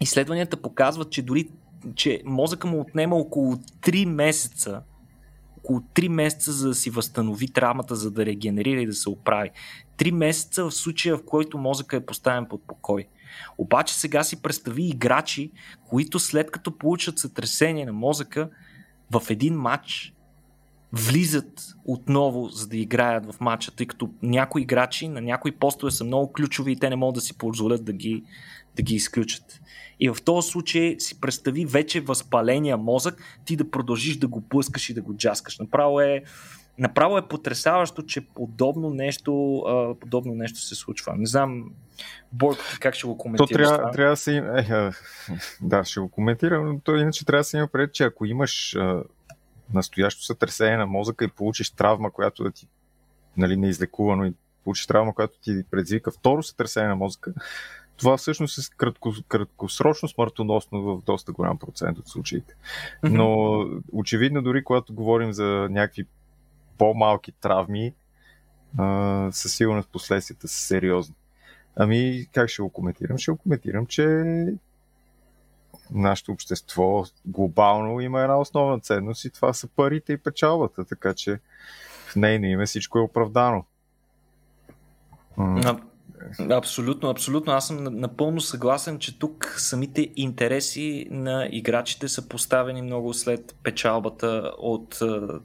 изследванията 0.00 0.56
показват, 0.56 1.10
че 1.10 1.22
дори 1.22 1.48
че 1.94 2.22
мозъка 2.24 2.68
му 2.68 2.80
отнема 2.80 3.16
около 3.16 3.54
3 3.54 4.04
месеца 4.04 4.82
около 5.62 5.80
3 5.80 6.08
месеца, 6.08 6.52
за 6.52 6.68
да 6.68 6.74
си 6.74 6.90
възстанови 6.90 7.48
травмата, 7.48 7.94
за 7.94 8.10
да 8.10 8.26
регенерира 8.26 8.80
и 8.80 8.86
да 8.86 8.94
се 8.94 9.08
оправи. 9.08 9.50
3 10.02 10.10
месеца 10.10 10.64
в 10.64 10.74
случая, 10.74 11.16
в 11.16 11.24
който 11.24 11.58
мозъка 11.58 11.96
е 11.96 12.06
поставен 12.06 12.46
под 12.46 12.66
покой. 12.66 13.06
Обаче 13.58 13.94
сега 13.94 14.24
си 14.24 14.42
представи 14.42 14.88
играчи, 14.88 15.50
които 15.88 16.18
след 16.18 16.50
като 16.50 16.78
получат 16.78 17.18
сътресение 17.18 17.86
на 17.86 17.92
мозъка, 17.92 18.50
в 19.10 19.22
един 19.30 19.54
матч 19.54 20.14
влизат 20.92 21.74
отново, 21.84 22.48
за 22.48 22.68
да 22.68 22.76
играят 22.76 23.32
в 23.32 23.40
матча, 23.40 23.70
тъй 23.76 23.86
като 23.86 24.10
някои 24.22 24.62
играчи 24.62 25.08
на 25.08 25.20
някои 25.20 25.52
постове 25.52 25.90
са 25.90 26.04
много 26.04 26.32
ключови 26.32 26.72
и 26.72 26.76
те 26.76 26.90
не 26.90 26.96
могат 26.96 27.14
да 27.14 27.20
си 27.20 27.38
позволят 27.38 27.84
да 27.84 27.92
ги, 27.92 28.22
да 28.76 28.82
ги 28.82 28.94
изключат. 28.94 29.60
И 30.00 30.08
в 30.08 30.16
този 30.24 30.50
случай 30.50 30.96
си 30.98 31.20
представи 31.20 31.66
вече 31.66 32.00
възпаления 32.00 32.76
мозък, 32.76 33.22
ти 33.44 33.56
да 33.56 33.70
продължиш 33.70 34.16
да 34.16 34.28
го 34.28 34.40
плъскаш 34.40 34.90
и 34.90 34.94
да 34.94 35.02
го 35.02 35.16
джаскаш. 35.16 35.58
Направо 35.58 36.00
е, 36.00 36.22
направо 36.78 37.18
е 37.18 37.28
потрясаващо, 37.28 38.02
че 38.02 38.20
подобно 38.20 38.90
нещо, 38.90 39.58
а, 39.58 39.94
подобно 39.94 40.34
нещо 40.34 40.58
се 40.58 40.74
случва. 40.74 41.14
Не 41.16 41.26
знам, 41.26 41.70
Бойко, 42.32 42.62
как 42.80 42.94
ще 42.94 43.06
го 43.06 43.18
коментираш? 43.18 43.68
То 43.68 43.76
трябва, 43.76 43.90
трябва 43.90 44.12
да 44.12 44.16
се 44.16 44.32
има... 44.32 44.60
Е, 44.60 44.90
да, 45.60 45.84
ще 45.84 46.00
го 46.00 46.08
коментирам, 46.08 46.66
но 46.66 46.80
то 46.80 46.96
иначе 46.96 47.26
трябва 47.26 47.40
да 47.40 47.44
се 47.44 47.56
има 47.56 47.66
пред, 47.66 47.92
че 47.92 48.04
ако 48.04 48.26
имаш 48.26 48.76
а, 48.76 49.02
настоящо 49.74 50.24
сътресение 50.24 50.76
на 50.76 50.86
мозъка 50.86 51.24
и 51.24 51.28
получиш 51.28 51.70
травма, 51.70 52.10
която 52.10 52.44
да 52.44 52.50
ти 52.50 52.68
нали, 53.36 53.56
неизлекувано 53.56 54.24
и 54.24 54.34
получиш 54.64 54.86
травма, 54.86 55.14
която 55.14 55.38
ти 55.42 55.64
предизвика 55.70 56.10
второ 56.10 56.42
сътресение 56.42 56.88
на 56.88 56.96
мозъка, 56.96 57.32
това 57.96 58.16
всъщност 58.16 58.58
е 58.58 58.76
кратко, 58.76 59.14
краткосрочно 59.28 60.08
смъртоносно 60.08 60.82
в 60.82 61.02
доста 61.02 61.32
голям 61.32 61.58
процент 61.58 61.98
от 61.98 62.08
случаите. 62.08 62.54
Но 63.02 63.58
очевидно 63.92 64.42
дори 64.42 64.64
когато 64.64 64.94
говорим 64.94 65.32
за 65.32 65.68
някакви 65.70 66.06
по-малки 66.82 67.32
травми, 67.32 67.94
а, 68.78 69.28
със 69.32 69.56
сигурност 69.56 69.88
последствията 69.92 70.48
са 70.48 70.60
сериозни. 70.60 71.14
Ами, 71.76 72.26
как 72.32 72.48
ще 72.48 72.62
го 72.62 72.68
коментирам? 72.68 73.18
Ще 73.18 73.30
го 73.30 73.36
коментирам, 73.36 73.86
че 73.86 74.24
нашето 75.90 76.32
общество 76.32 77.04
глобално 77.24 78.00
има 78.00 78.20
една 78.20 78.38
основна 78.38 78.80
ценност 78.80 79.24
и 79.24 79.30
това 79.30 79.52
са 79.52 79.68
парите 79.68 80.12
и 80.12 80.16
печалбата, 80.16 80.84
така 80.84 81.14
че 81.14 81.40
в 82.06 82.16
нейно 82.16 82.46
име 82.46 82.66
всичко 82.66 82.98
е 82.98 83.02
оправдано. 83.02 83.64
Абсолютно, 86.50 87.08
абсолютно. 87.08 87.52
Аз 87.52 87.66
съм 87.66 87.84
напълно 87.84 88.40
съгласен, 88.40 88.98
че 88.98 89.18
тук 89.18 89.54
самите 89.58 90.08
интереси 90.16 91.06
на 91.10 91.48
играчите 91.52 92.08
са 92.08 92.28
поставени 92.28 92.82
много 92.82 93.14
след 93.14 93.56
печалбата 93.62 94.52
от 94.58 94.98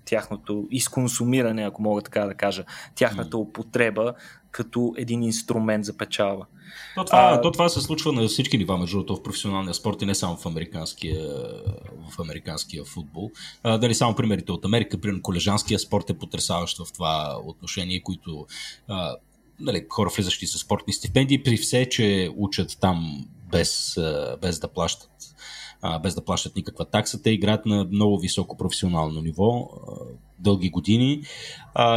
тяхното 0.06 0.68
изконсумиране, 0.72 1.64
ако 1.64 1.82
мога 1.82 2.02
така 2.02 2.26
да 2.26 2.34
кажа, 2.34 2.64
тяхната 2.96 3.38
употреба 3.38 4.14
като 4.52 4.94
един 4.98 5.24
инструмент 5.24 5.86
за 5.86 5.98
печалба. 5.98 6.46
То 6.96 7.06
това, 7.06 7.20
а, 7.20 7.42
то 7.42 7.52
това 7.52 7.70
се 7.70 7.82
случва 7.82 8.14
на 8.14 8.28
всички 8.28 8.58
нива, 8.58 8.78
между 8.78 8.98
другото, 8.98 9.16
в 9.16 9.24
професионалния 9.24 9.74
спорт 9.74 10.02
и 10.02 10.06
не 10.06 10.16
само 10.16 10.38
в 10.38 10.46
американския, 10.46 11.30
в 12.12 12.20
американския 12.20 12.84
футбол. 12.84 13.32
А, 13.64 13.78
дали 13.78 13.96
само 13.96 14.16
примерите 14.16 14.52
от 14.52 14.66
Америка, 14.66 14.98
примерно 14.98 15.22
колежанския 15.22 15.80
спорт 15.80 16.10
е 16.10 16.18
потрясаващ 16.18 16.78
в 16.78 16.94
това 16.94 17.40
отношение, 17.46 18.04
които 18.04 18.46
а, 18.88 19.16
нали, 19.60 19.86
хора 19.90 20.10
влизащи 20.16 20.48
с 20.48 20.58
спортни 20.58 20.94
стипендии, 20.94 21.44
при 21.44 21.58
все, 21.58 21.90
че 21.90 22.30
учат 22.38 22.78
там 22.82 23.28
без, 23.52 23.98
без 24.42 24.60
да 24.60 24.68
плащат 24.68 25.10
без 26.04 26.16
да 26.16 26.26
плащат 26.26 26.56
никаква 26.56 26.86
такса. 26.86 27.22
Те 27.22 27.32
играят 27.32 27.66
на 27.66 27.88
много 27.92 28.20
високо 28.20 28.58
професионално 28.58 29.22
ниво, 29.22 29.70
дълги 30.40 30.70
години 30.70 31.22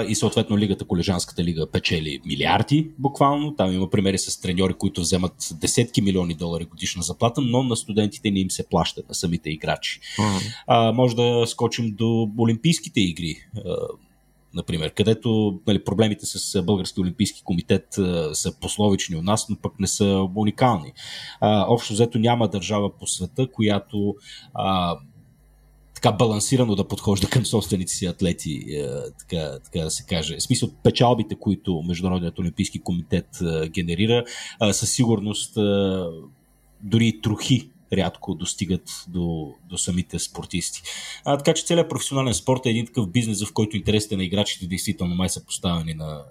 и 0.08 0.14
съответно 0.14 0.58
лигата, 0.58 0.84
колежанската 0.84 1.44
лига 1.44 1.70
печели 1.70 2.20
милиарди 2.26 2.90
буквално. 2.98 3.54
Там 3.56 3.72
има 3.72 3.90
примери 3.90 4.18
с 4.18 4.40
треньори, 4.40 4.74
които 4.74 5.00
вземат 5.00 5.52
десетки 5.60 6.02
милиони 6.02 6.34
долари 6.34 6.64
годишна 6.64 7.02
заплата, 7.02 7.40
но 7.40 7.62
на 7.62 7.76
студентите 7.76 8.30
не 8.30 8.40
им 8.40 8.50
се 8.50 8.68
плащат, 8.68 9.08
на 9.08 9.14
самите 9.14 9.50
играчи. 9.50 10.00
Mm-hmm. 10.00 10.54
А, 10.66 10.92
може 10.92 11.16
да 11.16 11.44
скочим 11.46 11.94
до 11.94 12.28
Олимпийските 12.38 13.00
игри 13.00 13.36
например, 14.54 14.94
където 14.94 15.60
нали, 15.66 15.84
проблемите 15.84 16.26
с 16.26 16.62
Български 16.62 17.00
олимпийски 17.00 17.42
комитет 17.44 17.86
са 18.32 18.58
пословични 18.60 19.16
у 19.16 19.22
нас, 19.22 19.48
но 19.48 19.56
пък 19.56 19.80
не 19.80 19.86
са 19.86 20.28
уникални. 20.34 20.92
А, 21.40 21.64
общо 21.68 21.92
взето 21.92 22.18
няма 22.18 22.48
държава 22.48 22.96
по 22.98 23.06
света, 23.06 23.46
която 23.52 24.14
а, 24.54 24.96
така 25.94 26.12
балансирано 26.12 26.74
да 26.74 26.88
подхожда 26.88 27.28
към 27.28 27.46
собствените 27.46 27.92
си 27.92 28.06
атлети, 28.06 28.84
така, 29.18 29.58
така 29.64 29.84
да 29.84 29.90
се 29.90 30.04
каже. 30.06 30.36
В 30.36 30.42
смисъл, 30.42 30.70
печалбите, 30.82 31.34
които 31.34 31.82
Международният 31.82 32.38
олимпийски 32.38 32.80
комитет 32.80 33.28
генерира, 33.68 34.24
със 34.72 34.92
сигурност 34.92 35.58
дори 36.82 37.20
трохи 37.22 37.70
рядко 37.92 38.34
достигат 38.34 39.04
до, 39.08 39.54
до 39.68 39.78
самите 39.78 40.18
спортисти. 40.18 40.82
А, 41.24 41.36
така 41.38 41.54
че 41.54 41.64
целият 41.64 41.88
професионален 41.88 42.34
спорт 42.34 42.66
е 42.66 42.70
един 42.70 42.86
такъв 42.86 43.10
бизнес, 43.10 43.44
в 43.44 43.52
който 43.52 43.76
интересите 43.76 44.16
на 44.16 44.24
играчите 44.24 44.66
действително 44.66 45.14
май 45.14 45.28
са 45.28 45.44
поставени 45.44 45.94
на, 45.94 46.22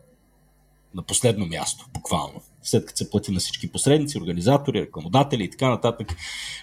на 0.96 1.04
последно 1.04 1.46
място, 1.46 1.86
буквално. 1.94 2.42
След 2.64 2.86
като 2.86 2.98
се 2.98 3.10
плати 3.10 3.32
на 3.32 3.40
всички 3.40 3.72
посредници, 3.72 4.18
организатори, 4.18 4.82
рекламодатели 4.82 5.44
и 5.44 5.50
така 5.50 5.70
нататък. 5.70 6.16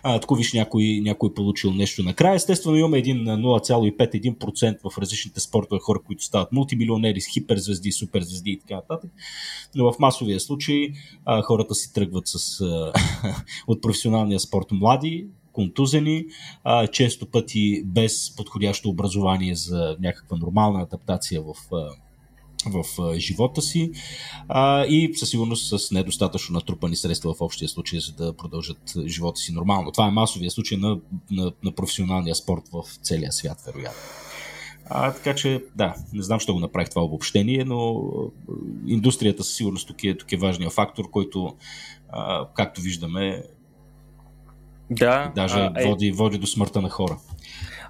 А, 0.03 0.21
тако 0.21 0.35
виж 0.35 0.53
някой, 0.53 1.01
някой 1.03 1.35
получил 1.35 1.73
нещо 1.73 2.03
накрая. 2.03 2.35
Естествено 2.35 2.77
имаме 2.77 2.99
един 2.99 3.17
0,5-1% 3.25 4.91
в 4.91 4.99
различните 4.99 5.41
спортове 5.41 5.81
хора, 5.81 5.99
които 6.07 6.25
стават 6.25 6.53
мултимилионери 6.53 7.21
с 7.21 7.27
хиперзвезди, 7.27 7.93
суперзвезди 7.93 8.51
и 8.51 8.59
така 8.59 8.75
нататък. 8.75 9.11
Но 9.75 9.93
в 9.93 9.99
масовия 9.99 10.41
случай 10.41 10.89
а, 11.25 11.43
хората 11.43 11.75
си 11.75 11.93
тръгват 11.93 12.29
с, 12.29 12.61
а, 12.61 12.93
от 13.67 13.83
професионалния 13.83 14.41
спорт 14.41 14.67
млади, 14.71 15.27
контузени, 15.53 16.25
а, 16.65 16.87
често 16.87 17.27
пъти 17.27 17.83
без 17.85 18.37
подходящо 18.37 18.89
образование 18.89 19.55
за 19.55 19.97
някаква 20.01 20.37
нормална 20.37 20.83
адаптация 20.83 21.43
в 21.43 21.55
в 22.67 22.85
живота 23.19 23.63
си 23.63 23.91
а, 24.49 24.85
и 24.85 25.15
със 25.15 25.31
сигурност 25.31 25.79
с 25.79 25.91
недостатъчно 25.91 26.55
натрупани 26.55 26.97
средства 26.97 27.35
в 27.35 27.41
общия 27.41 27.69
случай, 27.69 28.01
за 28.01 28.13
да 28.13 28.33
продължат 28.33 28.93
живота 29.07 29.41
си 29.41 29.53
нормално. 29.53 29.93
Това 29.93 30.07
е 30.07 30.11
масовия 30.11 30.51
случай 30.51 30.79
на, 30.79 30.99
на, 31.31 31.53
на 31.65 31.73
професионалния 31.73 32.35
спорт 32.35 32.63
в 32.73 32.85
целия 33.03 33.33
свят, 33.33 33.63
вероятно. 33.67 34.01
А, 34.89 35.13
така 35.13 35.35
че, 35.35 35.65
да, 35.77 35.95
не 36.13 36.23
знам, 36.23 36.41
що 36.41 36.55
го 36.55 36.61
направих 36.61 36.91
това 36.91 37.03
обобщение, 37.03 37.65
но 37.65 38.03
индустрията 38.87 39.45
със 39.45 39.57
сигурност 39.57 39.89
тук 39.89 40.05
е, 40.05 40.17
тук 40.17 40.33
е 40.33 40.37
важният 40.37 40.73
фактор, 40.73 41.11
който, 41.11 41.57
а, 42.09 42.49
както 42.55 42.81
виждаме, 42.81 43.43
да, 44.91 45.33
даже 45.35 45.59
а, 45.59 45.73
е... 45.77 45.85
води, 45.89 46.13
води 46.13 46.39
до 46.39 46.47
смъртта 46.47 46.83
на 46.83 46.91
хора. 46.91 47.19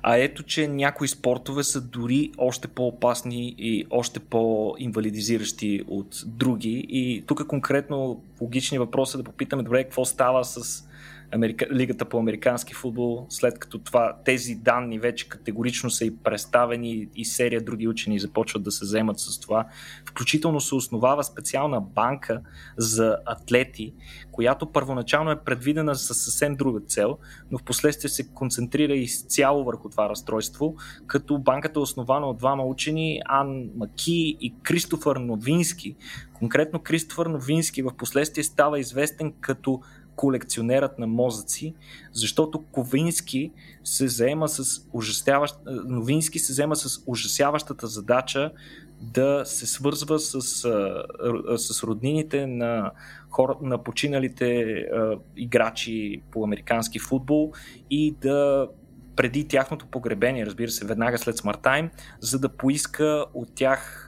А 0.08 0.16
ето, 0.16 0.42
че 0.42 0.68
някои 0.68 1.08
спортове 1.08 1.64
са 1.64 1.80
дори 1.80 2.30
още 2.38 2.68
по-опасни 2.68 3.54
и 3.58 3.86
още 3.90 4.20
по-инвалидизиращи 4.20 5.82
от 5.88 6.22
други. 6.26 6.86
И 6.88 7.24
тук 7.26 7.46
конкретно 7.46 8.22
логичният 8.40 8.84
въпрос 8.84 9.14
е 9.14 9.16
да 9.16 9.24
попитаме, 9.24 9.62
добре, 9.62 9.84
какво 9.84 10.04
става 10.04 10.44
с 10.44 10.84
Америка... 11.32 11.66
Лигата 11.72 12.04
по 12.04 12.18
американски 12.18 12.74
футбол, 12.74 13.26
след 13.28 13.58
като 13.58 13.78
това, 13.78 14.16
тези 14.24 14.54
данни 14.54 14.98
вече 14.98 15.28
категорично 15.28 15.90
са 15.90 16.04
и 16.04 16.16
представени 16.16 17.08
и 17.16 17.24
серия 17.24 17.60
други 17.60 17.88
учени 17.88 18.18
започват 18.18 18.62
да 18.62 18.70
се 18.70 18.84
вземат 18.84 19.18
с 19.18 19.40
това. 19.40 19.66
Включително 20.08 20.60
се 20.60 20.74
основава 20.74 21.24
специална 21.24 21.80
банка 21.80 22.40
за 22.76 23.16
атлети, 23.26 23.94
която 24.32 24.72
първоначално 24.72 25.30
е 25.30 25.44
предвидена 25.44 25.94
с 25.94 26.14
съвсем 26.14 26.54
друга 26.54 26.80
цел, 26.80 27.18
но 27.50 27.58
в 27.58 27.62
последствие 27.62 28.10
се 28.10 28.28
концентрира 28.28 28.94
изцяло 28.94 29.64
върху 29.64 29.88
това 29.88 30.08
разстройство, 30.08 30.74
като 31.06 31.38
банката 31.38 31.80
е 31.80 31.82
основана 31.82 32.26
от 32.26 32.38
двама 32.38 32.64
учени, 32.64 33.20
Ан 33.24 33.70
Маки 33.76 34.36
и 34.40 34.54
Кристофър 34.62 35.16
Новински. 35.16 35.96
Конкретно 36.34 36.80
Кристофър 36.80 37.26
Новински 37.26 37.82
в 37.82 37.96
последствие 37.96 38.44
става 38.44 38.78
известен 38.78 39.32
като 39.40 39.80
колекционерът 40.16 40.98
на 40.98 41.06
мозъци, 41.06 41.74
защото 42.12 42.64
Ковински 42.72 43.52
се 43.84 44.08
заема 44.08 44.48
с 44.48 44.88
ужасяващ... 44.92 45.56
Новински 45.86 46.38
се 46.38 46.52
заема 46.52 46.76
с 46.76 47.02
ужасяващата 47.06 47.86
задача 47.86 48.50
да 49.00 49.42
се 49.44 49.66
свързва 49.66 50.18
с, 50.18 50.40
с 51.56 51.82
роднините 51.82 52.46
на, 52.46 52.90
хора, 53.30 53.56
на 53.62 53.82
починалите 53.82 54.62
а, 54.62 55.18
играчи 55.36 56.22
по 56.30 56.44
американски 56.44 56.98
футбол 56.98 57.52
и 57.90 58.14
да 58.20 58.68
преди 59.16 59.48
тяхното 59.48 59.86
погребение, 59.86 60.46
разбира 60.46 60.70
се, 60.70 60.86
веднага 60.86 61.18
след 61.18 61.36
смъртта 61.36 61.78
им, 61.78 61.90
за 62.20 62.38
да 62.38 62.48
поиска 62.48 63.24
от 63.34 63.54
тях 63.54 64.05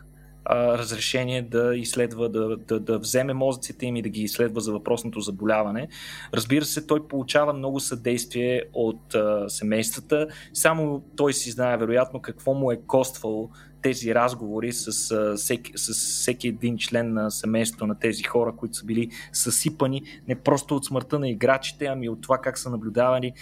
разрешение 0.50 1.42
да 1.42 1.76
изследва, 1.76 2.28
да, 2.28 2.56
да, 2.56 2.80
да 2.80 2.98
вземе 2.98 3.34
мозъците 3.34 3.86
им 3.86 3.96
и 3.96 4.02
да 4.02 4.08
ги 4.08 4.22
изследва 4.22 4.60
за 4.60 4.72
въпросното 4.72 5.20
заболяване. 5.20 5.88
Разбира 6.34 6.64
се, 6.64 6.86
той 6.86 7.08
получава 7.08 7.52
много 7.52 7.80
съдействие 7.80 8.62
от 8.72 9.14
а, 9.14 9.48
семействата. 9.48 10.26
Само 10.52 11.02
той 11.16 11.32
си 11.32 11.50
знае 11.50 11.76
вероятно 11.76 12.20
какво 12.20 12.54
му 12.54 12.72
е 12.72 12.80
коствало 12.86 13.50
тези 13.82 14.14
разговори 14.14 14.72
с, 14.72 15.10
а, 15.10 15.36
всеки, 15.36 15.72
с 15.76 15.92
всеки 15.94 16.48
един 16.48 16.78
член 16.78 17.12
на 17.12 17.30
семейството 17.30 17.86
на 17.86 17.98
тези 17.98 18.22
хора, 18.22 18.52
които 18.56 18.74
са 18.74 18.84
били 18.84 19.10
съсипани 19.32 20.02
не 20.28 20.34
просто 20.34 20.76
от 20.76 20.84
смъртта 20.84 21.18
на 21.18 21.28
играчите, 21.28 21.86
ами 21.86 22.08
от 22.08 22.20
това 22.20 22.38
как 22.38 22.58
са 22.58 22.70
наблюдавани 22.70 23.32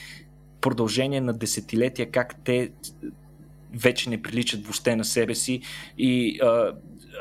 продължение 0.61 1.20
на 1.20 1.32
десетилетия, 1.32 2.11
как 2.11 2.36
те 2.44 2.70
вече 3.74 4.11
не 4.11 4.22
приличат 4.22 4.62
въобще 4.62 4.96
на 4.96 5.04
себе 5.04 5.34
си 5.34 5.61
и 5.98 6.40
а, 6.40 6.72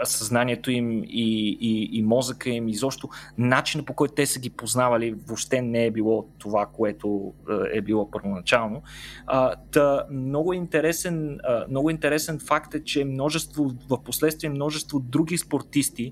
съзнанието 0.03 0.71
им 0.71 1.03
и, 1.03 1.57
и, 1.61 1.89
и 1.97 2.01
мозъка 2.01 2.49
им, 2.49 2.67
изобщо 2.67 3.09
начина 3.37 3.83
по 3.83 3.93
който 3.93 4.13
те 4.13 4.25
са 4.25 4.39
ги 4.39 4.49
познавали 4.49 5.15
въобще 5.27 5.61
не 5.61 5.85
е 5.85 5.91
било 5.91 6.25
това, 6.37 6.65
което 6.65 7.33
е 7.73 7.81
било 7.81 8.11
първоначално. 8.11 8.81
А, 9.27 9.55
та, 9.71 10.05
много, 10.11 10.53
интересен, 10.53 11.39
а, 11.43 11.65
много 11.69 11.89
интересен 11.89 12.39
факт 12.39 12.73
е, 12.75 12.83
че 12.83 13.05
множество, 13.05 13.71
в 13.89 14.03
последствие 14.03 14.49
множество 14.49 14.99
други 14.99 15.37
спортисти 15.37 16.11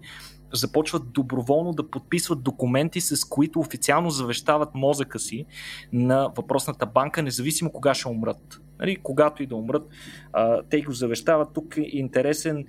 започват 0.54 1.12
доброволно 1.12 1.74
да 1.74 1.90
подписват 1.90 2.44
документи, 2.44 3.02
с 3.02 3.26
които 3.26 3.60
официално 3.60 4.10
завещават 4.10 4.76
мозъка 4.76 5.20
си 5.20 5.46
на 5.94 6.32
въпросната 6.38 6.86
банка, 6.86 7.24
независимо 7.24 7.72
кога 7.72 7.94
ще 7.94 8.08
умрат. 8.08 8.62
Нали, 8.80 8.96
когато 9.04 9.44
и 9.44 9.46
да 9.46 9.56
умрат, 9.56 9.88
а, 10.34 10.62
те 10.70 10.82
го 10.82 10.92
завещават. 10.92 11.54
Тук 11.54 11.78
е 11.78 11.82
интересен 11.92 12.66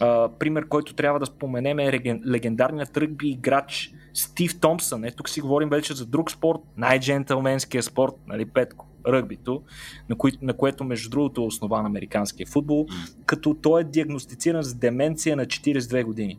а, 0.00 0.28
пример, 0.38 0.68
който 0.68 0.94
трябва 0.94 1.20
да 1.20 1.26
споменем 1.26 1.78
е 1.78 1.92
легендарният 2.26 2.96
ръгби 2.96 3.28
играч 3.28 3.92
Стив 4.14 4.60
Томпсън. 4.60 5.04
Е, 5.04 5.10
тук 5.10 5.28
си 5.28 5.40
говорим 5.40 5.68
вече 5.68 5.94
за 5.94 6.06
друг 6.06 6.30
спорт, 6.30 6.58
най-джентълменския 6.76 7.82
спорт, 7.82 8.14
нали, 8.26 8.44
Петко, 8.44 8.86
ръгбито, 9.06 9.62
на, 10.08 10.16
кои, 10.16 10.32
на 10.42 10.52
което 10.52 10.84
между 10.84 11.10
другото 11.10 11.40
е 11.40 11.44
основан 11.44 11.86
американския 11.86 12.46
футбол, 12.46 12.86
като 13.26 13.54
той 13.54 13.80
е 13.80 13.84
диагностициран 13.84 14.62
с 14.62 14.74
деменция 14.74 15.36
на 15.36 15.46
42 15.46 16.04
години. 16.04 16.38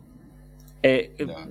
Е, 0.82 1.08
е 1.18 1.24
да 1.24 1.46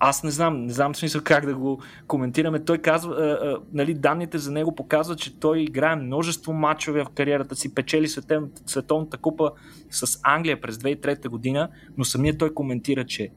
аз 0.00 0.24
не 0.24 0.30
знам, 0.30 0.64
не 0.64 0.72
знам 0.72 0.94
смисъл 0.94 1.20
как 1.24 1.46
да 1.46 1.54
го 1.54 1.80
коментираме. 2.06 2.64
Той 2.64 2.78
казва, 2.78 3.14
а, 3.14 3.24
а, 3.24 3.58
нали, 3.72 3.94
данните 3.94 4.38
за 4.38 4.52
него 4.52 4.74
показват, 4.74 5.18
че 5.18 5.38
той 5.40 5.60
играе 5.60 5.96
множество 5.96 6.52
матчове 6.52 7.04
в 7.04 7.08
кариерата 7.14 7.56
си, 7.56 7.74
печели 7.74 8.08
светен, 8.08 8.50
световната 8.66 9.16
купа 9.16 9.50
с 9.90 10.20
Англия 10.22 10.60
през 10.60 10.76
2003 10.76 11.28
година, 11.28 11.68
но 11.96 12.04
самият 12.04 12.38
той 12.38 12.54
коментира, 12.54 13.04
че 13.04 13.30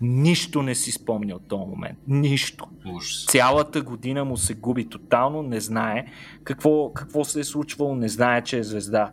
нищо 0.00 0.62
не 0.62 0.74
си 0.74 0.92
спомня 0.92 1.34
от 1.34 1.48
този 1.48 1.64
момент. 1.70 1.98
Нищо. 2.08 2.68
Ужас. 2.94 3.24
Цялата 3.28 3.82
година 3.82 4.24
му 4.24 4.36
се 4.36 4.54
губи 4.54 4.88
тотално, 4.88 5.42
не 5.42 5.60
знае 5.60 6.06
какво, 6.44 6.92
какво 6.92 7.24
се 7.24 7.40
е 7.40 7.44
случвало, 7.44 7.94
не 7.94 8.08
знае, 8.08 8.42
че 8.42 8.58
е 8.58 8.62
звезда 8.62 9.12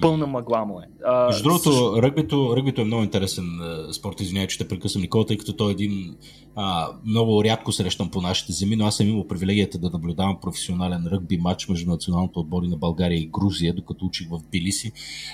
пълна 0.00 0.26
мъгла 0.26 0.64
му 0.64 0.80
е. 0.80 0.84
А, 1.04 1.26
Между 1.26 1.42
другото, 1.42 1.72
също... 1.72 2.02
ръгбито, 2.02 2.56
ръгбито 2.56 2.80
е 2.80 2.84
много 2.84 3.02
интересен 3.02 3.44
спорт, 3.92 4.20
извинявай, 4.20 4.46
че 4.46 4.58
те 4.58 4.68
прекъсвам 4.68 5.02
Никола, 5.02 5.26
тъй 5.26 5.38
като 5.38 5.52
той 5.52 5.68
е 5.68 5.72
един 5.72 6.16
а, 6.56 6.88
много 7.04 7.44
рядко 7.44 7.72
срещам 7.72 8.10
по 8.10 8.20
нашите 8.20 8.52
земи, 8.52 8.76
но 8.76 8.86
аз 8.86 8.96
съм 8.96 9.08
имал 9.08 9.28
привилегията 9.28 9.78
да 9.78 9.90
наблюдавам 9.90 10.40
професионален 10.40 11.06
ръгби 11.12 11.38
матч 11.38 11.68
между 11.68 11.90
националното 11.90 12.40
отбори 12.40 12.68
на 12.68 12.76
България 12.76 13.18
и 13.18 13.26
Грузия, 13.26 13.74
докато 13.74 14.04
учих 14.04 14.28
в 14.30 14.40
Билиси. 14.50 14.92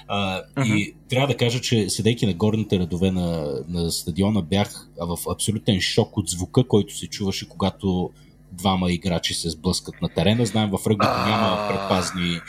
А, 0.08 0.42
uh-huh. 0.42 0.74
И 0.74 0.94
трябва 1.08 1.26
да 1.26 1.36
кажа, 1.36 1.60
че 1.60 1.90
седейки 1.90 2.26
на 2.26 2.34
горните 2.34 2.78
редове 2.78 3.10
на, 3.10 3.58
на 3.68 3.90
стадиона, 3.90 4.42
бях 4.42 4.88
в 5.00 5.18
абсолютен 5.30 5.80
шок 5.80 6.16
от 6.16 6.28
звука, 6.28 6.68
който 6.68 6.96
се 6.96 7.06
чуваше, 7.06 7.48
когато 7.48 8.10
двама 8.52 8.92
играчи 8.92 9.34
се 9.34 9.50
сблъскат 9.50 10.02
на 10.02 10.08
терена. 10.08 10.46
Знаем, 10.46 10.70
в 10.70 10.86
ръгбито 10.86 11.12
няма 11.26 11.68
предпазни 11.68 12.40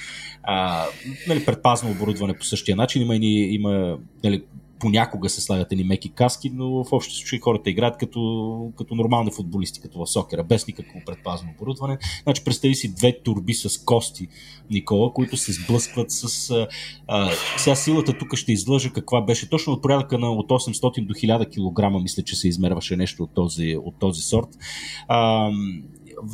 нали, 1.27 1.45
предпазно 1.45 1.91
оборудване 1.91 2.37
по 2.37 2.45
същия 2.45 2.75
начин. 2.75 3.01
Има, 3.01 3.15
има 3.15 3.97
нали, 4.23 4.43
понякога 4.79 5.29
се 5.29 5.41
слагат 5.41 5.71
едни 5.71 5.83
меки 5.83 6.09
каски, 6.09 6.49
но 6.53 6.83
в 6.83 6.93
общи 6.93 7.15
случаи 7.15 7.39
хората 7.39 7.69
играят 7.69 7.97
като, 7.97 8.71
като 8.77 8.95
нормални 8.95 9.31
футболисти, 9.31 9.81
като 9.81 9.99
в 9.99 10.07
сокера, 10.07 10.43
без 10.43 10.67
никакво 10.67 10.99
предпазно 11.05 11.49
оборудване. 11.55 11.97
Значи 12.23 12.43
представи 12.43 12.75
си 12.75 12.95
две 12.95 13.19
турби 13.23 13.53
с 13.53 13.77
кости, 13.77 14.27
Никола, 14.69 15.13
които 15.13 15.37
се 15.37 15.53
сблъскват 15.53 16.11
с... 16.11 16.51
А, 17.07 17.31
сега 17.57 17.75
силата 17.75 18.17
тук 18.17 18.35
ще 18.35 18.51
излъжа 18.51 18.89
каква 18.89 19.21
беше. 19.21 19.49
Точно 19.49 19.73
от 19.73 19.81
порядъка 19.81 20.17
на 20.17 20.31
от 20.31 20.49
800 20.49 21.05
до 21.05 21.13
1000 21.13 21.95
кг, 21.95 22.01
мисля, 22.03 22.23
че 22.23 22.35
се 22.35 22.47
измерваше 22.47 22.95
нещо 22.95 23.23
от 23.23 23.33
този, 23.33 23.77
от 23.77 23.95
този 23.99 24.21
сорт. 24.21 24.49
А, 25.07 25.49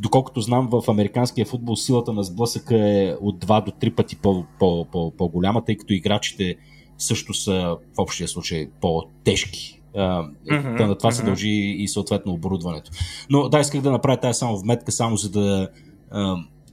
доколкото 0.01 0.41
знам, 0.41 0.69
в 0.71 0.83
американския 0.89 1.45
футбол 1.45 1.75
силата 1.75 2.13
на 2.13 2.23
сблъсъка 2.23 2.75
е 2.75 3.15
от 3.21 3.45
2 3.45 3.65
до 3.65 3.71
3 3.71 3.95
пъти 3.95 4.15
по, 4.15 4.45
по, 4.59 4.85
по, 4.91 5.11
по-голяма, 5.17 5.65
тъй 5.65 5.77
като 5.77 5.93
играчите 5.93 6.55
също 6.97 7.33
са 7.33 7.77
в 7.95 7.99
общия 7.99 8.27
случай 8.27 8.67
по-тежки. 8.81 9.81
mm-hmm, 9.95 10.87
на 10.87 10.97
това 10.97 11.11
mm-hmm. 11.11 11.13
се 11.13 11.23
дължи 11.23 11.49
и 11.49 11.87
съответно 11.87 12.33
оборудването. 12.33 12.91
Но 13.29 13.49
да, 13.49 13.59
исках 13.59 13.81
да 13.81 13.91
направя 13.91 14.17
тази 14.17 14.37
само 14.37 14.57
вметка, 14.57 14.91
само 14.91 15.17
за 15.17 15.31
да. 15.31 15.69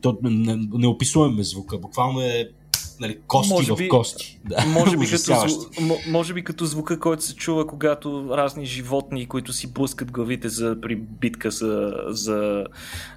то, 0.00 0.18
не, 0.22 0.56
не 0.72 0.86
описуваме 0.86 1.42
звука. 1.42 1.78
Буквално 1.78 2.20
е 2.20 2.48
нали, 3.00 3.18
кости 3.26 3.52
може 3.52 3.74
би, 3.74 3.86
в 3.86 3.88
кости. 3.88 4.38
Да. 4.44 4.66
Може, 4.66 4.96
би 4.96 5.06
като, 5.06 5.56
може 6.08 6.34
би 6.34 6.44
като 6.44 6.64
звука, 6.64 7.00
който 7.00 7.24
се 7.24 7.34
чува, 7.34 7.66
когато 7.66 8.26
разни 8.30 8.66
животни, 8.66 9.26
които 9.26 9.52
си 9.52 9.72
блъскат 9.72 10.12
главите 10.12 10.48
за, 10.48 10.76
при 10.82 10.96
битка 10.96 11.50
за... 11.50 11.92
за 12.08 12.64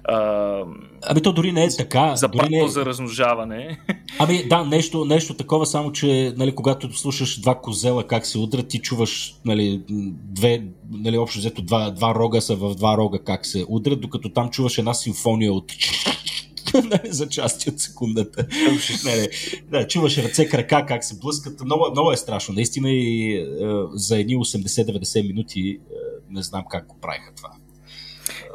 а... 0.04 0.58
Ами 1.02 1.22
то 1.22 1.32
дори 1.32 1.52
не 1.52 1.64
е 1.64 1.68
така. 1.76 2.16
За 2.16 2.28
дори 2.28 2.48
не 2.50 2.64
е... 2.64 2.68
за 2.68 2.86
размножаване. 2.86 3.80
Ами 4.18 4.48
да, 4.48 4.64
нещо, 4.64 5.04
нещо 5.04 5.34
такова, 5.34 5.66
само 5.66 5.92
че 5.92 6.34
нали, 6.36 6.54
когато 6.54 6.96
слушаш 6.96 7.40
два 7.40 7.60
козела 7.60 8.06
как 8.06 8.26
се 8.26 8.38
удрят, 8.38 8.68
ти 8.68 8.78
чуваш 8.78 9.34
нали, 9.44 9.82
две, 10.12 10.62
нали, 10.90 11.18
общо 11.18 11.38
взето 11.38 11.62
два, 11.62 11.90
два 11.90 12.14
рога 12.14 12.40
са 12.40 12.56
в 12.56 12.74
два 12.74 12.96
рога 12.96 13.18
как 13.18 13.46
се 13.46 13.64
удрят, 13.68 14.00
докато 14.00 14.28
там 14.28 14.50
чуваш 14.50 14.78
една 14.78 14.94
симфония 14.94 15.52
от 15.52 15.72
нали, 16.84 17.12
за 17.12 17.28
части 17.28 17.70
от 17.70 17.80
секундата. 17.80 18.46
не, 19.04 19.16
не. 19.16 19.28
Да, 19.70 19.86
чуваш 19.86 20.18
ръце, 20.18 20.48
крака, 20.48 20.84
как 20.88 21.04
се 21.04 21.18
блъскат. 21.18 21.60
Много, 21.64 21.90
много 21.90 22.12
е 22.12 22.16
страшно. 22.16 22.54
Наистина 22.54 22.90
и 22.90 23.36
е, 23.36 23.46
за 23.92 24.18
едни 24.18 24.36
80-90 24.36 25.26
минути 25.26 25.60
е, 25.60 25.94
не 26.30 26.42
знам 26.42 26.64
как 26.70 26.86
го 26.86 27.00
правиха 27.00 27.32
това. 27.36 27.50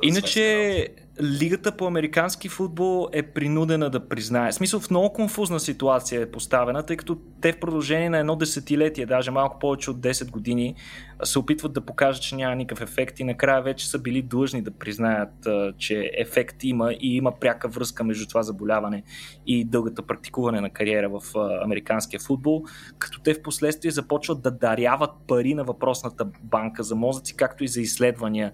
Иначе, 0.03 0.88
Лигата 1.22 1.78
по 1.78 1.88
американски 1.88 2.49
футбол 2.49 3.09
е 3.13 3.24
принудена 3.24 3.89
да 3.89 4.07
признае. 4.07 4.51
В 4.51 4.55
смисъл 4.55 4.80
в 4.80 4.89
много 4.89 5.13
конфузна 5.13 5.59
ситуация 5.59 6.22
е 6.22 6.32
поставена, 6.32 6.84
тъй 6.84 6.97
като 6.97 7.18
те 7.41 7.53
в 7.53 7.59
продължение 7.59 8.09
на 8.09 8.18
едно 8.18 8.36
десетилетие, 8.36 9.05
даже 9.05 9.32
малко 9.32 9.59
повече 9.59 9.91
от 9.91 9.97
10 9.97 10.32
години, 10.32 10.76
се 11.24 11.39
опитват 11.39 11.74
да 11.74 11.82
покажат, 11.82 12.24
че 12.24 12.36
няма 12.36 12.55
никакъв 12.55 12.89
ефект 12.89 13.20
и 13.20 13.24
накрая 13.24 13.61
вече 13.61 13.89
са 13.89 13.99
били 13.99 14.22
длъжни 14.22 14.61
да 14.61 14.72
признаят, 14.72 15.47
че 15.78 16.11
ефект 16.18 16.63
има 16.63 16.93
и 16.93 17.15
има 17.15 17.39
пряка 17.39 17.68
връзка 17.68 18.03
между 18.03 18.28
това 18.28 18.43
заболяване 18.43 19.03
и 19.47 19.65
дългата 19.65 20.01
практикуване 20.01 20.61
на 20.61 20.70
кариера 20.70 21.09
в 21.09 21.22
американския 21.63 22.20
футбол, 22.20 22.63
като 22.99 23.22
те 23.22 23.34
в 23.34 23.41
последствие 23.41 23.91
започват 23.91 24.41
да 24.41 24.51
даряват 24.51 25.11
пари 25.28 25.53
на 25.53 25.63
въпросната 25.63 26.28
банка 26.43 26.84
за 26.84 26.95
мозъци, 26.95 27.36
както 27.36 27.63
и 27.63 27.68
за 27.68 27.82
изследвания, 27.82 28.51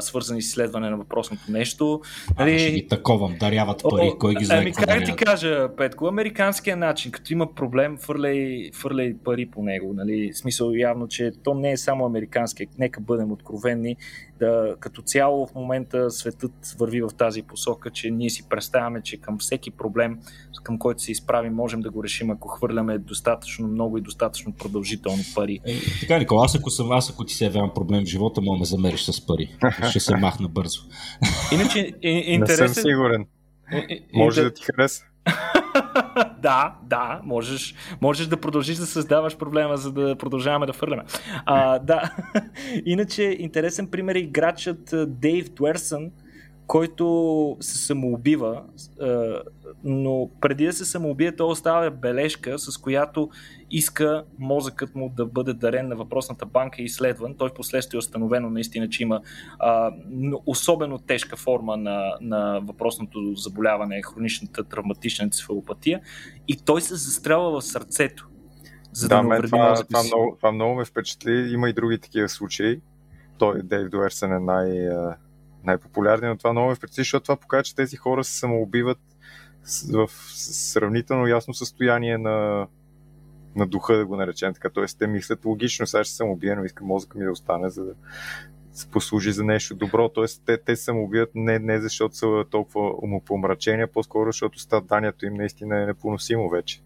свързани 0.00 0.42
с 0.42 0.46
изследване 0.46 0.90
на 0.90 0.96
въпросното 0.96 1.42
нещо. 1.48 1.81
Нали... 2.38 2.58
ще 2.58 2.72
ги 2.72 2.88
таковам, 2.88 3.36
даряват 3.40 3.82
пари, 3.82 4.10
О, 4.14 4.18
кой 4.18 4.34
ги 4.34 4.44
знае 4.44 4.58
ами, 4.58 4.72
как 4.72 5.04
ти 5.04 5.16
кажа, 5.16 5.68
Петко, 5.76 6.06
американския 6.06 6.76
начин, 6.76 7.12
като 7.12 7.32
има 7.32 7.54
проблем, 7.54 7.98
фърляй, 7.98 8.70
фърляй 8.74 9.14
пари 9.24 9.46
по 9.46 9.62
него. 9.62 9.92
Нали? 9.94 10.30
Смисъл 10.34 10.70
явно, 10.72 11.08
че 11.08 11.30
то 11.44 11.54
не 11.54 11.72
е 11.72 11.76
само 11.76 12.06
американски, 12.06 12.66
нека 12.78 13.00
бъдем 13.00 13.32
откровенни, 13.32 13.96
да, 14.42 14.74
като 14.80 15.02
цяло 15.02 15.46
в 15.46 15.54
момента 15.54 16.10
светът 16.10 16.52
върви 16.78 17.02
в 17.02 17.10
тази 17.18 17.42
посока, 17.42 17.90
че 17.90 18.10
ние 18.10 18.30
си 18.30 18.48
представяме, 18.48 19.02
че 19.02 19.16
към 19.16 19.38
всеки 19.38 19.70
проблем, 19.70 20.18
към 20.62 20.78
който 20.78 21.02
се 21.02 21.12
изправим, 21.12 21.54
можем 21.54 21.80
да 21.80 21.90
го 21.90 22.04
решим, 22.04 22.30
ако 22.30 22.48
хвърляме 22.48 22.98
достатъчно 22.98 23.68
много 23.68 23.98
и 23.98 24.00
достатъчно 24.00 24.52
продължително 24.52 25.22
пари. 25.34 25.60
Е, 25.66 25.74
така, 26.00 26.18
Никола, 26.18 26.44
аз 26.44 26.54
ако 26.54 26.70
съм 26.70 26.92
аз, 26.92 27.10
ако 27.10 27.24
ти 27.24 27.34
се 27.34 27.44
явявам 27.44 27.70
проблем 27.74 28.04
в 28.04 28.08
живота, 28.08 28.40
мога 28.40 28.56
да 28.56 28.58
ме 28.58 28.64
замериш 28.64 29.02
с 29.02 29.26
пари. 29.26 29.56
Ще 29.90 30.00
се 30.00 30.16
махна 30.16 30.48
бързо. 30.48 30.80
Иначе, 31.52 31.71
интересен... 32.02 32.66
Не 32.66 32.74
съм 32.74 32.82
сигурен. 32.82 33.26
Може 34.14 34.42
да 34.42 34.52
ти 34.52 34.62
хареса. 34.64 35.04
да, 36.42 36.74
да, 36.82 37.20
можеш, 37.24 37.74
можеш 38.00 38.26
да 38.26 38.36
продължиш 38.36 38.76
да 38.76 38.86
създаваш 38.86 39.36
проблема, 39.36 39.76
за 39.76 39.92
да 39.92 40.16
продължаваме 40.16 40.66
да 40.66 40.72
фърляме. 40.72 41.02
А, 41.46 41.78
да. 41.78 42.14
Иначе 42.84 43.36
интересен 43.38 43.86
пример 43.86 44.14
е 44.14 44.18
играчът 44.18 44.94
Дейв 45.06 45.48
Дуерсън, 45.48 46.10
който 46.72 47.56
се 47.60 47.78
самоубива, 47.78 48.62
но 49.84 50.30
преди 50.40 50.66
да 50.66 50.72
се 50.72 50.84
самоубие, 50.84 51.36
той 51.36 51.46
оставя 51.46 51.90
бележка, 51.90 52.58
с 52.58 52.78
която 52.78 53.30
иска 53.70 54.24
мозъкът 54.38 54.94
му 54.94 55.12
да 55.16 55.26
бъде 55.26 55.52
дарен 55.52 55.88
на 55.88 55.96
въпросната 55.96 56.46
банка 56.46 56.82
и 56.82 56.84
изследван. 56.84 57.34
Той 57.34 57.48
в 57.48 57.54
последствие 57.54 57.96
е 57.96 57.98
установено 57.98 58.50
наистина, 58.50 58.88
че 58.88 59.02
има 59.02 59.20
а, 59.58 59.92
особено 60.46 60.98
тежка 60.98 61.36
форма 61.36 61.76
на, 61.76 62.16
на 62.20 62.60
въпросното 62.60 63.34
заболяване, 63.34 64.02
хроничната 64.02 64.64
травматична 64.64 65.24
енцефалопатия 65.24 66.00
и 66.48 66.56
той 66.56 66.80
се 66.80 66.94
застрелва 66.94 67.60
в 67.60 67.64
сърцето. 67.64 68.28
За 68.92 69.08
да, 69.08 69.16
да 69.16 69.22
мен 69.22 69.42
това, 69.42 69.74
това, 69.88 70.02
много, 70.02 70.36
това 70.36 70.52
много 70.52 70.74
ме 70.74 70.84
впечатли. 70.84 71.52
Има 71.52 71.68
и 71.68 71.72
други 71.72 71.98
такива 71.98 72.28
случаи. 72.28 72.80
Той, 73.38 73.62
Дейв 73.62 73.88
Дуерсън 73.88 74.32
е 74.32 74.38
най- 74.38 74.88
най-популярният, 75.64 76.34
но 76.34 76.38
това 76.38 76.52
много 76.52 76.68
ме 76.68 76.74
впечатли, 76.74 77.00
защото 77.00 77.24
това 77.24 77.36
показва, 77.36 77.62
че 77.62 77.74
тези 77.74 77.96
хора 77.96 78.24
се 78.24 78.38
самоубиват 78.38 78.98
в 79.92 80.10
сравнително 80.34 81.26
ясно 81.26 81.54
състояние 81.54 82.18
на, 82.18 82.66
на 83.56 83.66
духа, 83.66 83.96
да 83.96 84.06
го 84.06 84.16
наречем 84.16 84.54
така. 84.54 84.70
Тоест, 84.70 84.98
те 84.98 85.06
мислят 85.06 85.44
логично, 85.44 85.86
сега 85.86 86.04
ще 86.04 86.14
съм 86.14 86.38
но 86.42 86.64
искам 86.64 86.86
мозъка 86.86 87.18
ми 87.18 87.24
да 87.24 87.30
остане, 87.30 87.70
за 87.70 87.84
да 87.84 87.94
се 88.72 88.86
послужи 88.86 89.32
за 89.32 89.44
нещо 89.44 89.74
добро. 89.74 90.08
Тоест, 90.08 90.42
те, 90.46 90.58
те 90.58 90.76
се 90.76 90.90
убият 90.92 91.30
не, 91.34 91.58
не 91.58 91.80
защото 91.80 92.16
са 92.16 92.44
толкова 92.50 92.92
умопомрачени, 93.02 93.82
а 93.82 93.86
по-скоро 93.86 94.28
защото 94.28 94.58
страданието 94.58 95.26
им 95.26 95.34
наистина 95.34 95.82
е 95.82 95.86
непоносимо 95.86 96.48
вече. 96.50 96.82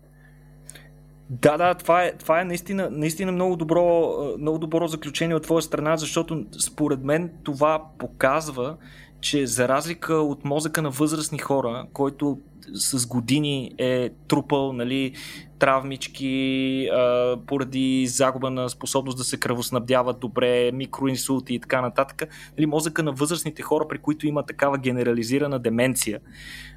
Да, 1.31 1.57
да, 1.57 1.75
това 1.75 2.05
е, 2.05 2.17
това 2.17 2.41
е 2.41 2.45
наистина, 2.45 2.89
наистина 2.91 3.33
много, 3.33 3.57
добро, 3.57 4.15
много 4.39 4.59
добро 4.59 4.89
заключение 4.89 5.37
от 5.37 5.43
твоя 5.43 5.63
страна, 5.63 5.97
защото 5.97 6.47
според 6.59 7.05
мен 7.05 7.31
това 7.45 7.85
показва, 7.99 8.77
че 9.21 9.47
за 9.47 9.69
разлика 9.69 10.15
от 10.15 10.45
мозъка 10.45 10.83
на 10.83 10.91
възрастни 10.91 11.39
хора, 11.39 11.87
който 11.93 12.39
с 12.75 13.07
години 13.07 13.75
е 13.79 14.11
трупал 14.29 14.73
нали, 14.73 15.13
травмички 15.59 16.89
а, 16.93 17.37
поради 17.47 18.07
загуба 18.07 18.51
на 18.51 18.69
способност 18.69 19.19
да 19.19 19.25
се 19.25 19.41
кръвоснабдяват 19.41 20.21
добре, 20.21 20.73
микроинсулти 20.73 21.55
и 21.55 21.61
така 21.61 21.81
нататък, 21.81 22.29
нали, 22.59 22.67
мозъка 22.67 23.03
на 23.03 23.13
възрастните 23.13 23.63
хора, 23.63 23.89
при 23.89 23.99
които 23.99 24.27
има 24.27 24.43
такава 24.43 24.79
генерализирана 24.79 25.59
деменция, 25.59 26.21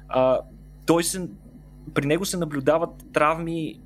а, 0.08 0.38
той 0.86 1.04
се, 1.04 1.28
при 1.94 2.06
него 2.06 2.24
се 2.24 2.36
наблюдават 2.36 2.90
травми 3.12 3.80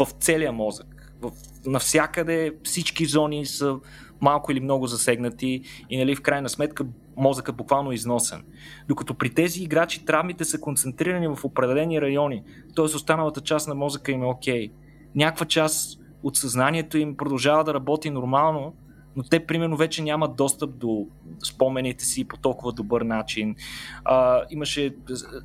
в 0.00 0.08
целия 0.20 0.52
мозък. 0.52 1.14
В, 1.20 1.30
навсякъде 1.66 2.54
всички 2.64 3.04
зони 3.06 3.46
са 3.46 3.78
малко 4.20 4.52
или 4.52 4.60
много 4.60 4.86
засегнати 4.86 5.62
и 5.90 5.98
нали, 5.98 6.16
в 6.16 6.22
крайна 6.22 6.48
сметка 6.48 6.84
мозъкът 7.16 7.56
буквално 7.56 7.92
износен. 7.92 8.44
Докато 8.88 9.14
при 9.14 9.30
тези 9.30 9.62
играчи 9.62 10.04
травмите 10.04 10.44
са 10.44 10.60
концентрирани 10.60 11.28
в 11.28 11.44
определени 11.44 12.00
райони, 12.00 12.42
т.е. 12.76 12.84
останалата 12.84 13.40
част 13.40 13.68
на 13.68 13.74
мозъка 13.74 14.12
им 14.12 14.22
е 14.22 14.26
окей. 14.26 14.68
Okay. 14.68 14.72
Някаква 15.14 15.46
част 15.46 16.00
от 16.22 16.36
съзнанието 16.36 16.98
им 16.98 17.16
продължава 17.16 17.64
да 17.64 17.74
работи 17.74 18.10
нормално, 18.10 18.74
но 19.16 19.22
те 19.22 19.46
примерно 19.46 19.76
вече 19.76 20.02
нямат 20.02 20.36
достъп 20.36 20.78
до 20.78 21.06
спомените 21.44 22.04
си 22.04 22.24
по 22.24 22.36
толкова 22.36 22.72
добър 22.72 23.02
начин. 23.02 23.56
А, 24.04 24.42
имаше 24.50 24.94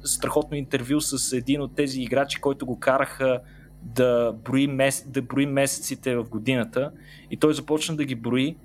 страхотно 0.04 0.58
интервю 0.58 1.02
с 1.02 1.34
един 1.34 1.62
от 1.62 1.76
тези 1.76 2.02
играчи, 2.02 2.42
който 2.42 2.66
го 2.66 2.80
караха 2.80 3.40
да 3.96 4.34
брои, 4.46 4.68
мес, 4.68 5.06
да 5.08 5.22
брои 5.22 5.46
месеците 5.46 6.16
в 6.16 6.24
годината 6.24 6.92
и 7.32 7.38
той 7.38 7.54
започна 7.54 7.96
да 7.96 8.06
ги 8.06 8.16
брои 8.16 8.56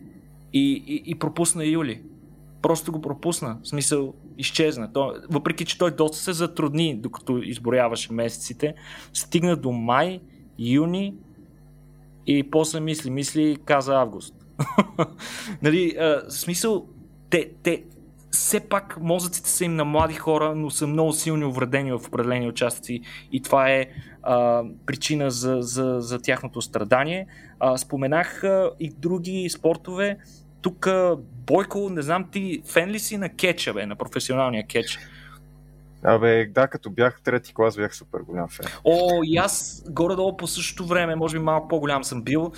и, 0.52 0.84
и, 0.86 1.02
и 1.06 1.14
пропусна 1.14 1.64
юли. 1.64 2.02
Просто 2.62 2.92
го 2.92 3.00
пропусна. 3.00 3.58
В 3.62 3.68
смисъл, 3.68 4.14
изчезна. 4.38 4.92
То, 4.92 5.14
въпреки, 5.30 5.64
че 5.64 5.78
той 5.78 5.90
доста 5.90 6.16
се 6.16 6.32
затрудни, 6.32 6.96
докато 6.96 7.38
изброяваше 7.38 8.12
месеците, 8.12 8.74
стигна 9.12 9.56
до 9.56 9.72
май, 9.72 10.20
юни 10.58 11.14
и 12.26 12.50
после 12.50 12.80
мисли, 12.80 13.10
мисли, 13.10 13.56
каза 13.64 13.94
август. 13.94 14.34
нали, 15.62 15.96
а, 15.98 16.22
смисъл, 16.28 16.86
те, 17.30 17.50
те, 17.62 17.84
все 18.32 18.60
пак 18.60 19.00
мозъците 19.00 19.50
са 19.50 19.64
им 19.64 19.76
на 19.76 19.84
млади 19.84 20.14
хора, 20.14 20.54
но 20.54 20.70
са 20.70 20.86
много 20.86 21.12
силни 21.12 21.44
увредени 21.44 21.92
в 21.92 22.00
определени 22.08 22.48
участъци 22.48 23.00
и 23.32 23.42
това 23.42 23.70
е 23.70 23.86
а, 24.22 24.62
причина 24.86 25.30
за, 25.30 25.56
за, 25.60 25.96
за 25.98 26.18
тяхното 26.18 26.62
страдание. 26.62 27.26
А, 27.60 27.78
споменах 27.78 28.44
а, 28.44 28.70
и 28.80 28.90
други 28.98 29.50
спортове. 29.50 30.18
Тук 30.62 30.88
Бойко, 31.46 31.90
не 31.90 32.02
знам 32.02 32.28
ти, 32.32 32.62
фен 32.72 32.90
ли 32.90 32.98
си 32.98 33.16
на 33.16 33.28
кетча, 33.28 33.72
бе, 33.72 33.86
на 33.86 33.96
професионалния 33.96 34.66
кетч? 34.66 34.98
Абе, 36.04 36.46
да, 36.46 36.68
като 36.68 36.90
бях 36.90 37.20
трети 37.22 37.54
клас, 37.54 37.76
бях 37.76 37.96
супер 37.96 38.20
голям 38.20 38.48
фен. 38.48 38.66
О, 38.84 39.20
и 39.24 39.36
аз 39.36 39.84
горе-долу 39.90 40.36
по 40.36 40.46
същото 40.46 40.86
време, 40.86 41.14
може 41.14 41.38
би 41.38 41.42
малко 41.42 41.68
по-голям 41.68 42.04
съм 42.04 42.22
бил. 42.22 42.52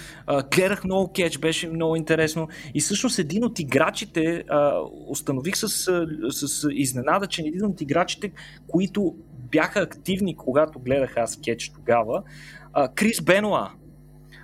Гледах 0.55 0.84
много 0.84 1.12
кетч, 1.12 1.38
беше 1.38 1.68
много 1.68 1.97
интересно. 1.97 2.49
И 2.74 2.80
всъщност 2.80 3.18
един 3.18 3.45
от 3.45 3.59
играчите, 3.59 4.45
установих 5.09 5.57
с, 5.57 5.68
с 6.30 6.68
изненада, 6.72 7.26
че 7.26 7.42
един 7.42 7.64
от 7.64 7.80
играчите, 7.80 8.32
които 8.66 9.14
бяха 9.51 9.80
активни, 9.80 10.36
когато 10.36 10.78
гледах 10.78 11.16
аз 11.16 11.40
кетч 11.40 11.68
тогава, 11.68 12.22
Крис 12.95 13.22
Бенуа. 13.22 13.70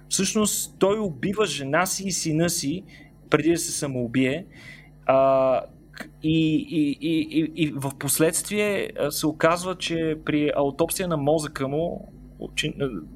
Всъщност 0.08 0.78
той 0.78 0.98
убива 0.98 1.46
жена 1.46 1.86
си 1.86 2.08
и 2.08 2.12
сина 2.12 2.50
си 2.50 2.84
преди 3.30 3.50
да 3.50 3.58
се 3.58 3.72
самоубие. 3.72 4.46
И, 6.22 6.54
и, 6.70 6.98
и, 7.00 7.52
и, 7.56 7.72
в 7.76 7.92
последствие 7.98 8.90
се 9.10 9.26
оказва, 9.26 9.74
че 9.74 10.16
при 10.24 10.52
аутопсия 10.56 11.08
на 11.08 11.16
мозъка 11.16 11.68
му 11.68 12.12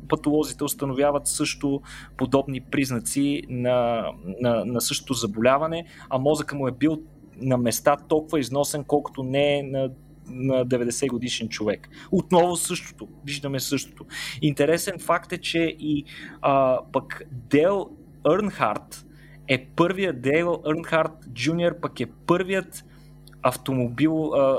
патолозите 0.09 0.65
установяват 0.65 1.27
също 1.27 1.83
подобни 2.17 2.61
признаци 2.61 3.43
на, 3.49 4.07
на, 4.41 4.65
на 4.65 4.81
същото 4.81 5.15
заболяване, 5.15 5.87
а 6.11 6.19
мозъка 6.19 6.57
му 6.57 6.69
е 6.69 6.73
бил 6.73 6.99
на 7.37 7.57
места 7.57 7.97
толкова 7.97 8.41
износен, 8.41 8.85
колкото 8.85 9.23
не 9.23 9.59
е 9.59 9.63
на 9.63 9.91
на 10.27 10.67
90 10.67 11.09
годишен 11.09 11.49
човек. 11.49 11.89
Отново 12.13 12.57
същото. 12.57 13.09
Виждаме 13.25 13.61
същото. 13.61 14.07
Интересен 14.43 14.99
факт 14.99 15.33
е, 15.33 15.39
че 15.39 15.77
и 15.79 16.05
а, 16.43 16.79
пък 16.93 17.23
Дел 17.31 17.91
Ернхарт 18.33 19.07
е 19.49 19.67
първият 19.77 20.23
Дейл 20.23 20.63
Ернхарт 20.67 21.13
Джуниор, 21.33 21.81
пък 21.81 22.01
е 22.01 22.07
първият 22.27 22.85
автомобил, 23.43 24.35
а, 24.35 24.57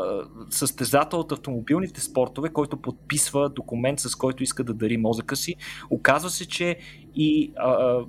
състезател 0.49 1.19
от 1.19 1.31
автомобилните 1.31 2.01
спортове, 2.01 2.49
който 2.49 2.77
подписва 2.77 3.49
документ, 3.49 3.99
с 3.99 4.15
който 4.15 4.43
иска 4.43 4.63
да 4.63 4.73
дари 4.73 4.97
мозъка 4.97 5.35
си. 5.35 5.55
Оказва 5.89 6.29
се, 6.29 6.47
че 6.47 6.77
и 7.15 7.51
а, 7.55 7.99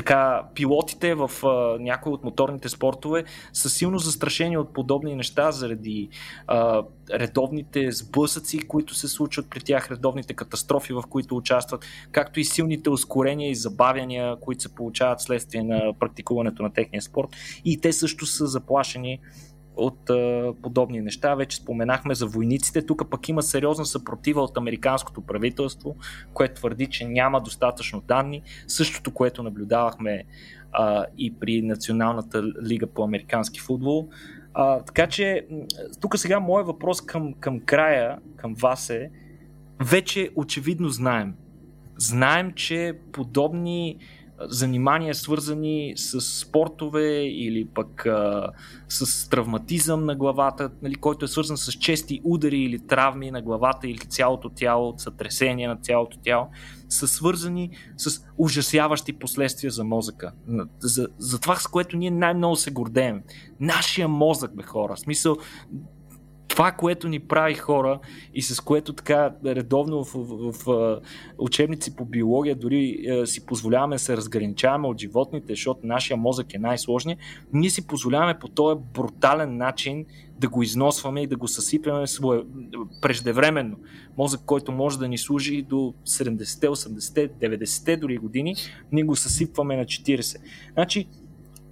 така, 0.00 0.42
пилотите 0.54 1.14
в 1.14 1.30
а, 1.44 1.76
някои 1.80 2.12
от 2.12 2.24
моторните 2.24 2.68
спортове 2.68 3.24
са 3.52 3.70
силно 3.70 3.98
застрашени 3.98 4.56
от 4.56 4.72
подобни 4.72 5.14
неща 5.14 5.50
заради 5.50 6.08
а, 6.46 6.82
редовните 7.12 7.92
сблъсъци, 7.92 8.58
които 8.58 8.94
се 8.94 9.08
случват 9.08 9.50
при 9.50 9.60
тях, 9.60 9.90
редовните 9.90 10.34
катастрофи, 10.34 10.92
в 10.92 11.02
които 11.10 11.36
участват, 11.36 11.84
както 12.12 12.40
и 12.40 12.44
силните 12.44 12.90
ускорения 12.90 13.50
и 13.50 13.54
забавяния, 13.54 14.36
които 14.40 14.62
се 14.62 14.74
получават 14.74 15.20
следствие 15.20 15.62
на 15.62 15.92
практикуването 15.98 16.62
на 16.62 16.72
техния 16.72 17.02
спорт. 17.02 17.28
И 17.64 17.80
те 17.80 17.92
също 17.92 18.26
са 18.26 18.46
заплашени 18.46 19.20
от 19.80 20.10
а, 20.10 20.52
подобни 20.62 21.00
неща. 21.00 21.34
Вече 21.34 21.56
споменахме 21.56 22.14
за 22.14 22.26
войниците. 22.26 22.86
Тук 22.86 23.10
пък 23.10 23.28
има 23.28 23.42
сериозна 23.42 23.86
съпротива 23.86 24.42
от 24.42 24.56
американското 24.56 25.20
правителство, 25.20 25.96
което 26.34 26.54
твърди, 26.54 26.86
че 26.86 27.04
няма 27.04 27.40
достатъчно 27.40 28.00
данни. 28.00 28.42
Същото, 28.66 29.10
което 29.14 29.42
наблюдавахме 29.42 30.24
а, 30.72 31.04
и 31.18 31.34
при 31.40 31.62
Националната 31.62 32.42
лига 32.42 32.86
по 32.86 33.04
американски 33.04 33.60
футбол. 33.60 34.08
А, 34.54 34.82
така 34.82 35.06
че, 35.06 35.46
тук 36.00 36.18
сега 36.18 36.40
моят 36.40 36.66
въпрос 36.66 37.00
към, 37.00 37.34
към 37.34 37.60
края, 37.60 38.18
към 38.36 38.54
вас 38.54 38.90
е, 38.90 39.10
вече 39.80 40.30
очевидно 40.36 40.88
знаем. 40.88 41.34
Знаем, 41.98 42.52
че 42.52 42.98
подобни 43.12 43.98
занимания, 44.42 45.14
свързани 45.14 45.92
с 45.96 46.20
спортове 46.20 47.24
или 47.24 47.68
пък 47.74 48.06
а, 48.06 48.50
с 48.88 49.28
травматизъм 49.28 50.04
на 50.04 50.16
главата, 50.16 50.70
нали, 50.82 50.94
който 50.94 51.24
е 51.24 51.28
свързан 51.28 51.56
с 51.56 51.72
чести 51.72 52.20
удари 52.24 52.58
или 52.58 52.86
травми 52.86 53.30
на 53.30 53.42
главата 53.42 53.88
или 53.88 53.98
цялото 53.98 54.48
тяло, 54.48 54.94
сътресение 54.98 55.68
на 55.68 55.76
цялото 55.76 56.18
тяло, 56.18 56.46
са 56.88 57.08
свързани 57.08 57.70
с 57.96 58.24
ужасяващи 58.38 59.12
последствия 59.12 59.70
за 59.70 59.84
мозъка. 59.84 60.32
За, 60.78 61.08
за 61.18 61.40
това, 61.40 61.56
с 61.56 61.66
което 61.66 61.96
ние 61.96 62.10
най-много 62.10 62.56
се 62.56 62.70
гордеем. 62.70 63.22
Нашия 63.60 64.08
мозък, 64.08 64.56
бе 64.56 64.62
хора. 64.62 64.96
В 64.96 65.00
смисъл, 65.00 65.36
това, 66.50 66.72
което 66.72 67.08
ни 67.08 67.20
прави 67.20 67.54
хора 67.54 67.98
и 68.34 68.42
с 68.42 68.60
което 68.60 68.92
така 68.92 69.34
редовно 69.44 70.04
в, 70.04 70.12
в, 70.14 70.52
в, 70.52 71.00
учебници 71.38 71.96
по 71.96 72.04
биология 72.04 72.56
дори 72.56 73.06
е, 73.08 73.26
си 73.26 73.46
позволяваме 73.46 73.94
да 73.94 73.98
се 73.98 74.16
разграничаваме 74.16 74.88
от 74.88 75.00
животните, 75.00 75.52
защото 75.52 75.86
нашия 75.86 76.16
мозък 76.16 76.54
е 76.54 76.58
най-сложният, 76.58 77.20
ние 77.52 77.70
си 77.70 77.86
позволяваме 77.86 78.38
по 78.38 78.48
този 78.48 78.80
брутален 78.94 79.56
начин 79.56 80.06
да 80.38 80.48
го 80.48 80.62
износваме 80.62 81.22
и 81.22 81.26
да 81.26 81.36
го 81.36 81.48
съсипяме 81.48 82.06
свое, 82.06 82.42
преждевременно. 83.02 83.76
Мозък, 84.18 84.40
който 84.46 84.72
може 84.72 84.98
да 84.98 85.08
ни 85.08 85.18
служи 85.18 85.62
до 85.62 85.94
70, 86.06 86.44
80, 86.44 87.30
90 87.30 88.00
дори 88.00 88.18
години, 88.18 88.54
ние 88.92 89.04
го 89.04 89.16
съсипваме 89.16 89.76
на 89.76 89.84
40. 89.84 90.36
Значи, 90.74 91.08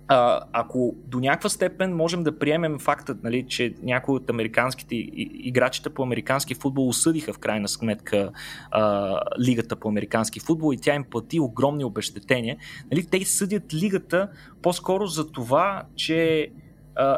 а, 0.08 0.40
ако 0.52 0.96
до 1.06 1.20
някаква 1.20 1.50
степен 1.50 1.96
можем 1.96 2.22
да 2.22 2.38
приемем 2.38 2.78
фактът, 2.78 3.22
нали, 3.22 3.46
че 3.48 3.74
някои 3.82 4.14
от 4.14 4.30
американските 4.30 4.94
играчите 4.94 5.90
по 5.90 6.02
американски 6.02 6.54
футбол 6.54 6.88
осъдиха 6.88 7.32
в 7.32 7.38
крайна 7.38 7.68
сметка 7.68 8.30
а, 8.70 9.20
лигата 9.40 9.76
по 9.76 9.88
американски 9.88 10.40
футбол 10.40 10.74
и 10.74 10.76
тя 10.76 10.94
им 10.94 11.04
плати 11.04 11.40
огромни 11.40 11.84
обещетения, 11.84 12.56
нали, 12.92 13.06
те 13.06 13.24
съдят 13.24 13.74
лигата 13.74 14.28
по-скоро 14.62 15.06
за 15.06 15.32
това, 15.32 15.82
че 15.96 16.50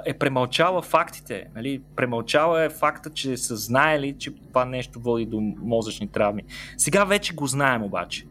е 0.07 0.15
премълчала 0.15 0.83
фактите. 0.83 1.47
Нали? 1.55 1.83
Премълчала 1.97 2.65
е 2.65 2.71
факта, 2.71 3.11
че 3.11 3.37
са 3.37 3.57
знаели, 3.57 4.17
че 4.19 4.31
това 4.49 4.65
нещо 4.65 5.01
води 5.01 5.27
до 5.27 5.41
мозъчни 5.41 6.09
травми. 6.09 6.43
Сега 6.77 7.05
вече 7.05 7.35
го 7.35 7.47
знаем 7.47 7.83
обаче. 7.83 8.27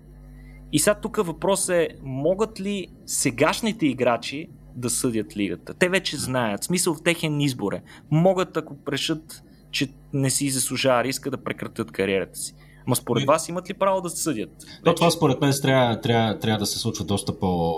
И 0.72 0.80
сега 0.80 0.96
тук 0.96 1.18
въпрос 1.18 1.70
е, 1.70 1.90
могат 2.04 2.60
ли 2.60 2.88
сегашните 3.06 3.88
играчи 3.88 4.48
да 4.76 4.90
съдят 4.90 5.38
лигата? 5.38 5.74
Те 5.74 5.90
вече 5.90 6.18
знаят, 6.18 6.64
смисъл 6.64 6.94
в 6.94 7.04
техен 7.04 7.42
избор 7.42 7.74
е. 7.74 7.82
Могат, 8.12 8.58
ако 8.58 8.78
решат, 8.92 9.44
че 9.72 9.88
не 10.14 10.30
си 10.30 10.50
заслужава 10.50 11.04
риска 11.04 11.32
да 11.32 11.44
прекратят 11.44 11.92
кариерата 11.92 12.40
си. 12.40 12.56
Ма 12.90 12.96
според 12.96 13.28
вас 13.28 13.50
имат 13.50 13.70
ли 13.70 13.74
право 13.74 14.02
да 14.02 14.10
съдят? 14.10 14.50
То, 14.86 14.96
това 14.96 15.12
според 15.12 15.42
мен 15.42 15.54
трябва, 15.62 16.02
трябва, 16.02 16.40
трябва 16.40 16.60
да 16.60 16.66
се 16.66 16.80
случва 16.80 17.06
доста 17.06 17.40
по, 17.40 17.76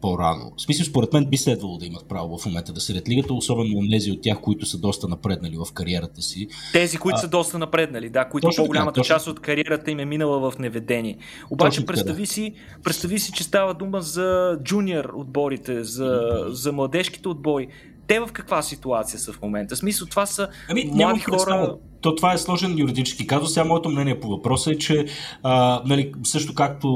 по-рано. 0.00 0.52
В 0.56 0.62
смисъл, 0.62 0.86
според 0.86 1.12
мен 1.12 1.26
би 1.26 1.36
следвало 1.36 1.78
да 1.78 1.86
имат 1.86 2.08
право 2.08 2.38
в 2.38 2.46
момента 2.46 2.72
да 2.72 2.80
съдят 2.80 3.08
лигата, 3.08 3.34
особено 3.34 3.90
тези 3.90 4.10
от 4.10 4.22
тях, 4.22 4.40
които 4.40 4.66
са 4.66 4.78
доста 4.78 5.08
напреднали 5.08 5.56
в 5.56 5.72
кариерата 5.72 6.22
си. 6.22 6.48
Тези, 6.72 6.96
които 6.96 7.16
а, 7.16 7.20
са 7.20 7.28
доста 7.28 7.58
напреднали, 7.58 8.08
да, 8.10 8.28
които 8.28 8.48
по-голямата 8.56 8.94
така, 8.94 9.06
част 9.06 9.26
от 9.26 9.40
кариерата 9.40 9.90
им 9.90 10.00
е 10.00 10.04
минала 10.04 10.50
в 10.50 10.58
неведение. 10.58 11.18
Обаче 11.50 11.76
точно 11.76 11.86
представи, 11.86 12.22
да. 12.22 12.26
си, 12.26 12.54
представи 12.84 13.18
си, 13.18 13.32
че 13.32 13.44
става 13.44 13.74
дума 13.74 14.00
за 14.00 14.58
джуниор 14.64 15.12
отборите, 15.16 15.84
за, 15.84 16.44
за 16.48 16.72
младежките 16.72 17.28
отбори 17.28 17.68
те 18.06 18.20
в 18.20 18.28
каква 18.32 18.62
ситуация 18.62 19.18
са 19.18 19.32
в 19.32 19.42
момента? 19.42 19.74
В 19.74 19.78
смисъл, 19.78 20.08
това 20.08 20.26
са 20.26 20.48
ами, 20.68 20.90
млади 20.94 21.20
хора... 21.20 21.36
Представа 21.36 21.78
то 22.04 22.14
това 22.14 22.32
е 22.32 22.38
сложен 22.38 22.78
юридически 22.78 23.26
казус. 23.26 23.54
Сега 23.54 23.64
моето 23.64 23.88
мнение 23.88 24.20
по 24.20 24.28
въпроса 24.28 24.70
е, 24.70 24.78
че 24.78 25.06
а, 25.42 25.82
нали, 25.86 26.12
също 26.24 26.54
както 26.54 26.88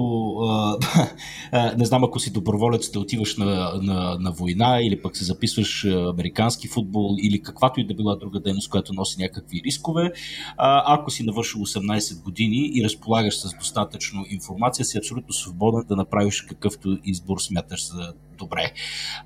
а, 1.52 1.74
не 1.78 1.84
знам 1.84 2.04
ако 2.04 2.20
си 2.20 2.32
доброволец 2.32 2.90
да 2.90 3.00
отиваш 3.00 3.36
на, 3.36 3.72
на, 3.82 4.18
на 4.20 4.32
война 4.32 4.78
или 4.82 5.02
пък 5.02 5.16
се 5.16 5.24
записваш 5.24 5.84
американски 5.84 6.68
футбол 6.68 7.16
или 7.22 7.42
каквато 7.42 7.80
и 7.80 7.86
да 7.86 7.94
била 7.94 8.16
друга 8.16 8.40
дейност, 8.40 8.70
която 8.70 8.92
носи 8.92 9.22
някакви 9.22 9.62
рискове, 9.64 10.12
а, 10.56 10.94
ако 10.94 11.10
си 11.10 11.22
навършил 11.22 11.60
18 11.60 12.22
години 12.22 12.70
и 12.74 12.84
разполагаш 12.84 13.38
с 13.38 13.50
достатъчно 13.58 14.24
информация, 14.30 14.84
си 14.84 14.98
абсолютно 14.98 15.32
свободен 15.32 15.84
да 15.88 15.96
направиш 15.96 16.42
какъвто 16.42 16.98
избор 17.04 17.38
смяташ 17.38 17.86
за 17.86 18.12
добре. 18.38 18.72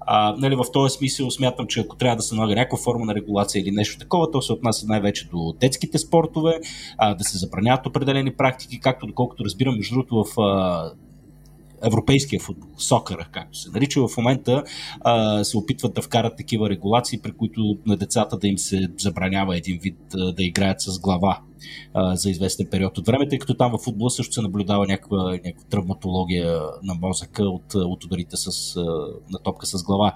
А, 0.00 0.34
нали, 0.38 0.56
в 0.56 0.64
този 0.72 0.96
смисъл 0.96 1.30
смятам, 1.30 1.66
че 1.66 1.80
ако 1.80 1.96
трябва 1.96 2.16
да 2.16 2.22
се 2.22 2.34
налага 2.34 2.54
някаква 2.54 2.78
форма 2.78 3.04
на 3.04 3.14
регулация 3.14 3.60
или 3.60 3.70
нещо 3.70 3.98
такова, 3.98 4.30
то 4.30 4.42
се 4.42 4.52
отнася 4.52 4.86
най-вече 4.86 5.28
до 5.28 5.54
детските 5.72 5.98
спортове, 5.98 6.60
а, 6.98 7.14
да 7.14 7.24
се 7.24 7.38
забраняват 7.38 7.86
определени 7.86 8.32
практики, 8.32 8.80
както 8.80 9.06
доколкото 9.06 9.44
разбирам, 9.44 9.76
между 9.76 9.94
другото 9.94 10.24
в 10.24 10.40
а, 10.40 10.92
европейския 11.82 12.40
футбол, 12.40 12.70
сокъра, 12.78 13.28
както 13.32 13.58
се 13.58 13.70
нарича, 13.70 14.08
в 14.08 14.16
момента 14.16 14.64
а, 15.00 15.44
се 15.44 15.56
опитват 15.56 15.94
да 15.94 16.02
вкарат 16.02 16.36
такива 16.36 16.70
регулации, 16.70 17.20
при 17.22 17.32
които 17.32 17.78
на 17.86 17.96
децата 17.96 18.38
да 18.38 18.48
им 18.48 18.58
се 18.58 18.88
забранява 18.98 19.56
един 19.56 19.78
вид 19.82 19.98
а, 20.14 20.32
да 20.32 20.42
играят 20.42 20.80
с 20.80 21.00
глава 21.00 21.40
а, 21.94 22.16
за 22.16 22.30
известен 22.30 22.66
период 22.70 22.98
от 22.98 23.06
време, 23.06 23.28
тъй 23.28 23.38
като 23.38 23.54
там 23.54 23.72
в 23.72 23.84
футбола 23.84 24.10
също 24.10 24.34
се 24.34 24.42
наблюдава 24.42 24.86
някаква, 24.86 25.30
някаква 25.30 25.64
травматология 25.70 26.60
на 26.82 26.94
мозъка 26.94 27.44
от, 27.44 27.74
от 27.74 28.04
ударите 28.04 28.36
с, 28.36 28.76
на 29.30 29.38
топка 29.44 29.66
с 29.66 29.82
глава. 29.82 30.12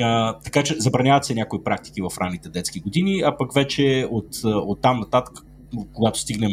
А, 0.00 0.38
така 0.38 0.62
че 0.62 0.80
забраняват 0.80 1.24
се 1.24 1.34
някои 1.34 1.64
практики 1.64 2.00
в 2.02 2.18
ранните 2.20 2.48
детски 2.48 2.80
години, 2.80 3.22
а 3.24 3.36
пък 3.36 3.54
вече 3.54 4.08
от, 4.10 4.44
от 4.44 4.80
там 4.80 5.00
нататък, 5.00 5.34
когато 5.94 6.18
стигнем 6.18 6.52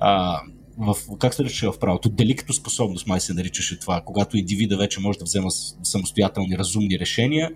а, 0.00 0.40
в, 0.78 0.96
как 1.18 1.34
се 1.34 1.42
нарича 1.42 1.72
в 1.72 1.78
правото? 1.78 2.08
Деликто 2.08 2.52
способност, 2.52 3.06
май 3.06 3.20
се 3.20 3.34
наричаше 3.34 3.78
това, 3.78 4.02
когато 4.06 4.36
индивида 4.36 4.76
вече 4.76 5.00
може 5.00 5.18
да 5.18 5.24
взема 5.24 5.50
самостоятелни, 5.82 6.58
разумни 6.58 6.98
решения. 6.98 7.50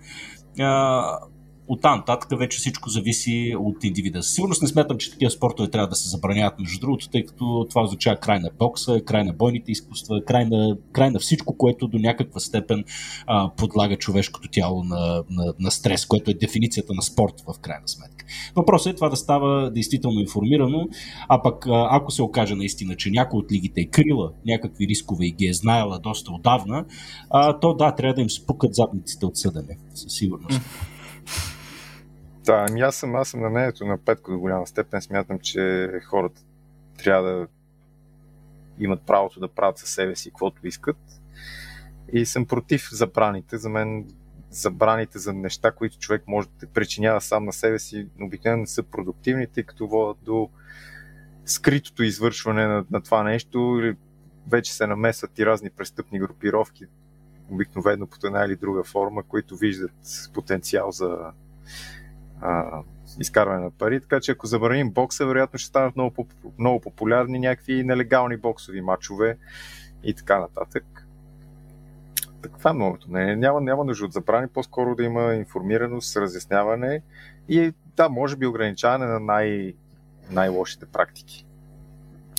А, 0.59 1.19
от 1.67 1.81
там 1.81 1.97
нататък 1.97 2.39
вече 2.39 2.57
всичко 2.57 2.89
зависи 2.89 3.55
от 3.59 3.83
индивида. 3.83 4.23
Сигурно 4.23 4.55
не 4.61 4.67
смятам, 4.67 4.97
че 4.97 5.11
такива 5.11 5.31
спортове 5.31 5.69
трябва 5.69 5.87
да 5.87 5.95
се 5.95 6.09
забраняват, 6.09 6.59
между 6.59 6.79
другото, 6.79 7.09
тъй 7.09 7.25
като 7.25 7.65
това 7.69 7.83
означава 7.83 8.19
край 8.19 8.39
на 8.39 8.49
бокса, 8.59 9.01
край 9.05 9.23
на 9.23 9.33
бойните 9.33 9.71
изкуства, 9.71 10.15
край 10.25 10.45
на, 10.45 10.77
край 10.91 11.11
на 11.11 11.19
всичко, 11.19 11.57
което 11.57 11.87
до 11.87 11.97
някаква 11.97 12.39
степен 12.39 12.83
а, 13.27 13.51
подлага 13.57 13.97
човешкото 13.97 14.49
тяло 14.51 14.83
на, 14.83 15.23
на, 15.29 15.53
на 15.59 15.71
стрес, 15.71 16.05
което 16.05 16.31
е 16.31 16.33
дефиницията 16.33 16.93
на 16.93 17.01
спорт 17.01 17.33
в 17.47 17.59
крайна 17.59 17.87
сметка. 17.87 18.25
Въпросът 18.55 18.93
е 18.93 18.95
това 18.95 19.09
да 19.09 19.15
става 19.15 19.71
действително 19.71 20.19
информирано, 20.19 20.87
а 21.29 21.41
пък 21.41 21.65
ако 21.67 22.11
се 22.11 22.21
окаже 22.21 22.55
наистина, 22.55 22.95
че 22.95 23.11
някой 23.11 23.39
от 23.39 23.51
лигите 23.51 23.81
е 23.81 23.85
крила 23.85 24.31
някакви 24.45 24.87
рискове 24.87 25.25
и 25.25 25.31
ги 25.31 25.47
е 25.47 25.53
знаела 25.53 25.99
доста 25.99 26.31
отдавна, 26.31 26.85
а, 27.29 27.59
то 27.59 27.73
да, 27.73 27.91
трябва 27.91 28.13
да 28.13 28.21
им 28.21 28.29
спукат 28.29 28.75
задниците 28.75 29.25
от 29.25 29.37
съдене, 29.37 29.77
със 29.93 30.13
сигурност. 30.13 30.61
Да, 32.47 32.65
ами 32.69 32.81
аз 32.81 32.95
съм, 32.95 33.15
аз 33.15 33.29
съм 33.29 33.41
на 33.41 33.49
мнението 33.49 33.85
на 33.85 33.97
Петко 33.97 34.31
до 34.31 34.39
голяма 34.39 34.67
степен. 34.67 35.01
Смятам, 35.01 35.39
че 35.39 35.91
хората 36.05 36.41
трябва 36.97 37.29
да 37.29 37.47
имат 38.79 39.01
правото 39.01 39.39
да 39.39 39.47
правят 39.47 39.77
със 39.77 39.89
себе 39.89 40.15
си 40.15 40.29
каквото 40.29 40.67
искат. 40.67 40.97
И 42.13 42.25
съм 42.25 42.45
против 42.45 42.89
забраните. 42.91 43.57
За 43.57 43.69
мен 43.69 44.07
забраните 44.49 45.19
за 45.19 45.33
неща, 45.33 45.71
които 45.71 45.99
човек 45.99 46.23
може 46.27 46.47
да 46.59 46.67
причинява 46.67 47.21
сам 47.21 47.45
на 47.45 47.53
себе 47.53 47.79
си, 47.79 48.07
обикновено 48.21 48.59
не 48.59 48.67
са 48.67 48.83
продуктивни, 48.83 49.47
тъй 49.47 49.63
като 49.63 49.87
водят 49.87 50.17
до 50.23 50.49
скритото 51.45 52.03
извършване 52.03 52.67
на, 52.67 52.85
на 52.91 53.01
това 53.01 53.23
нещо 53.23 53.79
или 53.81 53.95
вече 54.47 54.73
се 54.73 54.87
намесват 54.87 55.39
и 55.39 55.45
разни 55.45 55.69
престъпни 55.69 56.19
групировки, 56.19 56.85
обикновено 57.49 58.07
под 58.07 58.23
една 58.23 58.45
или 58.45 58.55
друга 58.55 58.83
форма, 58.83 59.23
които 59.23 59.55
виждат 59.55 60.29
потенциал 60.33 60.91
за 60.91 61.31
а, 62.41 62.81
изкарване 63.19 63.63
на 63.63 63.71
пари. 63.71 64.01
Така 64.01 64.19
че 64.19 64.31
ако 64.31 64.47
забраним 64.47 64.89
бокса, 64.89 65.25
вероятно 65.25 65.59
ще 65.59 65.67
станат 65.67 65.95
много, 65.95 66.27
много 66.59 66.79
популярни 66.79 67.39
някакви 67.39 67.83
нелегални 67.83 68.37
боксови 68.37 68.81
матчове 68.81 69.37
и 70.03 70.13
така 70.13 70.39
нататък. 70.39 71.07
Това 72.57 72.69
е 72.69 72.73
многото. 72.73 73.11
Не, 73.11 73.35
няма, 73.35 73.61
няма 73.61 73.83
нужда 73.83 74.05
от 74.05 74.13
забрани, 74.13 74.47
по-скоро 74.47 74.95
да 74.95 75.03
има 75.03 75.33
информираност, 75.33 76.17
разясняване 76.17 77.01
и 77.49 77.73
да, 77.95 78.09
може 78.09 78.35
би 78.35 78.45
ограничаване 78.45 79.05
на 79.05 79.19
най- 79.19 79.73
най-лошите 80.31 80.85
практики. 80.85 81.45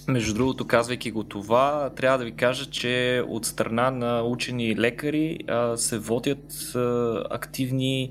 Между 0.09 0.35
другото, 0.35 0.67
казвайки 0.67 1.11
го 1.11 1.25
това, 1.25 1.91
трябва 1.97 2.19
да 2.19 2.25
ви 2.25 2.33
кажа, 2.33 2.71
че 2.71 3.23
от 3.29 3.47
страна 3.47 3.91
на 3.91 4.23
учени 4.23 4.69
и 4.69 4.77
лекари 4.77 5.39
а, 5.49 5.77
се 5.77 5.99
водят 5.99 6.53
а, 6.75 7.25
активни, 7.31 8.11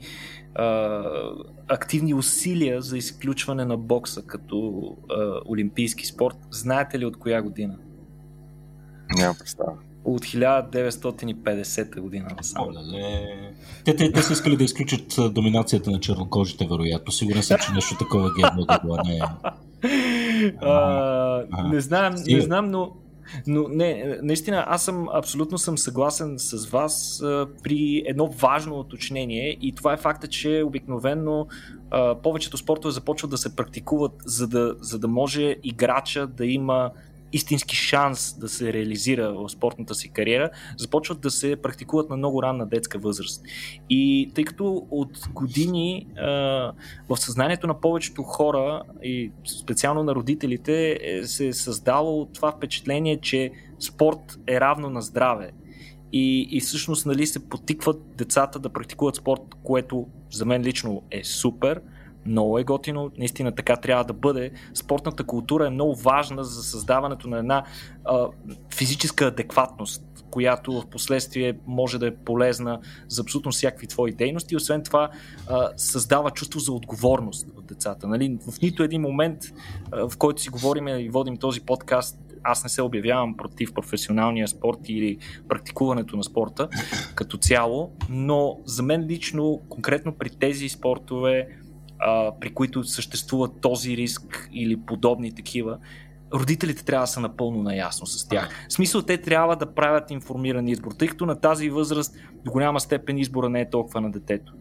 а, 0.57 1.03
активни 1.67 2.13
усилия 2.13 2.81
за 2.81 2.97
изключване 2.97 3.65
на 3.65 3.77
бокса 3.77 4.21
като 4.21 4.83
а, 5.09 5.39
олимпийски 5.49 6.05
спорт. 6.05 6.37
Знаете 6.51 6.99
ли 6.99 7.05
от 7.05 7.19
коя 7.19 7.41
година? 7.41 7.77
Няма 9.17 9.35
представа. 9.39 9.71
От 10.03 10.25
1950 10.25 11.99
година 11.99 12.27
насам. 12.37 12.67
Те, 13.85 13.95
те, 13.95 14.11
те 14.11 14.21
са 14.21 14.33
искали 14.33 14.57
да 14.57 14.63
изключат 14.63 15.33
доминацията 15.33 15.91
на 15.91 15.99
чернокожите, 15.99 16.67
вероятно. 16.67 17.11
Сигурен 17.11 17.43
съм, 17.43 17.57
че 17.65 17.71
нещо 17.71 17.95
такова 17.97 18.33
ги 18.33 18.41
е 18.41 18.51
много 18.53 18.97
не 19.05 19.15
е. 19.15 19.21
А, 20.61 21.43
не 21.71 21.81
знам, 21.81 22.15
не 22.27 22.41
знам, 22.41 22.71
но 22.71 22.91
но 23.47 23.67
не, 23.67 24.17
наистина, 24.21 24.63
аз 24.67 24.85
съм 24.85 25.07
абсолютно 25.13 25.57
съм 25.57 25.77
съгласен 25.77 26.35
с 26.37 26.69
вас 26.69 27.21
а, 27.21 27.47
при 27.63 28.03
едно 28.05 28.27
важно 28.27 28.79
уточнение. 28.79 29.57
И 29.61 29.75
това 29.75 29.93
е 29.93 29.97
факта, 29.97 30.27
че 30.27 30.63
обикновено 30.65 31.47
а, 31.91 32.15
повечето 32.15 32.57
спортове 32.57 32.91
започват 32.91 33.31
да 33.31 33.37
се 33.37 33.55
практикуват, 33.55 34.13
за 34.25 34.47
да, 34.47 34.75
за 34.81 34.99
да 34.99 35.07
може 35.07 35.55
играча 35.63 36.27
да 36.27 36.45
има 36.45 36.91
истински 37.33 37.75
шанс 37.75 38.39
да 38.39 38.49
се 38.49 38.73
реализира 38.73 39.33
в 39.33 39.49
спортната 39.49 39.95
си 39.95 40.09
кариера, 40.09 40.49
започват 40.77 41.21
да 41.21 41.31
се 41.31 41.55
практикуват 41.55 42.09
на 42.09 42.17
много 42.17 42.43
ранна 42.43 42.67
детска 42.67 42.99
възраст. 42.99 43.43
И 43.89 44.31
тъй 44.35 44.43
като 44.43 44.87
от 44.91 45.19
години 45.33 46.07
в 47.09 47.17
съзнанието 47.17 47.67
на 47.67 47.81
повечето 47.81 48.23
хора 48.23 48.81
и 49.03 49.31
специално 49.61 50.03
на 50.03 50.15
родителите 50.15 50.99
е, 51.01 51.23
се 51.23 51.47
е 51.47 51.53
създало 51.53 52.25
това 52.25 52.51
впечатление, 52.51 53.17
че 53.21 53.51
спорт 53.79 54.39
е 54.47 54.59
равно 54.59 54.89
на 54.89 55.01
здраве. 55.01 55.51
И, 56.13 56.47
и 56.51 56.61
всъщност 56.61 57.05
нали, 57.05 57.27
се 57.27 57.49
потикват 57.49 58.01
децата 58.15 58.59
да 58.59 58.69
практикуват 58.69 59.15
спорт, 59.15 59.41
което 59.63 60.07
за 60.31 60.45
мен 60.45 60.61
лично 60.61 61.01
е 61.11 61.23
супер– 61.23 61.81
много 62.27 62.59
е 62.59 62.63
готино, 62.63 63.11
наистина 63.17 63.55
така 63.55 63.75
трябва 63.75 64.03
да 64.03 64.13
бъде. 64.13 64.51
Спортната 64.73 65.23
култура 65.23 65.67
е 65.67 65.69
много 65.69 65.95
важна 65.95 66.43
за 66.43 66.63
създаването 66.63 67.27
на 67.27 67.37
една 67.37 67.63
а, 68.05 68.27
физическа 68.75 69.25
адекватност, 69.25 70.03
която 70.31 70.81
в 70.81 70.85
последствие 70.85 71.57
може 71.67 71.99
да 71.99 72.07
е 72.07 72.15
полезна 72.15 72.79
за 73.07 73.21
абсолютно 73.21 73.51
всякакви 73.51 73.87
твои 73.87 74.11
дейности. 74.11 74.55
Освен 74.55 74.83
това, 74.83 75.09
а, 75.49 75.69
създава 75.77 76.31
чувство 76.31 76.59
за 76.59 76.71
отговорност 76.71 77.47
в 77.57 77.61
децата. 77.61 78.07
Нали? 78.07 78.37
В 78.51 78.61
нито 78.61 78.83
един 78.83 79.01
момент, 79.01 79.41
а, 79.91 80.09
в 80.09 80.17
който 80.17 80.41
си 80.41 80.49
говорим 80.49 80.87
и 80.87 81.09
водим 81.09 81.37
този 81.37 81.61
подкаст, 81.61 82.19
аз 82.43 82.63
не 82.63 82.69
се 82.69 82.81
обявявам 82.81 83.37
против 83.37 83.73
професионалния 83.73 84.47
спорт 84.47 84.79
или 84.85 85.17
практикуването 85.47 86.17
на 86.17 86.23
спорта 86.23 86.67
като 87.15 87.37
цяло, 87.37 87.91
но 88.09 88.57
за 88.65 88.83
мен 88.83 89.05
лично, 89.05 89.61
конкретно 89.69 90.13
при 90.13 90.29
тези 90.29 90.69
спортове, 90.69 91.47
а, 91.99 92.31
при 92.39 92.53
които 92.53 92.83
съществува 92.83 93.49
този 93.61 93.97
риск 93.97 94.49
или 94.53 94.77
подобни 94.77 95.35
такива, 95.35 95.77
родителите 96.33 96.85
трябва 96.85 97.03
да 97.03 97.07
са 97.07 97.19
напълно 97.19 97.63
наясно 97.63 98.07
с 98.07 98.27
тях. 98.27 98.49
В 98.69 98.73
смисъл, 98.73 99.01
те 99.01 99.17
трябва 99.17 99.55
да 99.55 99.73
правят 99.73 100.11
информиран 100.11 100.67
избор, 100.67 100.91
тъй 100.91 101.07
като 101.07 101.25
на 101.25 101.39
тази 101.39 101.69
възраст 101.69 102.15
до 102.45 102.51
голяма 102.51 102.79
степен 102.79 103.17
избора 103.17 103.49
не 103.49 103.61
е 103.61 103.69
толкова 103.69 104.01
на 104.01 104.11
детето. 104.11 104.53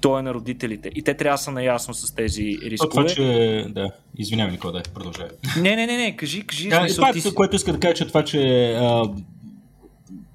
То 0.00 0.18
е 0.18 0.22
на 0.22 0.34
родителите. 0.34 0.90
И 0.94 1.02
те 1.02 1.14
трябва 1.14 1.34
да 1.34 1.42
са 1.42 1.50
наясно 1.50 1.94
с 1.94 2.14
тези 2.14 2.58
рискове. 2.64 2.90
Това, 2.90 3.06
че... 3.06 3.66
Да, 3.68 3.90
извинявай, 4.18 4.52
Никола, 4.52 4.72
да, 4.72 4.82
продължай. 4.94 5.28
Не, 5.56 5.76
не, 5.76 5.86
не, 5.86 5.96
не, 5.96 6.16
кажи, 6.16 6.46
кажи. 6.46 6.68
Да, 6.68 6.76
смисъл, 6.76 7.02
това, 7.02 7.12
ти... 7.12 7.20
Си... 7.20 7.34
което 7.34 7.56
иска 7.56 7.72
да 7.72 7.80
кажа, 7.80 7.94
че 7.94 8.06
това, 8.06 8.24
че 8.24 8.72
а, 8.72 9.04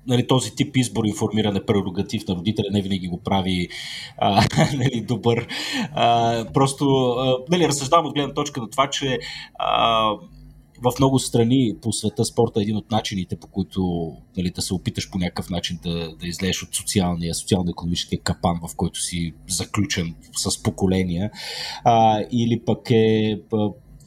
нали, 0.08 0.28
този 0.28 0.56
тип 0.56 0.78
избор 0.78 1.06
информиране 1.06 1.66
прерогатив 1.66 2.28
на 2.28 2.36
родителя 2.36 2.66
не 2.72 2.82
винаги 2.82 3.08
го 3.08 3.18
прави 3.24 3.68
а, 4.18 4.44
нали, 4.78 5.02
добър. 5.02 5.48
А, 5.94 6.46
просто 6.54 7.10
а, 7.10 7.38
нали, 7.50 7.68
разсъждавам 7.68 8.06
от 8.06 8.14
гледна 8.14 8.34
точка 8.34 8.62
на 8.62 8.70
това, 8.70 8.90
че 8.90 9.20
а, 9.56 10.12
в 10.82 10.92
много 11.00 11.20
страни 11.20 11.76
по 11.82 11.94
света 11.94 12.26
спорта 12.26 12.60
е 12.60 12.64
един 12.64 12.78
от 12.78 12.92
начините, 12.92 13.36
по 13.36 13.48
които 13.48 14.12
нали, 14.38 14.50
да 14.50 14.62
се 14.62 14.74
опиташ 14.74 15.10
по 15.12 15.18
някакъв 15.18 15.50
начин 15.50 15.80
да, 15.84 16.16
да 16.16 16.28
излезеш 16.28 16.64
от 16.64 16.76
социалния, 16.76 17.36
социално-економическия 17.36 18.20
капан, 18.20 18.60
в 18.68 18.76
който 18.76 19.02
си 19.02 19.34
заключен 19.48 20.16
с 20.36 20.64
поколения, 20.64 21.32
а, 21.84 22.24
или 22.32 22.62
пък 22.66 22.92
е 22.92 23.40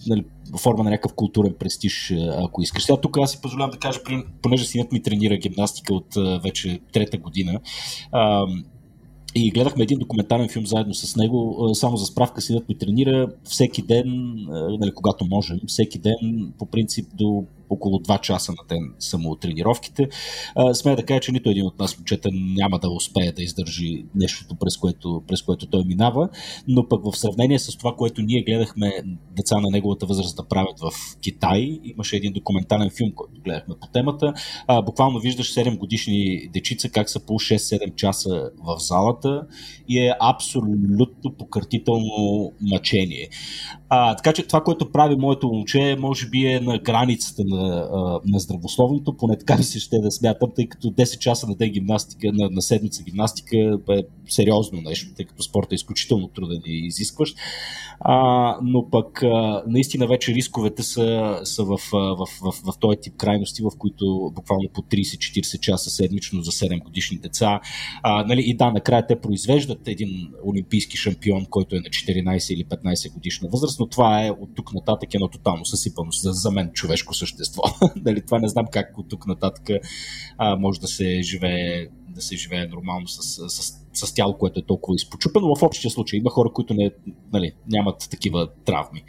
нали, 0.06 0.24
форма 0.58 0.84
на 0.84 0.90
някакъв 0.90 1.14
културен 1.14 1.54
престиж, 1.58 2.14
ако 2.36 2.62
искаш. 2.62 2.84
Сега 2.84 3.00
тук 3.00 3.18
аз 3.18 3.30
си 3.30 3.40
позволявам 3.42 3.70
да 3.70 3.78
кажа, 3.78 4.00
понеже 4.42 4.64
синът 4.64 4.92
ми 4.92 5.02
тренира 5.02 5.36
гимнастика 5.36 5.94
от 5.94 6.14
вече 6.42 6.80
трета 6.92 7.18
година, 7.18 7.60
и 9.34 9.50
гледахме 9.50 9.82
един 9.82 9.98
документален 9.98 10.48
филм 10.48 10.66
заедно 10.66 10.94
с 10.94 11.16
него. 11.16 11.70
Само 11.74 11.96
за 11.96 12.06
справка, 12.06 12.40
синът 12.40 12.68
ми 12.68 12.78
тренира 12.78 13.28
всеки 13.44 13.82
ден, 13.82 14.34
нали, 14.80 14.94
когато 14.94 15.26
можем, 15.26 15.60
всеки 15.66 15.98
ден 15.98 16.52
по 16.58 16.66
принцип 16.66 17.06
до 17.14 17.44
около 17.70 17.98
2 17.98 18.20
часа 18.20 18.52
на 18.52 18.68
ден 18.68 18.92
само 18.98 19.36
тренировките. 19.36 20.08
Смея 20.72 20.96
да 20.96 21.02
кажа, 21.02 21.20
че 21.20 21.32
нито 21.32 21.50
един 21.50 21.66
от 21.66 21.78
нас 21.78 21.98
момчета 21.98 22.28
няма 22.32 22.78
да 22.78 22.90
успее 22.90 23.32
да 23.32 23.42
издържи 23.42 24.04
нещото, 24.14 24.54
през 24.54 24.76
което, 24.76 25.22
през 25.28 25.42
което 25.42 25.66
той 25.66 25.84
минава, 25.84 26.28
но 26.68 26.88
пък 26.88 27.04
в 27.04 27.18
сравнение 27.18 27.58
с 27.58 27.76
това, 27.76 27.94
което 27.96 28.22
ние 28.22 28.42
гледахме 28.42 28.92
деца 29.36 29.60
на 29.60 29.70
неговата 29.70 30.06
възраст 30.06 30.36
да 30.36 30.48
правят 30.48 30.80
в 30.80 30.90
Китай, 31.22 31.80
имаше 31.84 32.16
един 32.16 32.32
документален 32.32 32.90
филм, 32.96 33.12
който 33.14 33.40
гледахме 33.44 33.74
по 33.80 33.86
темата. 33.86 34.32
Буквално 34.84 35.18
виждаш 35.18 35.54
7 35.54 35.78
годишни 35.78 36.48
дечица 36.52 36.88
как 36.88 37.10
са 37.10 37.26
по 37.26 37.32
6-7 37.32 37.94
часа 37.94 38.50
в 38.64 38.76
залата 38.78 39.46
и 39.88 39.98
е 39.98 40.14
абсолютно 40.20 41.32
пократително 41.38 42.52
мъчение. 42.60 43.28
А, 43.88 44.16
така 44.16 44.32
че 44.32 44.46
това, 44.46 44.60
което 44.60 44.92
прави 44.92 45.16
моето 45.16 45.48
момче, 45.48 45.96
може 46.00 46.28
би 46.28 46.46
е 46.46 46.60
на 46.60 46.78
границата 46.78 47.42
на 47.46 47.59
на, 48.24 48.38
здравословното, 48.38 49.16
поне 49.16 49.38
така 49.38 49.56
ми 49.56 49.62
се 49.62 49.80
ще 49.80 49.98
да 49.98 50.10
смятам, 50.10 50.50
тъй 50.56 50.66
като 50.66 50.88
10 50.88 51.18
часа 51.18 51.46
на 51.46 51.54
ден 51.54 51.70
гимнастика, 51.70 52.32
на, 52.32 52.50
на 52.50 52.62
седмица 52.62 53.02
гимнастика 53.02 53.78
е 53.90 54.02
сериозно 54.28 54.80
нещо, 54.80 55.14
тъй 55.16 55.24
като 55.24 55.42
спорта 55.42 55.74
е 55.74 55.76
изключително 55.76 56.28
труден 56.28 56.62
и 56.66 56.86
изискващ. 56.86 57.36
А, 58.00 58.56
но 58.62 58.90
пък 58.90 59.22
а, 59.22 59.62
наистина 59.66 60.06
вече 60.06 60.34
рисковете 60.34 60.82
са, 60.82 61.40
са 61.44 61.64
в, 61.64 61.78
в, 61.92 62.16
в, 62.16 62.26
в, 62.42 62.72
в 62.72 62.78
този 62.80 62.96
тип 63.00 63.16
крайности, 63.16 63.62
в 63.62 63.70
които 63.78 64.32
буквално 64.34 64.68
по 64.74 64.82
30-40 64.82 65.60
часа 65.60 65.90
седмично 65.90 66.42
за 66.42 66.50
7 66.50 66.82
годишни 66.84 67.18
деца. 67.18 67.60
А, 68.02 68.24
нали, 68.24 68.42
и 68.46 68.56
да, 68.56 68.70
накрая 68.70 69.06
те 69.06 69.20
произвеждат 69.20 69.88
един 69.88 70.28
олимпийски 70.46 70.96
шампион, 70.96 71.46
който 71.50 71.76
е 71.76 71.78
на 71.78 71.84
14 71.84 72.54
или 72.54 72.64
15 72.64 73.12
годишна 73.12 73.48
възраст, 73.52 73.80
но 73.80 73.86
това 73.86 74.26
е 74.26 74.30
от 74.30 74.54
тук 74.54 74.74
нататък 74.74 75.14
едно 75.14 75.28
тотално 75.28 75.64
съсипано 75.64 76.10
за, 76.12 76.32
за 76.32 76.50
мен 76.50 76.70
човешко 76.72 77.14
същество. 77.14 77.49
нали, 77.96 78.24
това 78.24 78.38
не 78.38 78.48
знам 78.48 78.66
как 78.72 78.98
от 78.98 79.08
тук 79.08 79.26
нататък 79.26 79.68
а, 80.38 80.56
може 80.56 80.80
да 80.80 80.88
се 80.88 81.22
живее 81.22 81.86
да 82.08 82.20
се 82.20 82.36
живее 82.36 82.66
нормално 82.66 83.08
с, 83.08 83.48
с, 83.48 83.79
с 83.92 84.14
тяло, 84.14 84.38
което 84.38 84.60
е 84.60 84.62
толкова 84.62 84.94
изпочупено. 84.94 85.54
В 85.54 85.62
общия 85.62 85.90
случай 85.90 86.18
има 86.18 86.30
хора, 86.30 86.50
които 86.52 86.74
не, 86.74 86.90
нали, 87.32 87.52
нямат 87.68 88.08
такива 88.10 88.48
травми. 88.64 89.02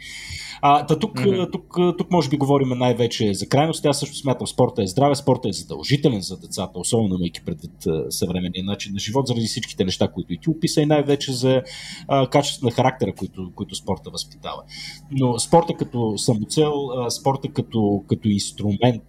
А, 0.62 0.82
да, 0.82 0.98
тук, 0.98 1.14
mm-hmm. 1.14 1.52
тук, 1.52 1.76
тук 1.98 2.10
може 2.10 2.28
би 2.28 2.36
говорим 2.36 2.68
най-вече 2.68 3.34
за 3.34 3.48
крайност. 3.48 3.86
Аз 3.86 4.00
също 4.00 4.16
смятам, 4.16 4.46
спорта 4.46 4.82
е 4.82 4.86
здраве, 4.86 5.14
спорта 5.14 5.48
е 5.48 5.52
задължителен 5.52 6.20
за 6.20 6.40
децата, 6.40 6.78
особено 6.78 7.14
имайки 7.14 7.44
предвид 7.44 7.72
съвременния 8.10 8.64
начин 8.64 8.92
на 8.92 8.98
живот, 8.98 9.26
заради 9.26 9.46
всичките 9.46 9.84
неща, 9.84 10.08
които 10.08 10.32
и 10.32 10.38
ти 10.38 10.50
описа 10.50 10.82
и 10.82 10.86
най-вече 10.86 11.32
за 11.32 11.62
а, 12.08 12.26
качеството 12.26 12.66
на 12.66 12.72
характера, 12.72 13.14
които, 13.14 13.52
които 13.54 13.74
спорта 13.74 14.10
възпитава. 14.10 14.62
Но 15.10 15.38
спорта 15.38 15.74
като 15.74 16.18
самоцел, 16.18 16.72
спорта 17.10 17.48
като, 17.48 18.04
като 18.08 18.28
инструмент 18.28 19.02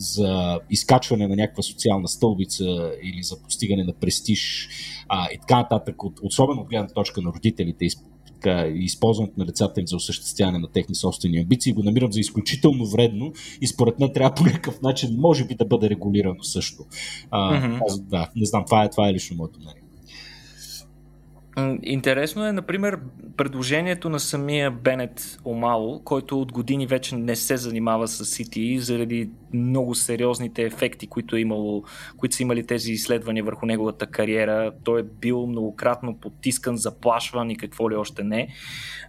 за 0.00 0.60
изкачване 0.70 1.28
на 1.28 1.36
някаква 1.36 1.62
социална 1.62 2.08
стълбица 2.08 2.64
или 3.02 3.22
за 3.22 3.42
постигане 3.42 3.84
на 3.84 3.92
престиж 3.92 4.68
а, 5.08 5.28
и 5.32 5.38
така 5.38 5.56
нататък, 5.56 6.04
от, 6.04 6.20
особено 6.22 6.60
от 6.60 6.68
гледна 6.68 6.88
точка 6.88 7.22
на 7.22 7.32
родителите 7.32 7.84
и 7.84 7.90
така, 8.26 8.66
използването 8.74 9.34
на 9.38 9.46
децата 9.46 9.80
им 9.80 9.86
за 9.86 9.96
осъществяване 9.96 10.58
на 10.58 10.68
техни 10.68 10.94
собствени 10.94 11.38
амбиции, 11.38 11.72
го 11.72 11.82
намирам 11.82 12.12
за 12.12 12.20
изключително 12.20 12.86
вредно 12.86 13.32
и 13.60 13.66
според 13.66 13.98
мен 13.98 14.12
трябва 14.14 14.34
по 14.34 14.44
някакъв 14.44 14.82
начин, 14.82 15.16
може 15.18 15.44
би, 15.44 15.54
да 15.54 15.64
бъде 15.64 15.90
регулирано 15.90 16.42
също. 16.42 16.84
А, 17.30 17.52
mm-hmm. 17.52 17.80
аз, 17.86 18.00
да, 18.00 18.30
не 18.36 18.46
знам, 18.46 18.64
това 18.66 18.84
е, 18.84 18.90
това 18.90 19.08
е 19.08 19.12
лично 19.12 19.36
моето 19.36 19.60
мнение. 19.60 19.79
Интересно 21.82 22.46
е, 22.46 22.52
например, 22.52 22.98
предложението 23.36 24.08
на 24.08 24.20
самия 24.20 24.70
Бенет 24.70 25.38
Омало, 25.44 26.00
който 26.04 26.40
от 26.40 26.52
години 26.52 26.86
вече 26.86 27.16
не 27.16 27.36
се 27.36 27.56
занимава 27.56 28.08
с 28.08 28.24
CTE 28.24 28.78
заради 28.78 29.30
много 29.54 29.94
сериозните 29.94 30.62
ефекти, 30.62 31.06
които, 31.06 31.36
е 31.36 31.40
имало, 31.40 31.84
които 32.16 32.36
са 32.36 32.42
имали 32.42 32.66
тези 32.66 32.92
изследвания 32.92 33.44
върху 33.44 33.66
неговата 33.66 34.06
кариера. 34.06 34.72
Той 34.84 35.00
е 35.00 35.04
бил 35.20 35.46
многократно 35.46 36.16
потискан, 36.16 36.76
заплашван 36.76 37.50
и 37.50 37.56
какво 37.56 37.90
ли 37.90 37.94
още 37.94 38.24
не. 38.24 38.48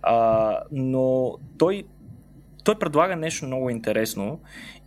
А, 0.04 0.58
но 0.72 1.36
той, 1.58 1.84
той 2.64 2.80
предлага 2.80 3.16
нещо 3.16 3.46
много 3.46 3.70
интересно 3.70 4.40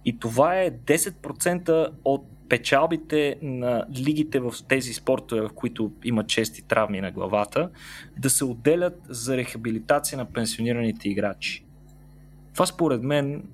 и 0.04 0.18
това 0.18 0.60
е 0.60 0.70
10% 0.70 1.88
от 2.04 2.26
печалбите 2.48 3.36
на 3.42 3.84
лигите 3.98 4.40
в 4.40 4.54
тези 4.68 4.92
спортове, 4.92 5.40
в 5.40 5.48
които 5.54 5.92
има 6.04 6.26
чести 6.26 6.62
травми 6.62 7.00
на 7.00 7.12
главата, 7.12 7.70
да 8.18 8.30
се 8.30 8.44
отделят 8.44 9.00
за 9.08 9.36
рехабилитация 9.36 10.18
на 10.18 10.24
пенсионираните 10.24 11.08
играчи. 11.08 11.64
Това 12.52 12.66
според 12.66 13.02
мен, 13.02 13.44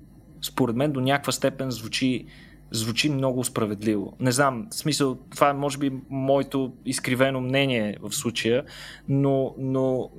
според 0.41 0.75
мен 0.75 0.91
до 0.91 1.01
някаква 1.01 1.31
степен 1.31 1.71
звучи, 1.71 2.25
звучи 2.71 3.09
много 3.09 3.43
справедливо. 3.43 4.13
Не 4.19 4.31
знам, 4.31 4.67
в 4.71 4.75
смисъл, 4.75 5.15
това 5.15 5.49
е 5.49 5.53
може 5.53 5.77
би 5.77 5.91
моето 6.09 6.73
изкривено 6.85 7.41
мнение 7.41 7.97
в 8.01 8.11
случая, 8.11 8.63
но, 9.09 9.55
но 9.57 10.09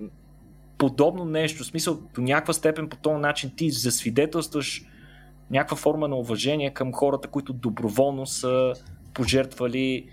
подобно 0.79 1.25
нещо, 1.25 1.65
в 1.65 1.67
смисъл 1.67 2.01
до 2.15 2.21
някаква 2.21 2.55
степен 2.55 2.89
по 2.89 2.97
този 2.97 3.21
начин 3.21 3.51
ти 3.57 3.71
засвидетелстваш 3.71 4.85
някаква 5.53 5.77
форма 5.77 6.09
на 6.09 6.17
уважение 6.17 6.71
към 6.71 6.93
хората, 6.93 7.29
които 7.29 7.53
доброволно 7.53 8.27
са 8.27 8.73
пожертвали 9.15 10.07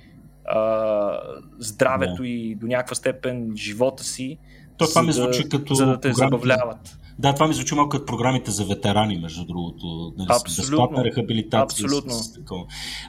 а, 0.45 1.19
здравето 1.59 2.21
да. 2.21 2.27
и 2.27 2.55
до 2.55 2.67
някаква 2.67 2.95
степен 2.95 3.51
живота 3.55 4.03
си. 4.03 4.37
То 4.77 4.87
това 4.87 5.03
ми 5.03 5.11
звучи 5.11 5.49
като. 5.49 5.73
За 5.75 5.85
да 5.85 5.99
те 5.99 6.13
забавляват. 6.13 6.97
Да, 7.19 7.33
това 7.33 7.47
ми 7.47 7.53
звучи 7.53 7.75
малко 7.75 7.89
като 7.89 8.05
програмите 8.05 8.51
за 8.51 8.65
ветерани, 8.65 9.17
между 9.17 9.45
другото. 9.45 10.13
Нали, 10.17 10.27
Абсолютно. 10.31 10.77
Безплатна 10.77 11.03
рехабилитация. 11.03 11.85
Абсолютно. 11.85 12.11
С, 12.11 12.23
с 12.23 12.39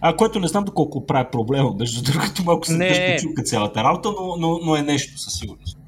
а, 0.01 0.17
което 0.17 0.41
не 0.41 0.49
знам 0.49 0.65
доколко 0.65 1.07
прави 1.07 1.29
проблема, 1.33 1.75
между 1.79 2.13
другото, 2.13 2.45
малко 2.45 2.67
се 2.67 2.77
не... 2.77 3.17
чука 3.21 3.43
цялата 3.43 3.85
работа, 3.85 4.09
но, 4.21 4.37
но, 4.37 4.59
но 4.65 4.77
е 4.77 4.83
нещо 4.83 5.19
със 5.19 5.39
сигурност. 5.39 5.80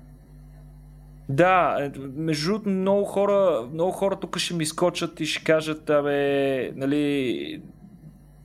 Да, 1.33 1.77
е, 1.81 1.99
между 1.99 2.53
другото, 2.53 2.69
много 2.69 3.05
хора, 3.05 3.69
много 3.73 3.93
хора 3.93 4.17
тук 4.17 4.39
ще 4.39 4.55
ми 4.55 4.67
скочат 4.67 5.21
и 5.21 5.27
ще 5.27 5.45
кажат, 5.45 5.91
абе, 5.91 6.73
нали, 6.77 7.63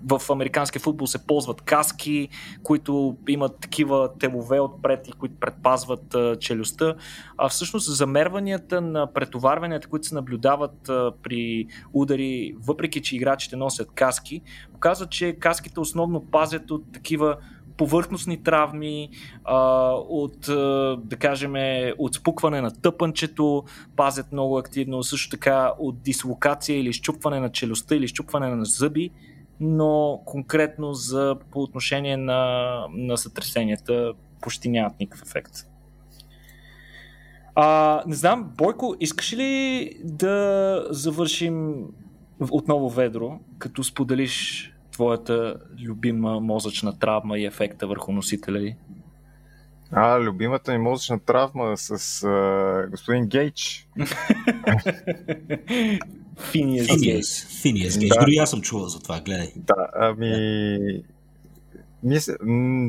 в 0.03 0.21
американския 0.29 0.79
футбол 0.81 1.07
се 1.07 1.27
ползват 1.27 1.61
каски, 1.61 2.29
които 2.63 3.17
имат 3.27 3.59
такива 3.59 4.17
телове 4.19 4.59
отпред 4.59 5.07
и 5.07 5.11
които 5.11 5.35
предпазват 5.39 6.15
а, 6.15 6.35
челюстта. 6.39 6.95
А 7.37 7.49
всъщност 7.49 7.95
замерванията 7.95 8.81
на 8.81 9.13
претоварванията, 9.13 9.87
които 9.87 10.07
се 10.07 10.15
наблюдават 10.15 10.89
а, 10.89 11.11
при 11.23 11.67
удари, 11.93 12.55
въпреки 12.59 13.01
че 13.01 13.15
играчите 13.15 13.55
носят 13.55 13.91
каски, 13.95 14.41
показват, 14.73 15.09
че 15.09 15.33
каските 15.33 15.79
основно 15.79 16.25
пазят 16.31 16.71
от 16.71 16.91
такива 16.93 17.37
повърхностни 17.77 18.43
травми, 18.43 19.09
а, 19.43 19.57
от, 19.93 20.39
да 21.07 21.17
кажем, 21.19 21.53
от 21.97 22.15
спукване 22.15 22.61
на 22.61 22.71
тъпънчето, 22.81 23.63
пазят 23.95 24.31
много 24.31 24.57
активно, 24.57 25.03
също 25.03 25.29
така 25.29 25.73
от 25.79 26.01
дислокация 26.01 26.79
или 26.79 26.93
щупване 26.93 27.39
на 27.39 27.51
челюстта 27.51 27.95
или 27.95 28.07
щупване 28.07 28.55
на 28.55 28.65
зъби, 28.65 29.09
но 29.59 30.21
конкретно 30.25 30.93
за, 30.93 31.35
по 31.51 31.61
отношение 31.61 32.17
на, 32.17 32.73
на 32.93 33.17
сътресенията 33.17 34.13
почти 34.41 34.69
нямат 34.69 34.99
никакъв 34.99 35.27
ефект. 35.27 35.53
А, 37.55 38.03
не 38.07 38.15
знам, 38.15 38.51
Бойко, 38.57 38.95
искаш 38.99 39.33
ли 39.33 39.91
да 40.03 40.87
завършим 40.89 41.85
отново 42.51 42.89
ведро, 42.89 43.39
като 43.57 43.83
споделиш 43.83 44.71
твоята 44.97 45.55
любима 45.79 46.39
мозъчна 46.39 46.99
травма 46.99 47.37
и 47.37 47.45
ефекта 47.45 47.87
върху 47.87 48.11
носителя 48.11 48.59
ли? 48.59 48.75
А, 49.91 50.19
любимата 50.19 50.71
ми 50.71 50.77
мозъчна 50.77 51.19
травма 51.19 51.77
с 51.77 52.23
а, 52.23 52.87
господин 52.91 53.25
Гейч. 53.25 53.87
Финиас 56.51 56.87
Гейч. 57.01 57.25
Финиас 57.61 57.97
Гейч. 57.97 58.09
Да. 58.09 58.19
Дори 58.19 58.35
аз 58.35 58.49
съм 58.49 58.61
чувал 58.61 58.87
за 58.87 58.99
това, 58.99 59.21
гледай. 59.21 59.51
Да, 59.55 59.87
ами... 59.95 61.03
Мисля, 62.03 62.35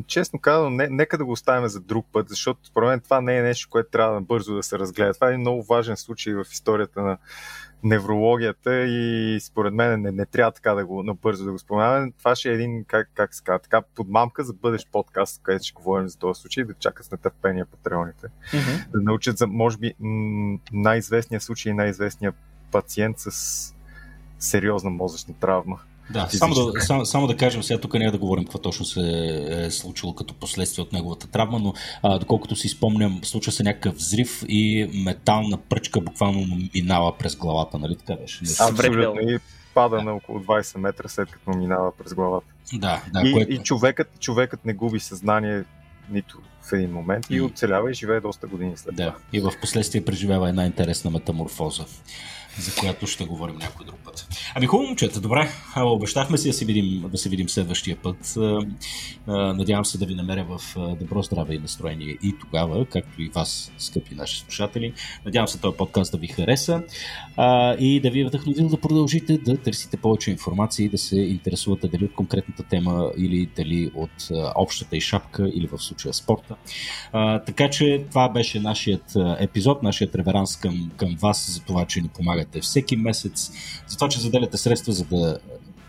честно 0.06 0.38
казвам, 0.38 0.76
не, 0.76 0.88
нека 0.88 1.18
да 1.18 1.24
го 1.24 1.32
оставим 1.32 1.68
за 1.68 1.80
друг 1.80 2.06
път, 2.12 2.28
защото 2.28 2.60
според 2.66 2.88
мен 2.88 3.00
това 3.00 3.20
не 3.20 3.38
е 3.38 3.42
нещо, 3.42 3.68
което 3.70 3.90
трябва 3.90 4.20
бързо 4.20 4.54
да 4.54 4.62
се 4.62 4.78
разгледа. 4.78 5.14
Това 5.14 5.26
е 5.26 5.30
един 5.30 5.40
много 5.40 5.62
важен 5.62 5.96
случай 5.96 6.34
в 6.34 6.44
историята 6.52 7.02
на 7.02 7.18
неврологията 7.82 8.84
и 8.84 9.38
според 9.40 9.74
мен 9.74 10.02
не, 10.02 10.12
не 10.12 10.26
трябва 10.26 10.52
така 10.52 10.74
да 10.74 10.86
го 10.86 11.02
набързо 11.02 11.44
да 11.44 11.52
го 11.52 11.58
споменаваме. 11.58 12.12
Това 12.18 12.34
ще 12.34 12.50
е 12.50 12.54
един, 12.54 12.84
как, 12.84 13.10
как 13.14 13.34
се 13.34 13.42
казва, 13.44 13.58
така 13.58 13.82
подмамка 13.82 14.44
за 14.44 14.52
бъдещ 14.52 14.88
подкаст, 14.92 15.40
където 15.42 15.64
ще 15.64 15.74
говорим 15.74 16.08
за 16.08 16.18
този 16.18 16.40
случай, 16.40 16.64
да 16.64 16.74
чакат 16.74 17.06
с 17.06 17.10
нетърпение 17.10 17.64
патреоните. 17.64 18.26
Mm-hmm. 18.26 18.90
Да 18.90 19.00
научат 19.00 19.38
за, 19.38 19.46
може 19.46 19.78
би, 19.78 19.94
най-известния 20.72 21.40
случай, 21.40 21.72
най-известния 21.72 22.32
пациент 22.70 23.18
с 23.18 23.74
сериозна 24.38 24.90
мозъчна 24.90 25.34
травма. 25.34 25.78
Да, 26.10 26.28
само 26.30 26.54
да, 26.54 26.80
само, 26.80 27.06
само 27.06 27.26
да 27.26 27.36
кажем, 27.36 27.62
сега 27.62 27.80
тук 27.80 27.94
няма 27.94 28.12
да 28.12 28.18
говорим 28.18 28.44
какво 28.44 28.58
точно 28.58 28.84
се 28.84 29.00
е 29.48 29.70
случило 29.70 30.14
като 30.14 30.34
последствие 30.34 30.82
от 30.82 30.92
неговата 30.92 31.26
травма, 31.26 31.58
но 31.58 31.74
а, 32.02 32.18
доколкото 32.18 32.56
си 32.56 32.68
спомням, 32.68 33.20
случва 33.22 33.52
се 33.52 33.62
някакъв 33.62 33.94
взрив 33.94 34.44
и 34.48 34.90
метална 35.04 35.56
пръчка 35.56 36.00
буквално 36.00 36.46
минава 36.74 37.18
през 37.18 37.36
главата, 37.36 37.78
нали 37.78 37.96
така 37.96 38.20
беше? 38.20 38.40
Абсолютно 38.60 39.20
и 39.20 39.38
пада 39.74 40.02
на 40.02 40.14
около 40.14 40.38
20 40.38 40.78
метра 40.78 41.08
след 41.08 41.30
като 41.30 41.50
минава 41.50 41.92
през 41.98 42.14
главата. 42.14 42.46
Да, 42.72 43.02
да. 43.12 43.28
И, 43.28 43.32
което... 43.32 43.52
и 43.52 43.58
човекът, 43.58 44.20
човекът 44.20 44.64
не 44.64 44.72
губи 44.72 45.00
съзнание 45.00 45.64
нито 46.10 46.38
в 46.62 46.72
един 46.72 46.92
момент 46.92 47.26
и, 47.30 47.34
и 47.34 47.40
оцелява 47.40 47.90
и 47.90 47.94
живее 47.94 48.20
доста 48.20 48.46
години 48.46 48.76
след 48.76 48.94
да. 48.94 49.06
това. 49.06 49.18
И 49.32 49.40
в 49.40 49.52
последствие 49.60 50.04
преживява 50.04 50.48
една 50.48 50.66
интересна 50.66 51.10
метаморфоза 51.10 51.84
за 52.58 52.74
която 52.80 53.06
ще 53.06 53.24
говорим 53.24 53.56
някой 53.56 53.86
друг 53.86 53.98
път. 54.04 54.28
Ами 54.54 54.66
хубаво, 54.66 54.86
момчета, 54.88 55.20
добре. 55.20 55.50
Обещахме 55.76 56.38
си 56.38 56.48
да 56.48 56.54
се 56.54 56.64
видим, 56.64 57.04
да 57.10 57.18
се 57.18 57.28
видим 57.28 57.48
следващия 57.48 57.96
път. 57.96 58.34
Надявам 59.26 59.84
се 59.84 59.98
да 59.98 60.06
ви 60.06 60.14
намеря 60.14 60.44
в 60.44 60.60
добро 61.00 61.22
здраве 61.22 61.54
и 61.54 61.58
настроение 61.58 62.16
и 62.22 62.34
тогава, 62.40 62.86
както 62.86 63.22
и 63.22 63.28
вас, 63.28 63.72
скъпи 63.78 64.14
наши 64.14 64.40
слушатели. 64.40 64.92
Надявам 65.24 65.48
се 65.48 65.60
този 65.60 65.76
подкаст 65.76 66.12
да 66.12 66.18
ви 66.18 66.26
хареса 66.26 66.82
и 67.78 68.00
да 68.02 68.10
ви 68.10 68.20
е 68.20 68.24
вдъхновил 68.24 68.68
да 68.68 68.80
продължите 68.80 69.38
да 69.38 69.56
търсите 69.56 69.96
повече 69.96 70.30
информация 70.30 70.84
и 70.86 70.88
да 70.88 70.98
се 70.98 71.16
интересувате 71.16 71.88
дали 71.88 72.04
от 72.04 72.14
конкретната 72.14 72.62
тема 72.62 73.10
или 73.18 73.48
дали 73.56 73.90
от 73.94 74.28
общата 74.54 74.96
и 74.96 75.00
шапка 75.00 75.50
или 75.54 75.66
в 75.66 75.78
случая 75.78 76.14
спорта. 76.14 76.56
Така 77.46 77.70
че 77.70 78.04
това 78.10 78.28
беше 78.28 78.60
нашият 78.60 79.16
епизод, 79.38 79.82
нашият 79.82 80.14
реверанс 80.14 80.56
към, 80.56 80.90
към 80.96 81.16
вас 81.20 81.50
за 81.50 81.60
това, 81.60 81.84
че 81.84 82.00
ни 82.00 82.08
помагате 82.08 82.47
помагате 82.48 82.60
всеки 82.60 82.96
месец, 82.96 83.50
за 83.86 83.96
това, 83.96 84.08
че 84.08 84.20
заделяте 84.20 84.56
средства, 84.56 84.92
за 84.92 85.04
да 85.04 85.38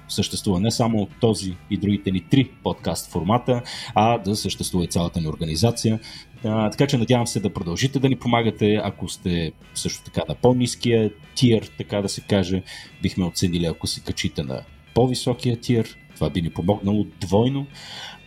съществува 0.10 0.60
не 0.60 0.72
само 0.72 1.08
този 1.22 1.56
и 1.70 1.78
другите 1.78 2.12
ни 2.12 2.22
три 2.22 2.50
подкаст 2.64 3.12
формата, 3.12 3.62
а 3.96 4.18
да 4.18 4.36
съществува 4.36 4.86
и 4.86 4.88
цялата 4.88 5.22
ни 5.22 5.28
организация. 5.28 6.00
А, 6.44 6.70
така 6.70 6.88
че 6.88 6.98
надявам 6.98 7.28
се 7.28 7.40
да 7.40 7.54
продължите 7.54 8.00
да 8.00 8.10
ни 8.10 8.16
помагате. 8.16 8.82
Ако 8.84 9.10
сте 9.10 9.52
също 9.76 10.04
така 10.04 10.22
на 10.30 10.36
по-низкия 10.36 11.12
тир, 11.36 11.70
така 11.78 12.02
да 12.02 12.10
се 12.10 12.22
каже, 12.22 12.64
бихме 13.02 13.26
оценили 13.26 13.66
ако 13.66 13.88
се 13.88 14.02
качите 14.02 14.44
на 14.44 14.62
по-високия 14.94 15.58
тир. 15.58 15.98
Това 16.16 16.30
би 16.30 16.42
ни 16.42 16.50
помогнало 16.50 17.06
двойно. 17.22 17.68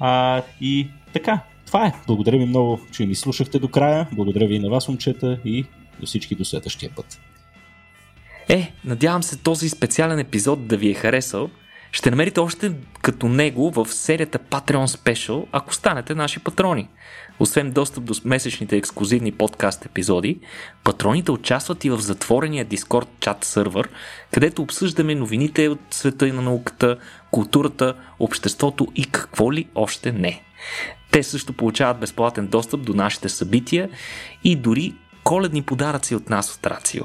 А, 0.00 0.42
и 0.60 0.88
така, 1.12 1.40
това 1.66 1.86
е. 1.86 1.92
Благодаря 2.06 2.38
ви 2.38 2.46
много, 2.46 2.80
че 2.92 3.06
ни 3.06 3.14
слушахте 3.14 3.59
до 3.59 3.68
края. 3.68 4.09
Благодаря 4.12 4.46
ви 4.46 4.54
и 4.54 4.59
на 4.59 4.70
вас, 4.70 4.88
момчета, 4.88 5.40
и 5.44 5.64
до 6.00 6.06
всички 6.06 6.34
до 6.34 6.44
следващия 6.44 6.90
път. 6.96 7.20
Е, 8.48 8.73
надявам 8.85 9.23
се 9.23 9.36
този 9.36 9.69
специален 9.69 10.19
епизод 10.19 10.66
да 10.66 10.77
ви 10.77 10.90
е 10.90 10.94
харесал. 10.94 11.51
Ще 11.93 12.10
намерите 12.10 12.40
още 12.40 12.73
като 13.02 13.28
него 13.28 13.70
в 13.70 13.86
серията 13.86 14.39
Patreon 14.39 14.86
Special, 14.86 15.47
ако 15.52 15.74
станете 15.74 16.14
наши 16.14 16.39
патрони. 16.39 16.89
Освен 17.40 17.70
достъп 17.70 18.05
до 18.05 18.14
месечните 18.24 18.77
ексклюзивни 18.77 19.32
подкаст 19.32 19.85
епизоди, 19.85 20.40
патроните 20.85 21.31
участват 21.31 21.85
и 21.85 21.90
в 21.90 21.98
затворения 21.98 22.66
Discord 22.66 23.06
чат 23.20 23.44
сървър, 23.44 23.89
където 24.32 24.62
обсъждаме 24.62 25.14
новините 25.14 25.69
от 25.69 25.81
света 25.90 26.28
и 26.28 26.32
на 26.32 26.43
науката, 26.43 26.98
културата, 27.31 27.94
обществото 28.19 28.89
и 28.94 29.05
какво 29.05 29.52
ли 29.52 29.69
още 29.74 30.12
не. 30.12 30.43
Те 31.10 31.23
също 31.23 31.52
получават 31.52 32.01
безплатен 32.01 32.47
достъп 32.47 32.82
до 32.82 32.94
нашите 32.94 33.28
събития 33.28 33.90
и 34.44 34.56
дори 34.56 34.94
коледни 35.24 35.62
подаръци 35.62 36.14
от 36.14 36.31
нас 36.31 36.55
от 36.55 36.66
Рацио. 36.66 37.05